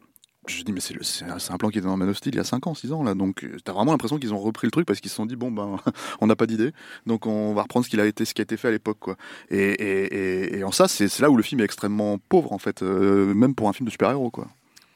Je 0.46 0.62
dis, 0.62 0.72
mais 0.72 0.80
c'est 0.80 1.24
un, 1.24 1.56
plan 1.56 1.70
qui 1.70 1.78
était 1.78 1.86
dans 1.86 1.96
Man 1.96 2.08
of 2.08 2.16
Steel 2.16 2.34
il 2.34 2.38
y 2.38 2.40
a 2.40 2.44
5 2.44 2.66
ans, 2.66 2.74
6 2.74 2.92
ans, 2.92 3.02
là. 3.02 3.14
Donc, 3.14 3.44
euh, 3.44 3.56
t'as 3.64 3.72
vraiment 3.72 3.92
l'impression 3.92 4.18
qu'ils 4.18 4.32
ont 4.32 4.38
repris 4.38 4.66
le 4.66 4.70
truc 4.70 4.86
parce 4.86 5.00
qu'ils 5.00 5.10
se 5.10 5.16
sont 5.16 5.26
dit, 5.26 5.36
bon, 5.36 5.50
ben, 5.50 5.76
on 6.20 6.26
n'a 6.26 6.36
pas 6.36 6.46
d'idée. 6.46 6.72
Donc, 7.06 7.26
on 7.26 7.52
va 7.52 7.62
reprendre 7.62 7.84
ce, 7.84 7.90
qu'il 7.90 8.00
a 8.00 8.06
été, 8.06 8.24
ce 8.24 8.32
qui 8.32 8.42
a 8.42 8.44
été 8.44 8.56
fait 8.56 8.68
à 8.68 8.70
l'époque, 8.70 8.98
quoi. 9.00 9.16
Et, 9.50 10.62
en 10.64 10.70
ça, 10.70 10.88
c'est 10.88 11.18
là 11.20 11.30
où 11.30 11.36
le 11.36 11.42
film 11.42 11.60
est 11.60 11.64
extrêmement 11.64 12.18
pauvre, 12.18 12.52
en 12.52 12.58
fait, 12.58 12.82
euh, 12.82 13.34
même 13.34 13.54
pour 13.54 13.68
un 13.68 13.72
film 13.72 13.86
de 13.86 13.90
super-héros, 13.90 14.30
quoi. 14.30 14.46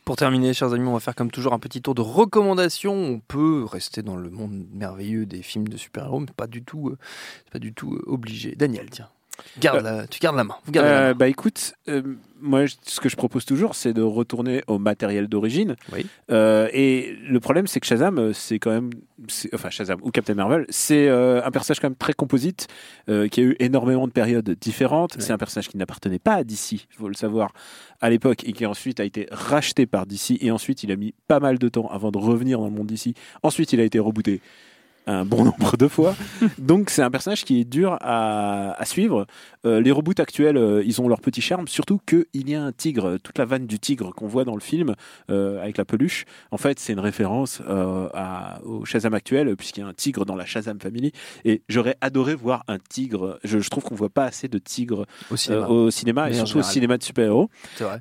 Pour 0.05 0.17
terminer, 0.17 0.55
chers 0.55 0.73
amis, 0.73 0.89
on 0.89 0.95
va 0.95 1.01
faire 1.01 1.15
comme 1.15 1.31
toujours 1.31 1.53
un 1.53 1.59
petit 1.59 1.83
tour 1.83 1.95
de 1.95 2.01
recommandations. 2.01 2.95
On 2.95 3.21
peut 3.21 3.65
rester 3.65 4.03
dans 4.03 4.17
le 4.17 4.31
monde 4.31 4.67
merveilleux 4.73 5.27
des 5.27 5.43
films 5.43 5.69
de 5.69 5.77
super-héros, 5.77 6.21
mais 6.21 6.27
pas 6.37 6.47
du 6.47 6.63
tout, 6.63 6.89
euh, 6.89 6.99
pas 7.53 7.59
du 7.59 7.73
tout 7.73 8.01
obligé. 8.07 8.55
Daniel, 8.57 8.89
tiens, 8.91 9.09
garde 9.61 9.83
la- 9.83 10.07
tu 10.07 10.19
gardes 10.21 10.37
la 10.37 10.45
main. 10.45 10.57
Vous 10.65 10.73
gardez 10.73 10.91
la 10.91 10.97
Euh, 10.97 11.09
main. 11.09 11.15
bah 11.15 11.29
écoute, 11.29 11.75
euh, 11.89 12.03
moi 12.41 12.65
ce 12.83 13.01
que 13.01 13.09
je 13.09 13.17
propose 13.17 13.45
toujours, 13.45 13.75
c'est 13.75 13.93
de 13.93 14.03
retourner 14.03 14.63
au 14.67 14.79
matériel 14.79 15.29
d'origine. 15.29 15.77
Oui. 15.93 16.07
Euh, 16.31 16.69
et 16.73 17.17
le 17.29 17.41
problème, 17.41 17.67
c'est 17.67 17.81
que 17.81 17.87
Shazam, 17.87 18.33
c'est 18.33 18.59
quand 18.59 18.71
même, 18.71 18.91
enfin 19.55 19.71
Shazam 19.71 19.99
ou 20.03 20.11
Captain 20.11 20.35
Marvel, 20.35 20.65
c'est 20.69 21.09
euh, 21.09 21.43
un 21.45 21.51
personnage 21.51 21.81
quand 21.81 21.89
même 21.89 21.97
très 21.97 22.13
composite, 22.13 22.69
euh, 23.09 23.29
qui 23.29 23.41
a 23.41 23.43
eu 23.45 23.57
énormément 23.59 24.07
de 24.07 24.13
périodes 24.13 24.51
différentes. 24.61 25.17
C'est 25.19 25.33
un 25.33 25.39
personnage 25.39 25.69
qui 25.69 25.77
n'appartenait 25.77 26.19
pas 26.19 26.35
à 26.35 26.45
DC, 26.45 26.73
il 26.73 26.97
faut 26.97 27.09
le 27.09 27.15
savoir, 27.15 27.53
à 28.01 28.09
l'époque, 28.11 28.45
et 28.45 28.53
qui 28.53 28.65
ensuite 28.67 29.01
a 29.01 29.05
été 29.05 29.27
racheté 29.31 29.87
par 29.87 30.07
DC. 30.07 30.39
Et 30.41 30.51
ensuite, 30.51 30.83
il 30.83 30.93
a 30.93 30.97
mis 30.97 31.15
pas 31.29 31.41
mal 31.41 31.59
de 31.59 31.69
temps 31.69 31.89
avant 31.91 32.11
de 32.11 32.19
revenir 32.19 32.59
dans 32.59 32.67
le 32.67 32.73
monde 32.73 32.87
DC. 32.87 33.15
Ensuite, 33.43 33.73
il 33.73 33.81
a 33.81 33.85
été 33.85 33.99
rebooté 33.99 34.41
un 35.07 35.25
bon 35.25 35.45
nombre 35.45 35.77
de 35.77 35.89
fois. 35.89 36.15
Donc 36.59 36.91
c'est 36.91 37.03
un 37.03 37.11
personnage 37.11 37.45
qui 37.45 37.61
est 37.61 37.65
dur 37.65 37.97
à, 38.01 38.73
à 38.81 38.85
suivre. 38.85 39.27
Euh, 39.67 39.81
les 39.81 39.91
reboots 39.91 40.21
actuels, 40.21 40.57
euh, 40.57 40.83
ils 40.85 41.01
ont 41.01 41.09
leur 41.09 41.21
petit 41.21 41.41
charme, 41.41 41.69
surtout 41.69 41.99
qu'il 42.07 42.49
y 42.49 42.55
a 42.55 42.63
un 42.63 42.73
tigre. 42.73 43.19
Toute 43.23 43.37
la 43.39 43.45
vanne 43.45 43.67
du 43.67 43.79
tigre 43.79 44.13
qu'on 44.15 44.27
voit 44.27 44.45
dans 44.45 44.55
le 44.55 44.61
film 44.61 44.95
euh, 45.31 45.61
avec 45.63 45.77
la 45.77 45.85
peluche, 45.85 46.25
en 46.51 46.57
fait, 46.57 46.79
c'est 46.79 46.93
une 46.93 47.01
référence 47.01 47.61
à- 48.15 48.61
au 48.65 48.85
Shazam 48.85 49.15
actuel, 49.15 49.57
puisqu'il 49.57 49.81
y 49.81 49.83
a 49.83 49.87
un 49.87 49.93
tigre 49.93 50.25
dans 50.25 50.37
la 50.37 50.47
Shazam 50.47 50.81
Family. 50.81 51.13
Et 51.45 51.63
j'aurais 51.69 51.97
adoré 52.01 52.35
voir 52.35 52.65
un 52.69 52.79
tigre. 52.79 53.39
Je, 53.45 53.59
je 53.59 53.69
trouve 53.71 53.85
qu'on 53.85 53.95
voit 53.95 54.11
pas 54.11 54.25
assez 54.25 54.49
de 54.49 54.59
tigres 54.59 55.07
Au 55.31 55.37
cinéma. 55.37 55.69
au 55.69 55.91
cinéma 55.91 56.31
et 56.31 56.35
surtout 56.35 56.59
au 56.59 56.63
cinéma 56.63 56.97
de 56.99 57.03
super-héros. 57.03 57.51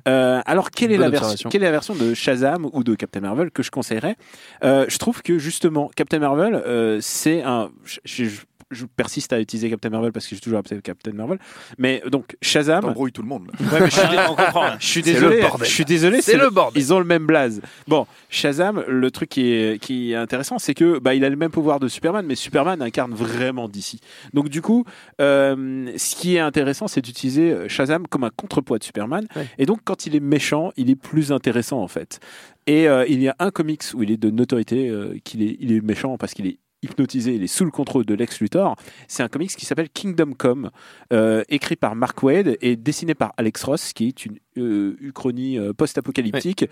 Alors, 0.04 0.70
quelle 0.70 0.92
est, 0.92 0.96
la 0.96 1.10
version, 1.10 1.48
quelle 1.50 1.62
est 1.62 1.66
la 1.66 1.70
version 1.72 1.94
de 1.94 2.14
Shazam 2.14 2.68
ou 2.72 2.84
de 2.84 2.94
Captain 2.94 3.20
Marvel 3.20 3.50
que 3.50 3.62
je 3.62 3.70
conseillerais? 3.70 4.16
Je 4.62 4.96
trouve 4.98 5.22
que 5.22 5.38
justement, 5.38 5.90
Captain 5.96 6.18
Marvel, 6.18 6.99
c'est 7.00 7.42
un. 7.42 7.70
je- 7.84 7.98
je- 8.04 8.40
je 8.72 8.84
persiste 8.86 9.32
à 9.32 9.40
utiliser 9.40 9.68
Captain 9.68 9.90
Marvel 9.90 10.12
parce 10.12 10.28
que 10.28 10.36
j'ai 10.36 10.40
toujours 10.40 10.60
appelé 10.60 10.80
Captain 10.80 11.10
Marvel. 11.10 11.40
Mais 11.76 12.04
donc 12.06 12.36
Shazam. 12.40 12.82
T'embrouilles 12.82 13.10
tout 13.10 13.20
le 13.22 13.26
monde. 13.26 13.48
là. 13.48 13.72
Ouais, 13.72 13.80
mais 13.80 13.90
je 13.90 13.96
suis, 13.98 14.08
dé- 14.08 14.16
On 14.30 14.36
comprend. 14.36 14.66
je 14.78 14.86
suis 14.86 15.02
C'est 15.02 15.12
désolé. 15.14 15.36
le 15.38 15.42
bordel. 15.42 15.66
Je 15.66 15.72
suis 15.72 15.84
désolé. 15.84 16.22
C'est 16.22 16.36
le 16.36 16.50
bordel. 16.50 16.80
Ils 16.80 16.94
ont 16.94 17.00
le 17.00 17.04
même 17.04 17.26
blaze. 17.26 17.60
Bon, 17.88 18.06
Shazam, 18.28 18.84
le 18.86 19.10
truc 19.10 19.28
qui 19.30 19.50
est, 19.52 19.82
qui 19.82 20.12
est 20.12 20.14
intéressant, 20.14 20.60
c'est 20.60 20.74
que 20.74 21.00
bah, 21.00 21.16
il 21.16 21.24
a 21.24 21.28
le 21.30 21.34
même 21.34 21.50
pouvoir 21.50 21.80
de 21.80 21.88
Superman, 21.88 22.24
mais 22.24 22.36
Superman 22.36 22.80
incarne 22.80 23.12
vraiment 23.12 23.68
DC. 23.68 23.96
Donc 24.34 24.48
du 24.48 24.62
coup, 24.62 24.84
euh, 25.20 25.90
ce 25.96 26.14
qui 26.14 26.36
est 26.36 26.40
intéressant, 26.40 26.86
c'est 26.86 27.00
d'utiliser 27.02 27.50
euh, 27.50 27.68
Shazam 27.68 28.06
comme 28.06 28.22
un 28.22 28.30
contrepoids 28.30 28.78
de 28.78 28.84
Superman. 28.84 29.26
Ouais. 29.34 29.48
Et 29.58 29.66
donc, 29.66 29.80
quand 29.84 30.06
il 30.06 30.14
est 30.14 30.20
méchant, 30.20 30.70
il 30.76 30.90
est 30.90 30.94
plus 30.96 31.32
intéressant 31.32 31.82
en 31.82 31.88
fait. 31.88 32.20
Et 32.68 32.88
euh, 32.88 33.04
il 33.08 33.20
y 33.20 33.26
a 33.28 33.34
un 33.40 33.50
comics 33.50 33.82
où 33.94 34.04
il 34.04 34.12
est 34.12 34.16
de 34.16 34.30
notoriété 34.30 34.88
euh, 34.88 35.16
qu'il 35.24 35.42
est, 35.42 35.56
il 35.58 35.72
est 35.72 35.80
méchant 35.80 36.16
parce 36.18 36.34
qu'il 36.34 36.46
est 36.46 36.58
hypnotisé, 36.82 37.34
il 37.34 37.42
est 37.42 37.46
sous 37.46 37.64
le 37.64 37.70
contrôle 37.70 38.04
de 38.04 38.14
Lex 38.14 38.40
Luthor. 38.40 38.76
C'est 39.08 39.22
un 39.22 39.28
comics 39.28 39.50
qui 39.50 39.66
s'appelle 39.66 39.90
Kingdom 39.90 40.32
Come, 40.32 40.70
euh, 41.12 41.42
écrit 41.48 41.76
par 41.76 41.94
Mark 41.94 42.22
Wade 42.22 42.56
et 42.60 42.76
dessiné 42.76 43.14
par 43.14 43.32
Alex 43.36 43.62
Ross, 43.64 43.92
qui 43.92 44.08
est 44.08 44.26
une 44.26 44.38
euh, 44.56 44.96
uchronie 45.00 45.58
euh, 45.58 45.72
post-apocalyptique 45.72 46.66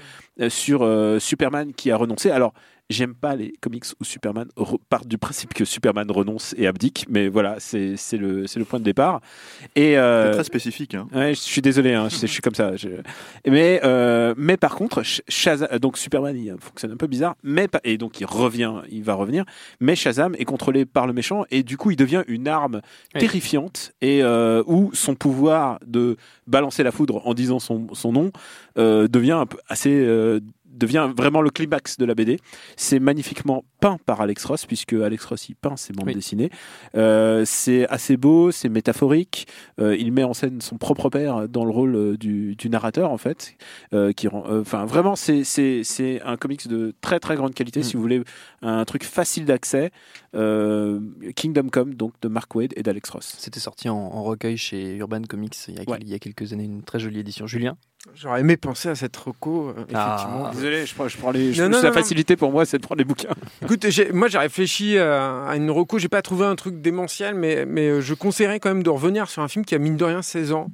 sur 0.48 0.80
Superman 1.20 1.72
qui 1.74 1.90
a 1.90 1.96
renoncé. 1.96 2.30
Alors, 2.30 2.54
j'aime 2.90 3.14
pas 3.14 3.37
les 3.37 3.53
comics 3.61 3.85
où 4.01 4.05
Superman 4.05 4.48
part 4.88 5.05
du 5.05 5.18
principe 5.18 5.53
que 5.55 5.64
Superman 5.64 6.11
renonce 6.11 6.55
et 6.57 6.66
abdique, 6.66 7.05
mais 7.09 7.29
voilà, 7.29 7.57
c'est 7.59 7.96
c'est 7.96 8.16
le, 8.16 8.46
c'est 8.46 8.59
le 8.59 8.64
point 8.64 8.79
de 8.79 8.85
départ. 8.85 9.20
Et, 9.77 9.98
euh, 9.98 10.27
C'est 10.29 10.33
très 10.33 10.44
spécifique. 10.44 10.94
Hein. 10.94 11.07
Ouais, 11.14 11.35
je 11.35 11.40
suis 11.40 11.61
désolé, 11.61 11.94
hein, 11.94 12.09
je, 12.09 12.27
suis 12.27 12.40
comme 12.40 12.55
ça. 12.55 12.77
je- 12.77 12.88
Mais, 13.46 13.81
euh, 13.85 14.35
mais 14.37 14.57
par 14.57 14.74
contre, 14.74 15.03
Sh- 15.03 15.20
Shazam, 15.29 15.68
donc 15.79 15.98
Superman, 15.98 16.37
il 16.37 16.55
fonctionne 16.61 16.92
un 16.92 16.96
peu 16.96 17.07
bizarre, 17.07 17.37
mais 17.42 17.68
pas- 17.68 17.81
et 17.85 17.98
donc 17.98 18.20
il 18.20 18.27
revient, 18.27 18.74
il 18.90 19.03
va 19.03 19.14
revenir. 19.14 19.44
Mais 19.81 19.94
Shazam 19.94 20.35
est 20.38 20.44
contrôlé 20.44 20.87
par 20.87 21.07
le 21.07 21.12
méchant 21.12 21.44
et 21.51 21.62
du 21.62 21.77
coup, 21.77 21.90
il 21.90 21.96
devient 21.96 22.22
une 22.27 22.48
arme 22.48 22.81
Oui. 23.14 23.20
terrifiante 23.20 23.92
et 24.01 24.22
euh, 24.22 24.62
où 24.66 24.90
son 24.94 25.14
pouvoir 25.14 25.79
de 25.87 26.16
balancer 26.46 26.83
la 26.83 26.92
foudre 26.92 27.27
en 27.27 27.35
disant 27.35 27.59
son, 27.59 27.87
son 27.92 28.12
nom 28.12 28.33
euh, 28.79 29.09
devient 29.09 29.33
un 29.33 29.46
peu 29.46 29.59
assez 29.68 29.90
euh, 29.92 30.40
devient 30.78 31.10
vraiment 31.16 31.42
le 31.42 31.50
climax 31.50 31.98
de 31.98 32.04
la 32.04 32.14
BD. 32.14 32.38
C'est 32.76 33.00
magnifiquement 33.00 33.64
peint 33.80 33.98
par 34.06 34.20
Alex 34.20 34.44
Ross, 34.44 34.66
puisque 34.66 34.92
Alex 34.92 35.24
Ross 35.24 35.48
il 35.48 35.54
peint 35.56 35.76
ses 35.76 35.92
bandes 35.92 36.06
Oui. 36.08 36.14
dessinées. 36.14 36.50
Euh, 36.96 37.44
c'est 37.46 37.88
assez 37.88 38.16
beau, 38.16 38.50
c'est 38.50 38.68
métaphorique. 38.68 39.46
Euh, 39.80 39.96
il 39.96 40.12
met 40.12 40.24
en 40.24 40.34
scène 40.34 40.60
son 40.60 40.76
propre 40.78 41.10
père 41.10 41.48
dans 41.48 41.64
le 41.64 41.70
rôle 41.70 41.94
euh, 41.96 42.16
du, 42.16 42.54
du 42.56 42.68
narrateur 42.70 43.10
en 43.10 43.18
fait. 43.18 43.54
Euh, 43.92 44.12
qui 44.12 44.28
rend, 44.28 44.44
euh, 44.48 44.60
enfin 44.62 44.84
vraiment, 44.84 45.16
c'est 45.16 45.44
c'est 45.44 45.82
c'est 45.84 46.20
un 46.22 46.36
comics 46.36 46.66
de 46.68 46.94
très 47.00 47.20
très 47.20 47.36
grande 47.36 47.54
qualité. 47.54 47.82
Si 47.82 47.94
vous 47.94 48.02
voulez 48.02 48.22
un 48.62 48.84
truc 48.84 49.04
facile 49.04 49.44
d'accès, 49.44 49.90
euh, 50.34 51.00
Kingdom 51.36 51.68
Come 51.70 51.94
donc 51.94 52.12
de 52.22 52.28
Mark 52.28 52.54
Wade 52.54 52.72
et 52.76 52.82
d'Alex 52.82 53.08
Ross. 53.10 53.34
C'était 53.38 53.60
sorti 53.60 53.88
en, 53.88 53.96
en 53.96 54.22
recueil 54.22 54.56
chez 54.56 54.96
Urban 54.96 55.22
Comics 55.22 55.54
il 55.68 55.74
y, 55.74 55.78
a, 55.78 55.82
Ouais. 55.90 55.98
il 56.00 56.08
y 56.08 56.14
a 56.14 56.18
quelques 56.18 56.52
années, 56.52 56.64
une 56.64 56.82
très 56.82 56.98
jolie 56.98 57.20
édition. 57.20 57.46
Julien? 57.46 57.76
J'aurais 58.14 58.40
aimé 58.40 58.56
penser 58.56 58.88
à 58.88 58.94
cette 58.94 59.16
reco, 59.16 59.68
euh, 59.68 59.72
effectivement. 59.72 60.46
Ah. 60.46 60.50
Désolé, 60.54 60.86
je 60.86 60.94
prends, 60.94 61.08
je 61.08 61.16
prends 61.18 61.30
les. 61.32 61.52
je- 61.52 61.62
Non, 61.62 61.68
non, 61.68 61.82
la 61.82 61.88
non, 61.88 61.94
facilité 61.94 62.36
pour 62.36 62.52
moi, 62.52 62.64
c'est 62.64 62.78
de 62.78 62.82
prendre 62.82 62.98
les 63.00 63.04
bouquins. 63.04 63.34
Écoute, 63.70 63.87
moi 64.14 64.28
j'ai 64.28 64.38
réfléchi 64.38 64.96
à, 64.96 65.44
à 65.44 65.57
une 65.57 65.70
reco, 65.70 65.98
j'ai 65.98 66.09
pas 66.09 66.22
trouvé 66.22 66.46
un 66.46 66.57
truc 66.57 66.81
démentiel, 66.81 67.35
mais, 67.35 67.66
mais 67.66 67.88
euh, 67.88 68.00
je 68.00 68.14
conseillerais 68.14 68.61
quand 68.61 68.70
même 68.70 68.83
de 68.83 68.88
revenir 68.88 69.28
sur 69.28 69.42
un 69.42 69.48
film 69.48 69.62
qui 69.62 69.74
a 69.74 69.78
mine 69.78 69.98
de 69.98 70.04
rien 70.07 70.22
16 70.22 70.52
ans 70.52 70.68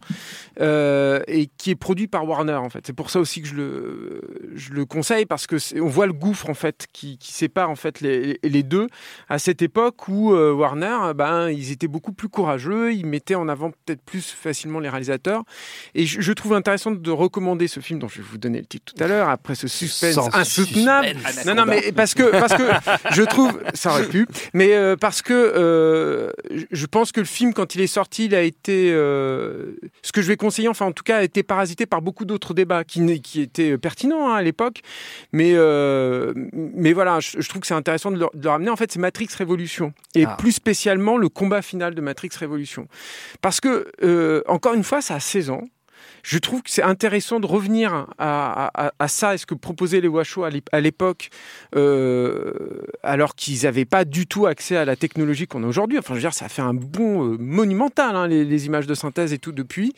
euh, 0.61 1.21
et 1.27 1.49
qui 1.59 1.73
est 1.73 1.75
produit 1.75 2.07
par 2.07 2.25
Warner 2.25 2.53
en 2.55 2.71
fait. 2.71 2.87
C'est 2.87 2.93
pour 2.93 3.11
ça 3.11 3.19
aussi 3.19 3.43
que 3.43 3.49
je 3.49 3.57
le, 3.57 4.21
je 4.55 4.71
le 4.73 4.85
conseille 4.85 5.27
parce 5.27 5.49
que 5.49 5.57
on 5.81 5.89
voit 5.89 6.07
le 6.07 6.13
gouffre 6.13 6.49
en 6.49 6.55
fait 6.55 6.87
qui, 6.93 7.19
qui 7.19 7.33
sépare 7.33 7.69
en 7.69 7.75
fait 7.75 8.01
les, 8.01 8.39
les 8.45 8.63
deux 8.63 8.87
à 9.29 9.41
cette 9.41 9.61
époque 9.61 10.07
où 10.07 10.33
euh, 10.33 10.53
Warner, 10.53 10.97
euh, 11.03 11.15
ben 11.15 11.51
ils 11.51 11.73
étaient 11.73 11.89
beaucoup 11.89 12.13
plus 12.13 12.29
courageux, 12.29 12.95
ils 12.95 13.07
mettaient 13.07 13.35
en 13.35 13.49
avant 13.49 13.73
peut-être 13.73 14.03
plus 14.03 14.31
facilement 14.31 14.79
les 14.79 14.89
réalisateurs 14.89 15.43
et 15.97 16.07
je, 16.07 16.21
je 16.21 16.33
trouve 16.33 16.53
intéressant 16.53 16.93
de 16.93 17.11
recommander 17.11 17.67
ce 17.67 17.81
film 17.81 17.99
dont 17.99 18.07
je 18.07 18.19
vais 18.19 18.27
vous 18.31 18.39
donner 18.39 18.61
le 18.61 18.67
titre 18.67 18.95
tout 18.95 19.03
à 19.03 19.09
l'heure 19.09 19.31
après 19.31 19.57
ce 19.57 19.67
suspense 19.67 20.15
Sans 20.15 20.33
insoutenable. 20.33 21.09
suspense. 21.09 21.45
Non 21.45 21.57
non 21.57 21.65
mais 21.67 21.91
parce 21.91 22.15
que 22.15 22.31
parce 22.31 22.55
que 22.55 22.84
je 23.11 23.23
trouve 23.23 23.61
ça 23.75 23.91
aurait 23.91 24.07
pu 24.09 24.27
mais 24.53 24.75
euh, 24.75 24.97
parce 24.97 25.23
que 25.23 25.33
euh, 25.35 26.31
je- 26.71 26.87
pense 26.87 27.13
que 27.13 27.21
le 27.21 27.27
film 27.27 27.53
quand 27.55 27.75
il 27.75 27.81
est 27.81 27.87
sorti 27.87 28.27
il 28.27 28.35
a 28.35 28.43
été 28.43 28.91
euh, 28.93 29.73
ce 30.03 30.13
que 30.13 30.23
je 30.23 30.29
vais 30.29 30.37
conseiller 30.37 30.69
enfin 30.69 30.87
en 30.87 30.93
tout 30.93 31.03
cas 31.03 31.19
a 31.19 31.23
été 31.23 31.43
parasité 31.43 31.87
par 31.87 32.03
beaucoup 32.03 32.25
d'autres 32.25 32.55
débats 32.55 32.85
qui 32.85 33.41
étaient 33.41 33.77
pertinents 33.79 34.29
hein, 34.31 34.35
à 34.37 34.43
l'époque. 34.43 34.81
Mais 35.33 35.55
mais 36.55 36.93
voilà 36.93 37.21
je, 37.21 37.41
je 37.41 37.49
trouve 37.49 37.61
que 37.61 37.67
c'est 37.67 37.75
intéressant 37.75 38.11
de 38.11 38.19
le, 38.19 38.27
de 38.35 38.43
le 38.45 38.49
ramener. 38.51 38.71
En 38.71 38.77
fait 38.77 38.93
c'est 38.93 38.99
Matrix 39.01 39.29
Révolution 39.37 39.93
et 40.15 40.25
Ah. 40.27 40.37
plus 40.39 40.53
spécialement 40.53 41.17
le 41.17 41.29
combat 41.29 41.63
final 41.63 41.95
de 41.95 42.01
Matrix 42.01 42.31
Révolution. 42.39 42.87
Parce 43.41 43.61
que 43.61 44.45
encore 44.47 44.75
une 44.75 44.85
fois 44.85 45.01
ça 45.01 45.15
a 45.17 45.21
16 45.21 45.51
ans 45.51 45.65
je 46.25 46.39
trouve 46.39 46.63
que 46.63 46.71
c'est 46.71 46.83
intéressant 46.83 47.39
de 47.39 47.47
revenir 47.47 48.07
à, 48.19 48.71
ça 49.09 49.35
et 49.35 49.39
ce 49.39 49.45
que 49.45 49.55
proposaient 49.55 50.01
les 50.01 50.09
Washoe 50.09 50.45
à 50.45 50.51
l'ép- 50.51 50.71
à 50.73 50.81
l'époque, 50.81 51.29
euh, 51.77 52.55
alors 53.03 53.35
qu'ils 53.35 53.65
n'avaient 53.65 53.85
pas 53.85 54.07
du 54.07 54.27
tout 54.27 54.47
accès 54.47 54.77
à 54.77 54.87
la 54.87 54.97
technologie 54.97 55.47
qu'on 55.47 55.63
a 55.63 55.67
aujourd'hui. 55.67 55.99
Enfin, 55.99 56.15
je 56.15 56.19
veux 56.19 56.23
dire, 56.23 56.33
ça 56.33 56.49
fait 56.49 56.63
un 56.63 56.73
bond 56.73 57.25
euh, 57.25 57.37
monumental, 57.39 58.17
hein, 58.17 58.27
les, 58.27 58.67
images 58.67 58.87
de 58.87 58.95
synthèse 58.95 59.35
et 59.35 59.39
tout 59.39 59.53
depuis. 59.53 59.93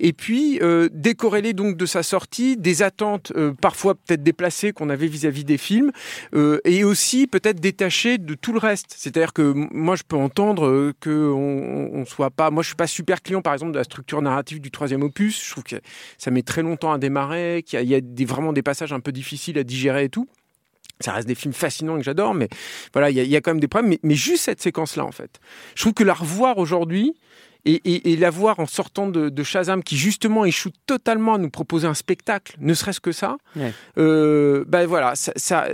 Et 0.00 0.12
puis, 0.12 0.58
euh, 0.62 0.88
décorrélé 0.92 1.52
donc 1.52 1.76
de 1.76 1.86
sa 1.86 2.02
sortie, 2.02 2.56
des 2.56 2.82
attentes 2.82 3.32
euh, 3.36 3.52
parfois 3.52 3.94
peut-être 3.94 4.24
déplacées 4.24 4.72
qu'on 4.72 4.90
avait 4.90 5.06
vis-à-vis 5.06 5.44
des 5.44 5.58
films, 5.58 5.92
et 6.64 6.82
aussi 6.82 7.28
peut-être 7.28 7.60
détaché 7.60 8.18
de 8.18 8.34
tout 8.34 8.52
le 8.52 8.58
reste. 8.58 8.94
C'est-à-dire 8.96 9.32
que 9.32 9.52
moi, 9.72 9.94
je 9.94 10.02
peux 10.02 10.16
entendre 10.16 10.92
que 11.00 11.30
on, 11.30 12.04
soit 12.04 12.30
pas. 12.30 12.50
Moi, 12.50 12.62
je 12.62 12.68
suis 12.68 12.76
pas 12.76 12.86
super 12.86 13.22
client, 13.22 13.42
par 13.42 13.52
exemple, 13.52 13.72
de 13.72 13.78
la 13.78 13.84
structure 13.84 14.22
narrative 14.22 14.60
du 14.60 14.70
troisième 14.70 15.02
opus. 15.02 15.36
Que 15.68 15.76
ça 16.18 16.30
met 16.30 16.42
très 16.42 16.62
longtemps 16.62 16.92
à 16.92 16.98
démarrer, 16.98 17.62
qu'il 17.64 17.82
y 17.82 17.94
a, 17.94 18.00
des, 18.00 18.24
vraiment 18.24 18.52
des 18.52 18.62
passages 18.62 18.92
un 18.92 19.00
peu 19.00 19.12
difficiles 19.12 19.58
à 19.58 19.64
digérer 19.64 20.04
et 20.04 20.08
tout. 20.08 20.28
Ça 21.00 21.12
reste 21.12 21.28
des 21.28 21.36
films 21.36 21.54
fascinants 21.54 21.96
que 21.96 22.02
j'adore, 22.02 22.34
mais 22.34 22.48
voilà, 22.92 23.10
il 23.10 23.16
y, 23.16 23.20
a, 23.20 23.22
il 23.22 23.30
y 23.30 23.36
a 23.36 23.40
quand 23.40 23.52
même 23.52 23.60
des 23.60 23.68
problèmes. 23.68 23.90
Mais, 23.90 24.00
mais 24.02 24.16
juste 24.16 24.44
cette 24.44 24.60
séquence-là, 24.60 25.04
en 25.04 25.12
fait. 25.12 25.38
Je 25.76 25.82
trouve 25.82 25.94
que 25.94 26.02
la 26.02 26.14
revoir 26.14 26.58
aujourd'hui, 26.58 27.14
et, 27.64 27.74
et, 27.84 28.12
et 28.12 28.16
la 28.16 28.30
voir 28.30 28.60
en 28.60 28.66
sortant 28.66 29.08
de, 29.08 29.28
de 29.28 29.42
Shazam, 29.42 29.82
qui 29.82 29.96
justement 29.96 30.44
échoue 30.44 30.70
totalement 30.86 31.34
à 31.34 31.38
nous 31.38 31.50
proposer 31.50 31.86
un 31.86 31.94
spectacle, 31.94 32.56
ne 32.60 32.72
serait-ce 32.74 33.00
que 33.00 33.12
ça, 33.12 33.36
Ouais. 33.56 33.72
euh, 33.98 34.64
ben 34.68 34.86
voilà, 34.86 35.14
ça, 35.16 35.32
ça, 35.36 35.68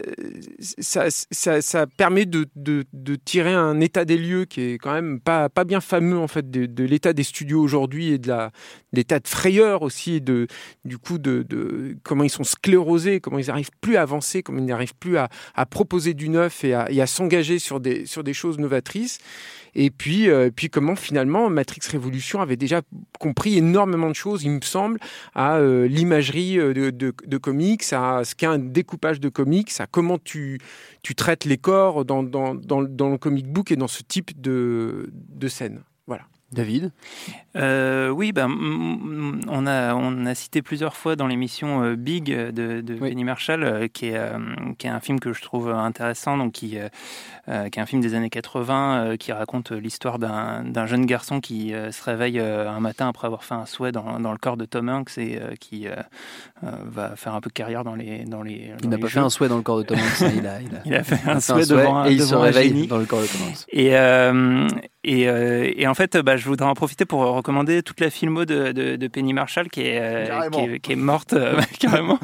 ça, 1.61 1.87
permet 1.87 2.27
de, 2.27 2.47
de- 2.57 2.85
de 2.93 3.15
tirer 3.17 3.53
un 3.53 3.81
état 3.81 4.05
des 4.05 4.17
lieux 4.17 4.45
qui 4.45 4.61
est 4.63 4.79
quand 4.79 4.93
même 4.93 5.21
pas, 5.21 5.49
pas 5.49 5.65
bien 5.65 5.81
fameux 5.81 6.19
en 6.19 6.29
fait 6.29 6.51
de, 6.51 6.85
l'état 6.85 7.13
des 7.13 7.23
studios 7.23 7.61
aujourd'hui 7.61 8.11
et 8.13 8.19
de 8.19 8.29
la 8.29 8.51
l'état 8.93 9.19
de 9.19 9.27
frayeur 9.27 9.83
aussi 9.83 10.15
et 10.15 10.21
de 10.21 10.47
du 10.85 10.99
coup 10.99 11.19
de, 11.19 11.43
de 11.49 11.97
comment 12.05 12.23
ils 12.25 12.31
sont 12.31 12.45
sclérosés, 12.45 13.21
comment 13.21 13.39
ils 13.39 13.49
n'arrivent 13.49 13.71
plus 13.81 13.97
à 13.97 14.03
avancer, 14.03 14.43
comment 14.43 14.59
ils 14.61 14.67
n'arrivent 14.67 14.95
plus 14.95 15.17
à, 15.17 15.29
à 15.55 15.67
proposer 15.67 16.15
du 16.15 16.29
neuf 16.29 16.63
et 16.65 16.75
à, 16.75 16.91
et 16.91 17.01
à 17.01 17.07
s'engager 17.07 17.59
sur 17.59 17.81
des 17.81 18.07
sur 18.07 18.23
des 18.25 18.35
choses 18.35 18.59
novatrices. 18.59 19.19
Et 19.75 19.91
puis, 19.91 20.29
euh, 20.29 20.51
puis 20.55 20.71
comment 20.71 20.97
finalement 20.97 21.51
Matrix 21.51 21.81
Révolution 21.91 22.41
avait 22.41 22.57
déjà 22.57 22.83
compris 23.19 23.59
énormément 23.59 24.09
de 24.09 24.15
choses, 24.15 24.45
il 24.45 24.51
me 24.51 24.61
semble, 24.61 24.99
à 25.35 25.57
euh, 25.57 25.87
l'imagerie 25.87 26.59
euh, 26.59 26.93
de, 26.93 27.39
comics, 27.39 27.85
à 27.93 28.23
ce 28.25 28.35
qu'est 28.35 28.47
un 28.47 28.59
découpage 28.59 29.21
de 29.21 29.29
comics, 29.29 29.71
à 29.79 29.87
comment 29.87 30.19
tu, 30.19 30.61
tu 31.03 31.15
traites 31.15 31.45
les 31.45 31.59
corps 31.59 32.05
dans, 32.05 32.23
dans, 32.23 32.55
dans, 32.55 32.83
dans 32.83 33.11
le 33.11 33.19
comic 33.19 33.47
book 33.47 33.71
et 33.71 33.77
dans 33.77 33.89
ce 33.89 34.03
type 34.03 34.41
de, 34.41 35.11
de 35.13 35.49
scène. 35.49 35.83
David 36.55 36.93
Euh, 37.57 38.09
oui, 38.09 38.33
ben, 38.33 38.49
mm, 38.49 39.43
on, 39.49 39.67
a, 39.67 39.95
on 39.95 40.27
a 40.27 40.35
cité 40.35 40.61
plusieurs 40.63 40.97
fois 40.97 41.15
dans 41.15 41.27
l'émission 41.29 41.85
euh, 41.85 41.95
Big 41.97 42.25
de, 42.27 42.81
de 42.81 42.95
Penny 42.95 43.23
Marshall, 43.25 43.63
euh, 43.63 43.87
qui, 43.87 44.07
est, 44.07 44.21
qui 44.79 44.87
est 44.87 44.91
un 44.91 44.99
film 45.01 45.21
que 45.21 45.33
je 45.33 45.41
trouve 45.43 45.71
intéressant, 45.71 46.37
donc 46.37 46.53
qui, 46.53 46.71
qui 46.71 46.77
est 46.77 47.79
un 47.79 47.87
film 47.87 48.01
des 48.03 48.15
années 48.15 48.31
80, 48.31 49.05
euh, 49.05 49.17
qui 49.17 49.31
raconte 49.33 49.71
l'histoire 49.71 50.19
d'un 50.19 50.87
jeune 50.87 51.07
garçon 51.07 51.41
qui 51.41 51.73
se 51.91 52.03
réveille 52.03 52.41
un 52.41 52.81
matin 52.81 53.09
après 53.09 53.27
avoir 53.27 53.45
fait 53.45 53.55
un 53.55 53.67
souhait 53.67 53.93
dans, 53.93 54.19
dans 54.19 54.33
le 54.33 54.39
corps 54.39 54.57
de 54.57 54.65
Tom 54.65 54.89
Hanks 54.89 55.17
et 55.19 55.39
qui 55.61 55.87
va 56.63 57.17
faire 57.17 57.35
un 57.35 57.41
peu 57.41 57.49
de 57.49 57.55
carrière 57.55 57.85
dans 57.85 57.95
les 57.95 58.25
dans 58.25 58.43
les. 58.43 58.73
Il 58.83 58.89
n'a 58.89 58.99
pas 58.99 59.07
jeux. 59.07 59.21
fait 59.21 59.25
un 59.27 59.31
souhait 59.31 59.49
dans 59.49 59.57
le 59.57 59.63
corps 59.63 59.79
de 59.79 59.83
Tom 59.85 59.99
Hanks, 59.99 60.23
hein, 60.23 60.31
il, 60.37 60.47
a, 60.47 60.61
il, 60.61 60.75
a, 60.75 60.81
Il 60.87 60.95
a 60.95 61.05
fait 61.05 61.29
un 61.31 61.41
souhait 61.41 61.67
devant 61.67 61.99
un- 61.99 62.07
et 62.09 62.13
il 62.13 62.23
se 62.23 62.31
devant 62.31 62.41
réveille 62.43 62.87
dans 62.87 62.99
le 62.99 63.05
corps 63.07 63.21
de 63.21 63.27
Tom 63.27 63.41
Hanks. 63.49 63.65
Et, 63.71 63.97
euh, 63.97 64.67
et, 65.05 65.23
et 65.83 65.87
en 65.87 65.95
fait, 65.95 66.17
bah, 66.19 66.37
je 66.37 66.44
voudrais 66.49 66.67
en 66.69 66.75
profiter 66.75 67.05
pour 67.05 67.21
recommander 67.21 67.83
toute 67.83 68.01
la 68.01 68.11
filmo 68.11 68.45
de, 68.45 68.73
de, 68.73 68.97
de 68.97 69.09
Penny 69.09 69.33
Marshall 69.33 69.69
qui 69.69 69.83
est, 69.83 70.01
euh, 70.01 70.23
qui 70.25 70.29
Carrément. 70.31 70.59
est, 70.75 70.79
qui 70.81 70.93
est 70.93 70.97
morte 70.97 71.33
euh, 71.33 71.61
carrément, 71.81 72.19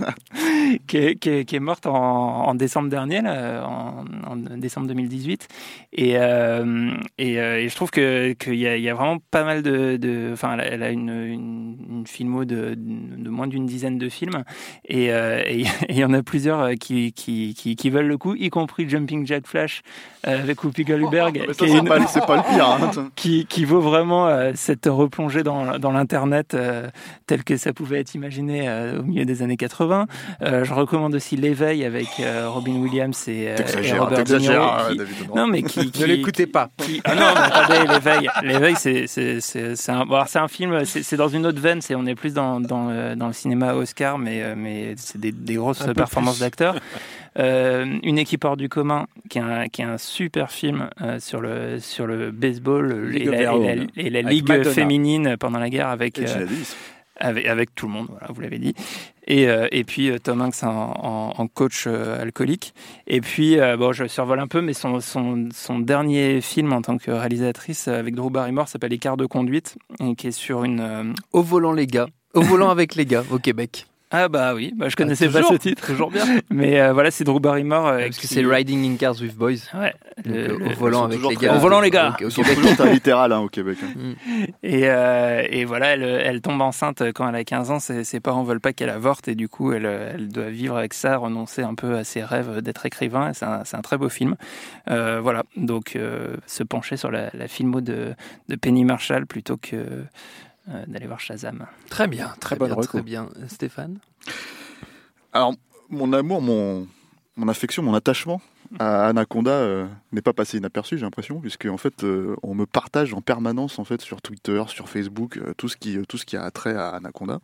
qui 0.87 0.97
est, 0.97 1.15
qui 1.17 1.45
qui 1.45 1.59
morte 1.61 1.87
en, 1.87 1.93
en 2.47 2.55
décembre 2.55 2.89
dernier, 2.89 3.21
là, 3.23 3.67
en, 3.67 4.05
en 4.27 4.37
décembre 4.37 4.87
2018. 4.89 5.49
Et, 5.93 6.13
euh, 6.17 6.91
et, 7.19 7.39
euh, 7.41 7.59
et 7.61 7.69
je 7.69 7.75
trouve 7.75 7.91
que 7.91 8.33
qu'il 8.35 8.55
y, 8.55 8.67
a- 8.67 8.77
il 8.77 8.83
y 8.83 8.89
a 8.89 8.95
vraiment 8.95 9.19
pas 9.31 9.45
mal 9.45 9.63
de, 9.63 10.31
enfin, 10.33 10.57
elle 10.59 10.83
a- 10.83 10.91
une, 10.91 11.09
une, 11.11 11.77
une 11.91 12.07
filmo 12.07 12.45
de, 12.45 12.75
de 12.77 13.29
moins 13.31 13.47
d'une 13.47 13.67
dizaine 13.67 13.99
de 13.99 14.09
films, 14.09 14.45
et 14.87 15.13
euh, 15.13 15.43
il 15.49 15.67
y 15.97 16.05
en 16.05 16.13
a 16.13 16.23
plusieurs 16.23 16.61
euh, 16.61 16.75
qui, 16.75 17.13
qui, 17.13 17.55
qui, 17.55 17.77
qui 17.77 17.91
veulent 17.91 18.07
le 18.07 18.19
coup, 18.19 18.35
y 18.35 18.49
compris 18.51 18.89
Jumping 18.89 19.27
Jack 19.27 19.47
Flash 19.47 19.83
euh, 20.27 20.41
avec 20.43 20.63
Whoopi 20.65 20.85
Goldberg, 20.85 21.45
mais 21.47 21.53
ça, 21.55 21.65
qui 21.65 21.65
est 21.65 21.69
c'est 21.75 21.79
une- 21.79 21.89
pas- 21.89 21.99
le 21.99 22.55
pire, 22.55 22.67
hein. 22.69 23.11
qui, 23.17 23.47
qui 23.47 23.65
vaut 23.65 23.81
vraiment 23.81 24.10
euh, 24.27 24.53
cette 24.55 24.87
replongée 24.87 25.43
dans, 25.43 25.79
dans 25.79 25.93
l'internet 25.93 26.55
euh, 26.55 26.89
tel 27.27 27.45
que 27.45 27.57
ça 27.57 27.73
pouvait 27.73 28.01
être 28.01 28.15
imaginé 28.15 28.69
euh, 28.69 29.01
au 29.01 29.03
milieu 29.03 29.25
des 29.25 29.43
années 29.43 29.57
80. 29.57 30.07
Euh, 30.43 30.65
je 30.65 30.75
recommande 30.75 31.15
aussi 31.15 31.37
l'éveil 31.37 31.85
avec 31.85 32.09
euh, 32.21 32.49
Robin 32.49 32.77
Williams 32.77 33.29
et, 33.29 33.49
euh, 33.49 33.57
et 33.83 33.93
Robert 33.99 34.25
De 34.25 34.37
Niro. 34.39 34.65
qui- 34.91 34.97
David, 34.99 35.15
non. 35.35 35.47
mais 35.47 35.63
qui, 35.63 35.91
qui 35.91 36.01
Ne 36.03 36.07
l'écoutez 36.07 36.47
pas. 36.47 36.71
qui- 36.79 37.01
ah 37.05 37.15
non, 37.15 37.23
mais 37.35 37.41
attendez, 37.41 37.93
l'éveil, 37.93 38.29
l'éveil, 38.43 38.75
c'est 38.77 39.07
c'est 39.07 39.41
c'est 39.41 39.77
c'est 39.77 39.93
un, 39.93 40.05
bon, 40.05 40.15
alors, 40.15 40.29
c'est 40.29 40.39
un 40.39 40.49
film, 40.49 40.85
c'est 40.85 41.03
c'est 41.03 41.17
dans 41.17 41.29
une 41.29 41.47
autre 41.47 41.61
veine, 41.61 41.81
c'est 41.81 41.95
on 41.95 42.07
est 42.07 42.15
plus 42.15 42.35
dans 42.35 42.61
dans, 42.61 42.89
le- 42.89 43.15
dans 43.17 43.27
le 43.29 43.33
cinéma 43.33 43.75
Oscar, 43.75 44.19
mais 44.19 44.55
mais 44.57 44.95
c'est 44.97 45.21
des, 45.21 45.33
des 45.33 45.55
grosses 45.55 45.83
performances 45.95 46.37
plus. 46.37 46.45
d'acteurs. 46.45 46.75
Euh, 47.39 47.99
une 48.03 48.19
équipe 48.19 48.45
hors 48.45 48.57
du 48.57 48.69
commun, 48.69 49.07
qui 49.29 49.39
est 49.39 49.43
un, 49.43 49.69
qui 49.69 49.83
est 49.83 49.85
un 49.85 49.99
super 49.99 50.51
film 50.51 50.91
euh, 51.01 51.21
sur 51.21 51.41
le 51.41 51.79
sur 51.79 52.07
le 52.07 52.33
baseball 52.33 53.09
League 53.09 53.23
et 53.29 53.31
la, 53.31 53.39
Their 53.39 53.53
et 53.55 53.77
la- 53.77 53.83
Own. 53.83 53.87
et 53.97 54.11
la 54.11 54.19
Avec 54.19 54.33
ligue 54.33 54.49
Madonna. 54.49 54.71
féminine 54.71 55.37
pendant 55.39 55.61
la 55.61 55.71
guerre 55.71 55.89
avec 55.89 56.19
euh, 56.19 56.47
avec, 57.23 57.47
avec 57.47 57.75
tout 57.75 57.87
le 57.87 57.93
monde, 57.93 58.07
voilà, 58.09 58.29
vous 58.31 58.41
l'avez 58.41 58.59
dit. 58.59 58.75
Et, 59.29 59.47
et 59.71 59.85
puis 59.85 60.11
Tom 60.25 60.41
Hanks 60.41 60.63
en, 60.65 60.69
en- 60.69 61.35
en 61.37 61.47
coach 61.47 61.87
alcoolique. 61.87 62.73
Et 63.07 63.21
puis, 63.21 63.59
bon, 63.79 63.93
je 63.93 64.07
survole 64.09 64.41
un 64.41 64.47
peu, 64.49 64.61
mais 64.63 64.73
son, 64.73 65.01
son, 65.01 65.51
son 65.55 65.79
dernier 65.81 66.41
film 66.41 66.73
en 66.73 66.81
tant 66.83 66.97
que 66.97 67.11
réalisatrice 67.11 67.89
avec 67.89 68.15
Drew 68.15 68.31
Barrymore 68.31 68.69
s'appelle 68.69 68.93
Écart 68.95 69.19
de 69.19 69.27
conduite, 69.27 69.77
et 70.03 70.15
qui 70.17 70.29
est 70.29 70.33
sur 70.33 70.65
une. 70.65 71.15
Au 71.33 71.43
volant 71.43 71.73
les 71.73 71.87
gars, 71.87 72.09
au 72.35 72.41
volant 72.41 72.71
avec 72.71 72.95
les 72.97 73.05
gars 73.05 73.23
au 73.31 73.39
Québec. 73.39 73.87
Ah 74.13 74.29
bah 74.29 74.55
oui, 74.55 74.73
bah, 74.77 74.89
je 74.89 74.97
connaissais 74.97 75.27
Ah, 75.29 75.33
pas 75.33 75.39
toujours, 75.39 75.53
ce 75.53 75.59
titre. 75.59 75.87
toujours 75.87 76.11
bien. 76.11 76.25
Mais 76.51 76.81
euh, 76.81 76.93
voilà, 76.93 77.13
c'est 77.13 77.23
Drew 77.23 77.39
Barrymore. 77.39 77.87
euh, 77.87 77.99
Parce 78.07 78.17
que 78.17 78.23
qui- 78.23 78.35
c'est 78.35 78.45
Riding 78.45 78.93
in 78.93 78.97
Cars 78.97 79.15
with 79.21 79.37
Boys. 79.37 79.59
Ouais. 79.73 79.95
Le- 80.25 80.35
euh, 80.35 80.59
le- 80.59 80.67
au 80.67 80.71
volant 80.75 81.05
avec 81.05 81.21
les 81.23 81.37
gars. 81.37 81.55
Au 81.55 81.59
volant, 81.61 81.81
les 81.81 81.91
gars. 81.91 82.17
Au- 82.21 82.25
au 82.25 82.31
sont 82.31 82.43
Québec. 82.43 82.57
toujours 82.59 82.77
très 82.77 82.93
littéral 82.93 83.33
hein, 83.33 83.39
au 83.39 83.49
Québec. 83.49 83.79
hein. 83.85 84.15
Et, 84.65 84.89
euh, 84.89 85.43
et 85.49 85.65
voilà, 85.65 85.91
elle, 85.95 86.03
elle 86.03 86.41
tombe 86.41 86.61
enceinte 86.61 87.03
quand 87.15 87.29
elle 87.29 87.37
a 87.37 87.45
15 87.45 87.71
ans. 87.71 87.79
Ses, 87.79 88.03
ses 88.03 88.19
parents 88.19 88.43
veulent 88.43 88.61
pas 88.61 88.73
qu'elle 88.73 88.91
avorte 88.91 89.29
et 89.29 89.37
du 89.37 89.49
coup, 89.49 89.73
elle, 89.73 89.87
elle 89.87 90.29
doit 90.29 90.51
vivre 90.51 90.77
avec 90.77 90.93
ça, 90.95 91.17
renoncer 91.17 91.63
un 91.63 91.75
peu 91.75 91.95
à 91.97 92.03
ses 92.03 92.25
rêves 92.25 92.63
d'être 92.63 92.85
écrivain. 92.87 93.33
C'est 93.33 93.45
un, 93.47 93.63
c'est 93.65 93.77
un 93.77 93.83
très 93.83 93.97
beau 93.97 94.09
film. 94.09 94.35
Euh, 94.91 95.21
voilà, 95.23 95.45
donc 95.57 95.95
euh, 95.95 96.37
se 96.47 96.65
pencher 96.65 96.97
sur 96.97 97.13
la, 97.13 97.31
la 97.33 97.47
filmo 97.47 97.81
de, 97.81 98.15
de 98.49 98.57
Penny 98.57 98.85
Marshall 98.85 99.27
plutôt 99.27 99.57
que 99.57 99.77
euh, 99.77 100.03
d'aller 100.87 101.07
voir 101.07 101.21
Shazam. 101.21 101.67
Très 101.89 102.07
bien, 102.07 102.33
très, 102.41 102.57
bonne 102.57 102.75
bien, 102.75 102.83
très 102.83 103.03
bien. 103.03 103.29
Stéphane 103.49 103.99
Alors, 105.33 105.55
mon 105.89 106.13
amour, 106.13 106.41
mon, 106.41 106.87
mon 107.37 107.49
affection, 107.49 107.83
mon 107.83 107.95
attachement 107.95 108.41
à 108.79 109.09
Anaconda 109.09 109.51
euh, 109.51 109.87
n'est 110.13 110.23
pas 110.23 110.33
passé 110.33 110.59
inaperçu, 110.59 110.97
j'ai 110.97 111.05
l'impression, 111.05 111.41
puisque 111.41 111.67
en 111.67 111.77
fait, 111.77 112.05
euh, 112.05 112.37
on 112.43 112.55
me 112.55 112.67
partage 112.67 113.15
en 113.15 113.21
permanence 113.21 113.79
en 113.79 113.85
fait 113.85 114.01
sur 114.01 114.23
Twitter, 114.23 114.63
sur 114.69 114.89
Facebook, 114.89 115.39
euh, 115.39 115.53
tout 115.57 115.69
ce 115.69 115.77
qui 115.77 116.01
tout 116.07 116.19
ce 116.19 116.25
qui 116.25 116.37
a 116.37 116.49
trait 116.51 116.75
à 116.75 116.91
Anaconda. 116.91 117.41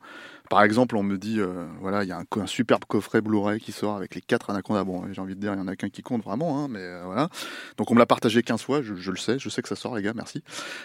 Par 0.48 0.62
exemple, 0.62 0.96
on 0.96 1.02
me 1.02 1.16
dit, 1.16 1.40
euh, 1.40 1.66
voilà, 1.80 2.04
il 2.04 2.08
y 2.08 2.12
a 2.12 2.18
un, 2.18 2.46
superbe 2.46 2.84
coffret 2.86 3.20
Blu-ray 3.20 3.60
qui 3.60 3.72
sort 3.72 3.96
avec 3.96 4.14
les 4.14 4.20
quatre 4.20 4.50
Anaconda. 4.50 4.84
Bon, 4.84 5.02
j'ai 5.12 5.20
envie 5.20 5.34
de 5.34 5.40
dire, 5.40 5.54
il 5.54 5.58
y 5.58 5.62
en 5.62 5.68
a 5.68 5.76
qu'un 5.76 5.88
qui 5.88 6.02
compte 6.02 6.22
vraiment, 6.22 6.64
hein, 6.64 6.68
mais 6.70 6.80
euh, 6.80 7.02
voilà. 7.04 7.28
Donc, 7.76 7.90
on 7.90 7.94
me 7.94 7.98
l'a 7.98 8.06
partagé 8.06 8.42
15 8.42 8.62
fois, 8.62 8.82
je, 8.82 8.94
je 8.94 9.10
le 9.10 9.16
sais, 9.16 9.38
je 9.38 9.48
sais 9.48 9.62
que 9.62 9.68
ça 9.68 9.76
sort, 9.76 9.96
les 9.96 10.02
gars, 10.02 10.12
merci. 10.14 10.42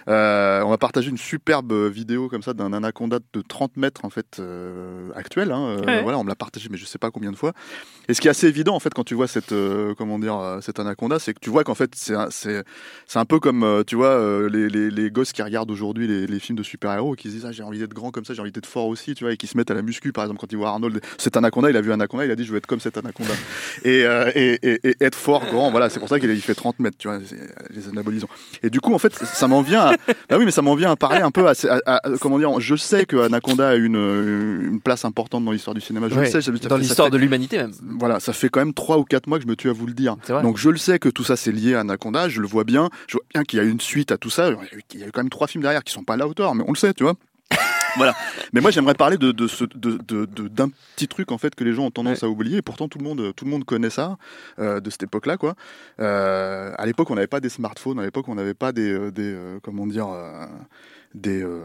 Euh, 0.08 0.62
on 0.64 0.70
m'a 0.70 0.78
partagé 0.78 1.10
une 1.10 1.18
superbe 1.18 1.74
vidéo 1.74 2.30
comme 2.30 2.42
ça 2.42 2.54
d'un 2.54 2.74
Anaconda 2.74 3.20
de 3.34 3.42
30 3.42 3.78
mètres, 3.78 4.06
en 4.06 4.10
fait, 4.10 4.42
actuel. 5.16 5.52
Hein, 5.52 5.80
Ouais. 5.82 6.04
Voilà, 6.04 6.18
on 6.20 6.24
me 6.24 6.30
l'a 6.30 6.36
partagé, 6.36 6.70
mais 6.70 6.78
je 6.78 6.86
sais 6.86 6.98
pas 6.98 7.12
combien 7.12 7.32
de 7.32 7.36
fois. 7.36 7.54
Et 8.08 8.14
ce 8.14 8.22
qui 8.22 8.28
est 8.28 8.32
assez 8.32 8.48
évident, 8.48 8.76
en 8.76 8.80
fait, 8.80 8.94
quand 8.94 9.04
tu 9.04 9.16
vois 9.16 9.28
cette, 9.28 9.54
comment 9.98 10.20
dire, 10.20 10.60
cette 10.62 10.80
Anaconda, 10.80 11.20
c'est 11.20 11.34
que 11.34 11.40
tu 11.40 11.50
vois 11.50 11.64
qu'en 11.64 11.76
fait, 11.76 11.94
c'est 11.96 12.16
un, 12.16 12.30
un 13.16 13.26
peu 13.26 13.40
comme, 13.40 13.84
tu 13.88 13.96
vois, 13.96 14.48
les, 14.50 14.70
les, 14.70 14.92
les 14.92 15.12
gosses 15.12 15.34
qui 15.34 15.42
regardent 15.42 15.72
aujourd'hui 15.72 16.08
les, 16.08 16.28
les 16.28 16.40
films 16.40 16.58
de 16.58 16.64
super-héros 16.64 17.16
qui 17.16 17.30
se 17.30 17.34
disent, 17.34 17.46
ah, 17.46 17.52
j'ai 17.52 17.64
envie 17.64 17.80
d'être 17.80 17.94
grand 17.94 18.12
comme 18.12 18.26
ça, 18.26 18.34
j'ai 18.34 18.42
envie 18.42 18.52
d'être 18.52 18.66
fort 18.66 18.88
aussi, 18.88 19.16
tu 19.16 19.24
vois, 19.24 19.34
et 19.34 19.38
qui 19.38 19.48
se 19.52 19.58
mettent 19.58 19.72
à 19.72 19.74
la 19.74 19.82
muscu, 19.82 20.12
par 20.12 20.24
exemple, 20.24 20.40
quand 20.40 20.52
ils 20.52 20.58
voient 20.58 20.70
Arnold, 20.70 21.02
cet 21.18 21.38
Anaconda, 21.38 21.70
il 21.70 21.78
a 21.78 21.82
vu 21.82 21.92
Anaconda, 21.92 22.26
il 22.26 22.32
a 22.32 22.36
dit, 22.36 22.46
je 22.46 22.52
veux 22.52 22.58
être 22.58 22.66
comme 22.68 22.80
cet 22.80 22.98
Anaconda. 22.98 23.32
et, 23.84 24.04
euh, 24.06 24.32
et, 24.36 24.60
et, 24.64 24.80
et 24.90 24.96
être 25.02 25.16
fort, 25.16 25.46
grand, 25.46 25.72
voilà, 25.72 25.90
c'est 25.90 26.00
pour 26.00 26.10
ça 26.10 26.20
qu'il 26.20 26.42
fait 26.42 26.56
30 26.56 26.80
mètres, 26.80 26.98
tu 26.98 27.08
vois, 27.08 27.20
les 27.70 27.88
anabolisants. 27.90 28.30
Et 28.64 28.70
du 28.70 28.80
coup, 28.82 28.94
en 28.94 29.00
fait, 29.00 29.14
ça 29.14 29.48
m'en 29.48 29.62
vient 29.62 29.82
à, 29.82 29.96
bah 30.30 30.38
oui, 30.38 30.46
mais 30.46 30.52
ça 30.52 30.62
m'en 30.62 30.76
vient 30.76 30.92
à 30.92 30.96
parler 30.96 31.22
un 31.22 31.32
peu 31.32 31.48
à, 31.48 31.54
à- 31.70 31.96
à- 31.96 32.02
comment 32.20 32.38
dire, 32.40 32.60
je 32.60 32.76
sais 32.76 33.06
que 33.06 33.18
Anaconda 33.18 33.70
a 33.70 33.76
une, 33.76 33.96
une 34.72 34.82
place 34.82 35.06
importante 35.06 35.46
dans 35.46 35.52
l'histoire 35.52 35.74
du 35.74 35.82
cinéma, 35.82 36.08
je 36.10 36.16
Ouais, 36.16 36.26
le 36.26 36.32
sais, 36.32 36.42
ça- 36.42 36.52
Dans 36.70 36.78
l'histoire 36.78 37.10
de 37.10 37.18
l'humanité 37.18 37.58
même. 37.58 37.72
voilà, 38.00 38.20
ça 38.20 38.34
fait 38.34 38.50
quand 38.50 38.60
même 38.62 38.74
trois 38.74 38.98
ou 38.98 39.04
quatre 39.04 39.28
mois 39.28 39.38
que 39.38 39.44
je 39.44 39.50
me 39.50 39.56
tue 39.56 39.70
à 39.70 39.74
vous 39.74 39.86
le 39.88 39.94
dire. 39.94 40.16
Donc 40.44 40.58
je 40.58 40.70
le 40.70 40.78
sais 40.78 41.00
que 41.00 41.10
tout 41.10 41.24
ça 41.24 41.36
c'est 41.36 41.52
lié 41.52 41.76
à 41.76 41.82
Anaconda, 41.82 42.30
je 42.30 42.42
le 42.42 42.48
vois 42.48 42.64
bien, 42.64 42.90
je 43.08 43.18
vois 43.18 43.26
bien 43.34 43.44
qu'il 43.44 43.58
y 43.58 43.62
a 43.62 43.66
une 43.66 43.80
suite 43.82 44.12
à 44.12 44.18
tout 44.18 44.30
ça, 44.30 44.50
il 44.50 44.54
y 44.54 44.56
a 44.56 44.78
eu- 44.78 44.82
il 44.94 45.00
y 45.00 45.04
a 45.04 45.08
eu 45.08 45.12
quand 45.12 45.22
même 45.22 45.30
trois 45.30 45.48
films 45.48 45.62
derrière 45.64 45.84
qui 45.84 45.92
sont 45.94 46.04
pas 46.04 46.14
à 46.14 46.18
la 46.18 46.28
hauteur, 46.28 46.54
mais 46.56 46.64
on 46.68 46.72
le 46.72 46.78
sait, 46.78 46.94
tu 46.94 47.04
vois. 47.04 47.14
Voilà. 47.98 48.14
Mais 48.54 48.62
moi 48.62 48.72
j'aimerais 48.72 48.94
parler 48.96 49.18
de, 49.18 49.32
de 49.32 49.48
ce, 49.48 49.66
de, 49.66 49.98
de- 49.98 50.48
d'un 50.48 50.70
petit 50.96 51.08
truc 51.08 51.32
en 51.32 51.38
fait 51.38 51.56
que 51.56 51.64
les 51.64 51.74
gens 51.74 51.84
ont 51.86 51.92
tendance 51.92 52.24
à 52.24 52.30
oublier 52.30 52.58
et 52.58 52.62
pourtant 52.62 52.88
tout 52.88 52.98
le 53.00 53.04
monde, 53.04 53.34
tout 53.36 53.46
le 53.46 53.52
monde 53.52 53.66
connaît 53.66 53.90
ça 53.90 54.18
euh, 54.60 54.80
de 54.80 54.90
cette 54.90 55.04
époque-là 55.04 55.38
quoi. 55.38 55.56
Euh, 56.00 56.72
à 56.78 56.86
l'époque 56.86 57.10
on 57.12 57.16
n'avait 57.16 57.28
pas 57.28 57.40
des 57.40 57.50
smartphones, 57.50 58.00
à 58.00 58.04
l'époque 58.04 58.28
on 58.28 58.36
n'avait 58.36 58.54
pas 58.54 58.72
des, 58.72 58.92
euh, 58.92 59.12
des 59.12 59.34
euh, 59.34 59.60
comment 59.62 59.86
dire. 59.88 60.08
euh, 60.10 60.46
des, 61.14 61.44
euh, 61.44 61.60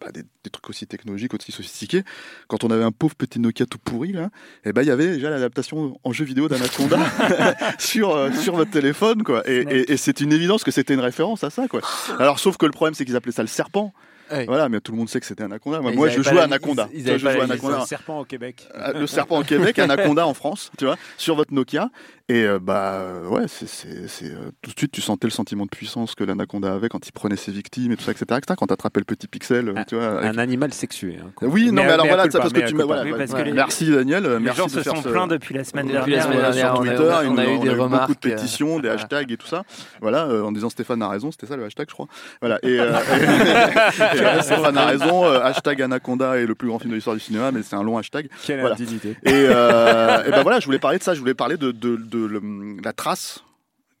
bah, 0.00 0.08
des, 0.12 0.22
des 0.42 0.50
trucs 0.50 0.68
aussi 0.68 0.84
technologiques, 0.88 1.32
aussi 1.32 1.52
sophistiqués. 1.52 2.02
Quand 2.48 2.64
on 2.64 2.70
avait 2.72 2.82
un 2.82 2.90
pauvre 2.90 3.14
petit 3.14 3.38
Nokia 3.38 3.64
tout 3.64 3.78
pourri, 3.78 4.10
là, 4.12 4.28
et 4.64 4.72
ben 4.72 4.82
il 4.82 4.88
y 4.88 4.90
avait 4.90 5.06
déjà 5.12 5.30
l'adaptation 5.30 6.00
en 6.02 6.12
jeu 6.12 6.24
vidéo 6.24 6.48
d'Anaconda 6.48 6.98
sur, 7.78 8.10
euh, 8.16 8.32
sur 8.32 8.56
votre 8.56 8.72
téléphone, 8.72 9.22
quoi. 9.22 9.48
Et, 9.48 9.58
et- 9.70 9.92
et 9.92 9.96
c'est 9.96 10.20
une 10.20 10.32
évidence 10.32 10.64
que 10.64 10.72
c'était 10.72 10.94
une 10.94 11.00
référence 11.00 11.44
à 11.44 11.50
ça, 11.50 11.68
quoi. 11.68 11.80
Alors, 12.18 12.40
sauf 12.40 12.56
que 12.56 12.66
le 12.66 12.72
problème, 12.72 12.94
c'est 12.94 13.04
qu'ils 13.04 13.14
appelaient 13.14 13.30
ça 13.30 13.42
le 13.42 13.46
serpent. 13.48 13.94
Ouais. 14.30 14.44
Voilà, 14.46 14.68
mais 14.68 14.80
tout 14.80 14.92
le 14.92 14.98
monde 14.98 15.08
sait 15.08 15.20
que 15.20 15.26
c'était 15.26 15.44
Anaconda. 15.44 15.80
Moi, 15.80 15.90
Mais 15.90 15.96
moi, 15.96 16.08
ils 16.08 16.16
je 16.16 16.22
jouais 16.22 16.40
à 16.40 16.44
Anaconda. 16.44 16.88
ils- 16.92 16.98
ils 17.00 17.04
Toi, 17.04 17.10
avaient 17.12 17.18
je 17.18 17.24
jouais 17.30 17.40
Anaconda. 17.42 17.80
Un 17.82 17.86
serpent 17.86 18.20
au 18.20 18.24
Québec. 18.24 18.68
Le 18.94 19.06
serpent 19.06 19.38
au 19.38 19.44
Québec, 19.44 19.78
Anaconda 19.78 20.26
en 20.26 20.34
France, 20.34 20.70
tu 20.78 20.84
vois, 20.84 20.96
sur 21.16 21.34
votre 21.36 21.52
Nokia. 21.54 21.90
Et 22.30 22.42
euh, 22.44 22.58
bah 22.60 22.96
euh, 23.00 23.26
ouais, 23.28 23.44
c'est 23.48 23.66
c'est 23.66 24.06
c'est, 24.06 24.26
euh, 24.26 24.50
tout 24.60 24.70
de 24.72 24.78
suite 24.78 24.92
tu 24.92 25.00
sentais 25.00 25.26
le 25.26 25.30
sentiment 25.30 25.64
de 25.64 25.70
puissance 25.70 26.14
que 26.14 26.24
l'Anaconda 26.24 26.74
avait 26.74 26.90
quand 26.90 27.06
il 27.08 27.12
prenait 27.12 27.36
ses 27.36 27.52
victimes 27.52 27.92
et 27.92 27.96
tout 27.96 28.02
ça, 28.02 28.10
etc. 28.10 28.26
etc. 28.36 28.54
quand 28.58 28.66
t'attrapais 28.66 29.00
le 29.00 29.06
petit 29.06 29.26
pixel, 29.28 29.70
euh, 29.70 29.82
tu 29.88 29.94
vois. 29.94 30.18
avec- 30.18 30.34
Un 30.34 30.38
animal 30.38 30.74
sexué. 30.74 31.20
hein, 31.24 31.30
quoi. 31.34 31.48
Oui, 31.48 31.68
non, 31.68 31.80
mais, 31.80 31.86
Mais- 31.86 31.92
alors 31.94 32.06
voilà, 32.06 32.24
culpa, 32.24 32.40
parce 32.40 32.52
que 32.52 32.60
tu 32.68 32.74
voilà. 32.74 33.02
Oui, 33.04 33.14
parce 33.16 33.32
que 33.32 33.40
les- 33.40 33.52
merci 33.54 33.90
Daniel, 33.90 34.24
Les 34.24 34.38
merci 34.40 34.58
gens 34.58 34.66
de 34.66 34.70
se 34.72 34.80
faire 34.80 34.94
sont 34.96 35.02
ce- 35.04 35.08
plaints 35.08 35.26
depuis 35.26 35.54
la 35.54 35.64
semaine 35.64 35.86
dernière. 35.86 36.16
la 36.18 36.22
semaine 36.22 36.38
voilà, 36.38 36.52
dernière, 36.54 36.72
sur 36.74 36.80
on 36.80 36.82
a- 36.82 36.86
Twitter, 36.88 37.28
on 37.30 37.38
a- 37.38 37.44
eu 37.44 37.46
des 37.46 37.54
beaucoup 37.54 37.64
de 37.66 37.80
remarques, 37.80 38.10
euh, 38.10 38.14
pétitions, 38.36 38.78
des 38.78 38.90
hashtags 38.90 39.32
et 39.32 39.36
tout 39.38 39.46
ça. 39.46 39.62
Voilà, 40.02 40.26
euh, 40.26 40.42
en 40.42 40.52
disant 40.52 40.68
Stéphane 40.68 41.00
a 41.00 41.08
raison, 41.08 41.30
c'était 41.30 41.46
ça 41.46 41.56
le 41.56 41.64
hashtag, 41.64 41.86
je 41.88 41.94
crois. 41.94 42.08
Voilà, 42.42 42.58
et, 42.62 42.74
et, 42.76 44.17
Stéphane 44.42 44.76
a 44.78 44.86
raison, 44.86 45.24
euh, 45.24 45.40
hashtag 45.42 45.82
Anaconda 45.82 46.36
est 46.38 46.46
le 46.46 46.54
plus 46.54 46.68
grand 46.68 46.78
film 46.78 46.90
de 46.90 46.94
l'histoire 46.96 47.16
du 47.16 47.20
cinéma, 47.22 47.50
mais 47.52 47.62
c'est 47.62 47.76
un 47.76 47.82
long 47.82 47.98
hashtag. 47.98 48.28
Quelle 48.44 48.60
Voilà. 48.60 48.74
indignité. 48.74 49.16
Et, 49.24 49.32
euh, 49.32 50.24
et 50.26 50.30
ben 50.30 50.42
voilà, 50.42 50.60
je 50.60 50.66
voulais 50.66 50.78
parler 50.78 50.98
de 50.98 51.02
ça, 51.02 51.14
je 51.14 51.20
voulais 51.20 51.34
parler 51.34 51.56
de, 51.56 51.70
de, 51.72 51.96
de 51.96 52.18
le- 52.26 52.80
la 52.82 52.92
trace 52.92 53.42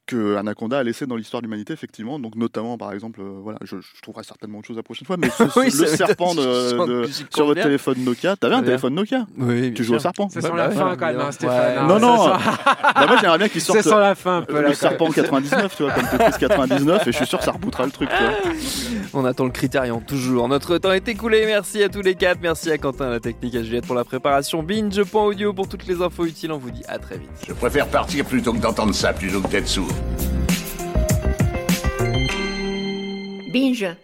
que 0.08 0.36
Anaconda 0.36 0.78
a 0.78 0.82
laissé 0.82 1.06
dans 1.06 1.14
l'histoire 1.16 1.40
de 1.42 1.46
l'humanité, 1.46 1.72
effectivement. 1.72 2.18
Donc, 2.18 2.34
notamment, 2.34 2.76
par 2.78 2.92
exemple, 2.92 3.20
euh, 3.20 3.38
voilà, 3.42 3.58
je, 3.62 3.76
je 3.76 4.02
trouverai 4.02 4.24
certainement 4.24 4.58
autre 4.58 4.66
chose 4.68 4.76
la 4.76 4.82
prochaine 4.82 5.06
fois, 5.06 5.16
mais 5.18 5.28
ce- 5.30 5.44
Oui, 5.58 5.66
le 5.66 5.86
serpent 5.86 6.34
de, 6.34 6.86
de- 7.04 7.08
sur 7.30 7.46
votre 7.46 7.62
téléphone 7.62 7.98
Nokia, 8.04 8.34
t'avais 8.36 8.54
un 8.54 8.58
bien. 8.58 8.66
téléphone 8.66 8.94
Nokia 8.94 9.26
Oui, 9.38 9.72
Tu 9.74 9.84
joues 9.84 9.94
au 9.94 9.98
serpent 9.98 10.28
Ça 10.28 10.40
Bah, 10.40 10.48
sent 10.48 10.56
la 10.56 10.70
fin 10.70 10.96
quand 10.96 11.06
même, 11.06 11.20
hein, 11.20 11.30
Stéphane. 11.30 11.78
hein, 11.78 11.86
Non, 11.86 12.00
non. 12.00 12.24
sent- 12.24 12.30
Bah, 12.94 13.06
moi, 13.06 13.16
j'aimerais 13.20 13.38
bien 13.38 13.48
qu'il 13.48 13.60
sorte 13.60 13.80
Ça 13.82 13.90
sent 13.90 13.98
la 14.00 14.14
fin 14.14 14.38
un 14.38 14.42
peu 14.42 14.60
là. 14.60 14.68
le 14.68 14.74
serpent 14.74 15.10
99, 15.10 15.76
tu 15.76 15.82
vois, 15.84 15.92
comme 15.92 16.08
Tetris 16.08 16.38
99, 16.40 17.06
et 17.06 17.12
je 17.12 17.16
suis 17.16 17.26
sûr 17.26 17.38
que 17.38 17.44
ça 17.44 17.52
rebootera 17.52 17.84
le 17.84 17.92
truc, 17.92 18.08
tu 18.08 18.22
vois. 18.24 18.52
On 19.14 19.24
attend 19.24 19.44
le 19.44 19.50
critérion, 19.50 20.00
toujours. 20.00 20.48
Notre 20.48 20.78
temps 20.78 20.92
est 20.92 21.06
écoulé. 21.08 21.44
Merci 21.46 21.82
à 21.82 21.88
tous 21.88 22.02
les 22.02 22.14
quatre. 22.14 22.38
Merci 22.42 22.70
à 22.70 22.78
Quentin, 22.78 23.06
à 23.06 23.10
la 23.10 23.20
technique, 23.20 23.54
à 23.54 23.62
Juliette 23.62 23.86
pour 23.86 23.94
la 23.94 24.04
préparation. 24.04 24.62
Binge.audio 24.62 25.52
pour 25.52 25.68
toutes 25.68 25.86
les 25.86 26.00
infos 26.02 26.24
utiles. 26.26 26.52
On 26.52 26.58
vous 26.58 26.70
dit 26.70 26.82
à 26.88 26.98
très 26.98 27.16
vite. 27.18 27.28
Je 27.46 27.52
préfère 27.52 27.86
partir 27.88 28.24
plutôt 28.24 28.52
que 28.52 28.58
d'entendre 28.58 28.94
ça, 28.94 29.12
plutôt 29.12 29.40
que 29.40 29.48
d'être 29.48 29.68
sourd. 29.68 29.88
Binja 33.52 33.96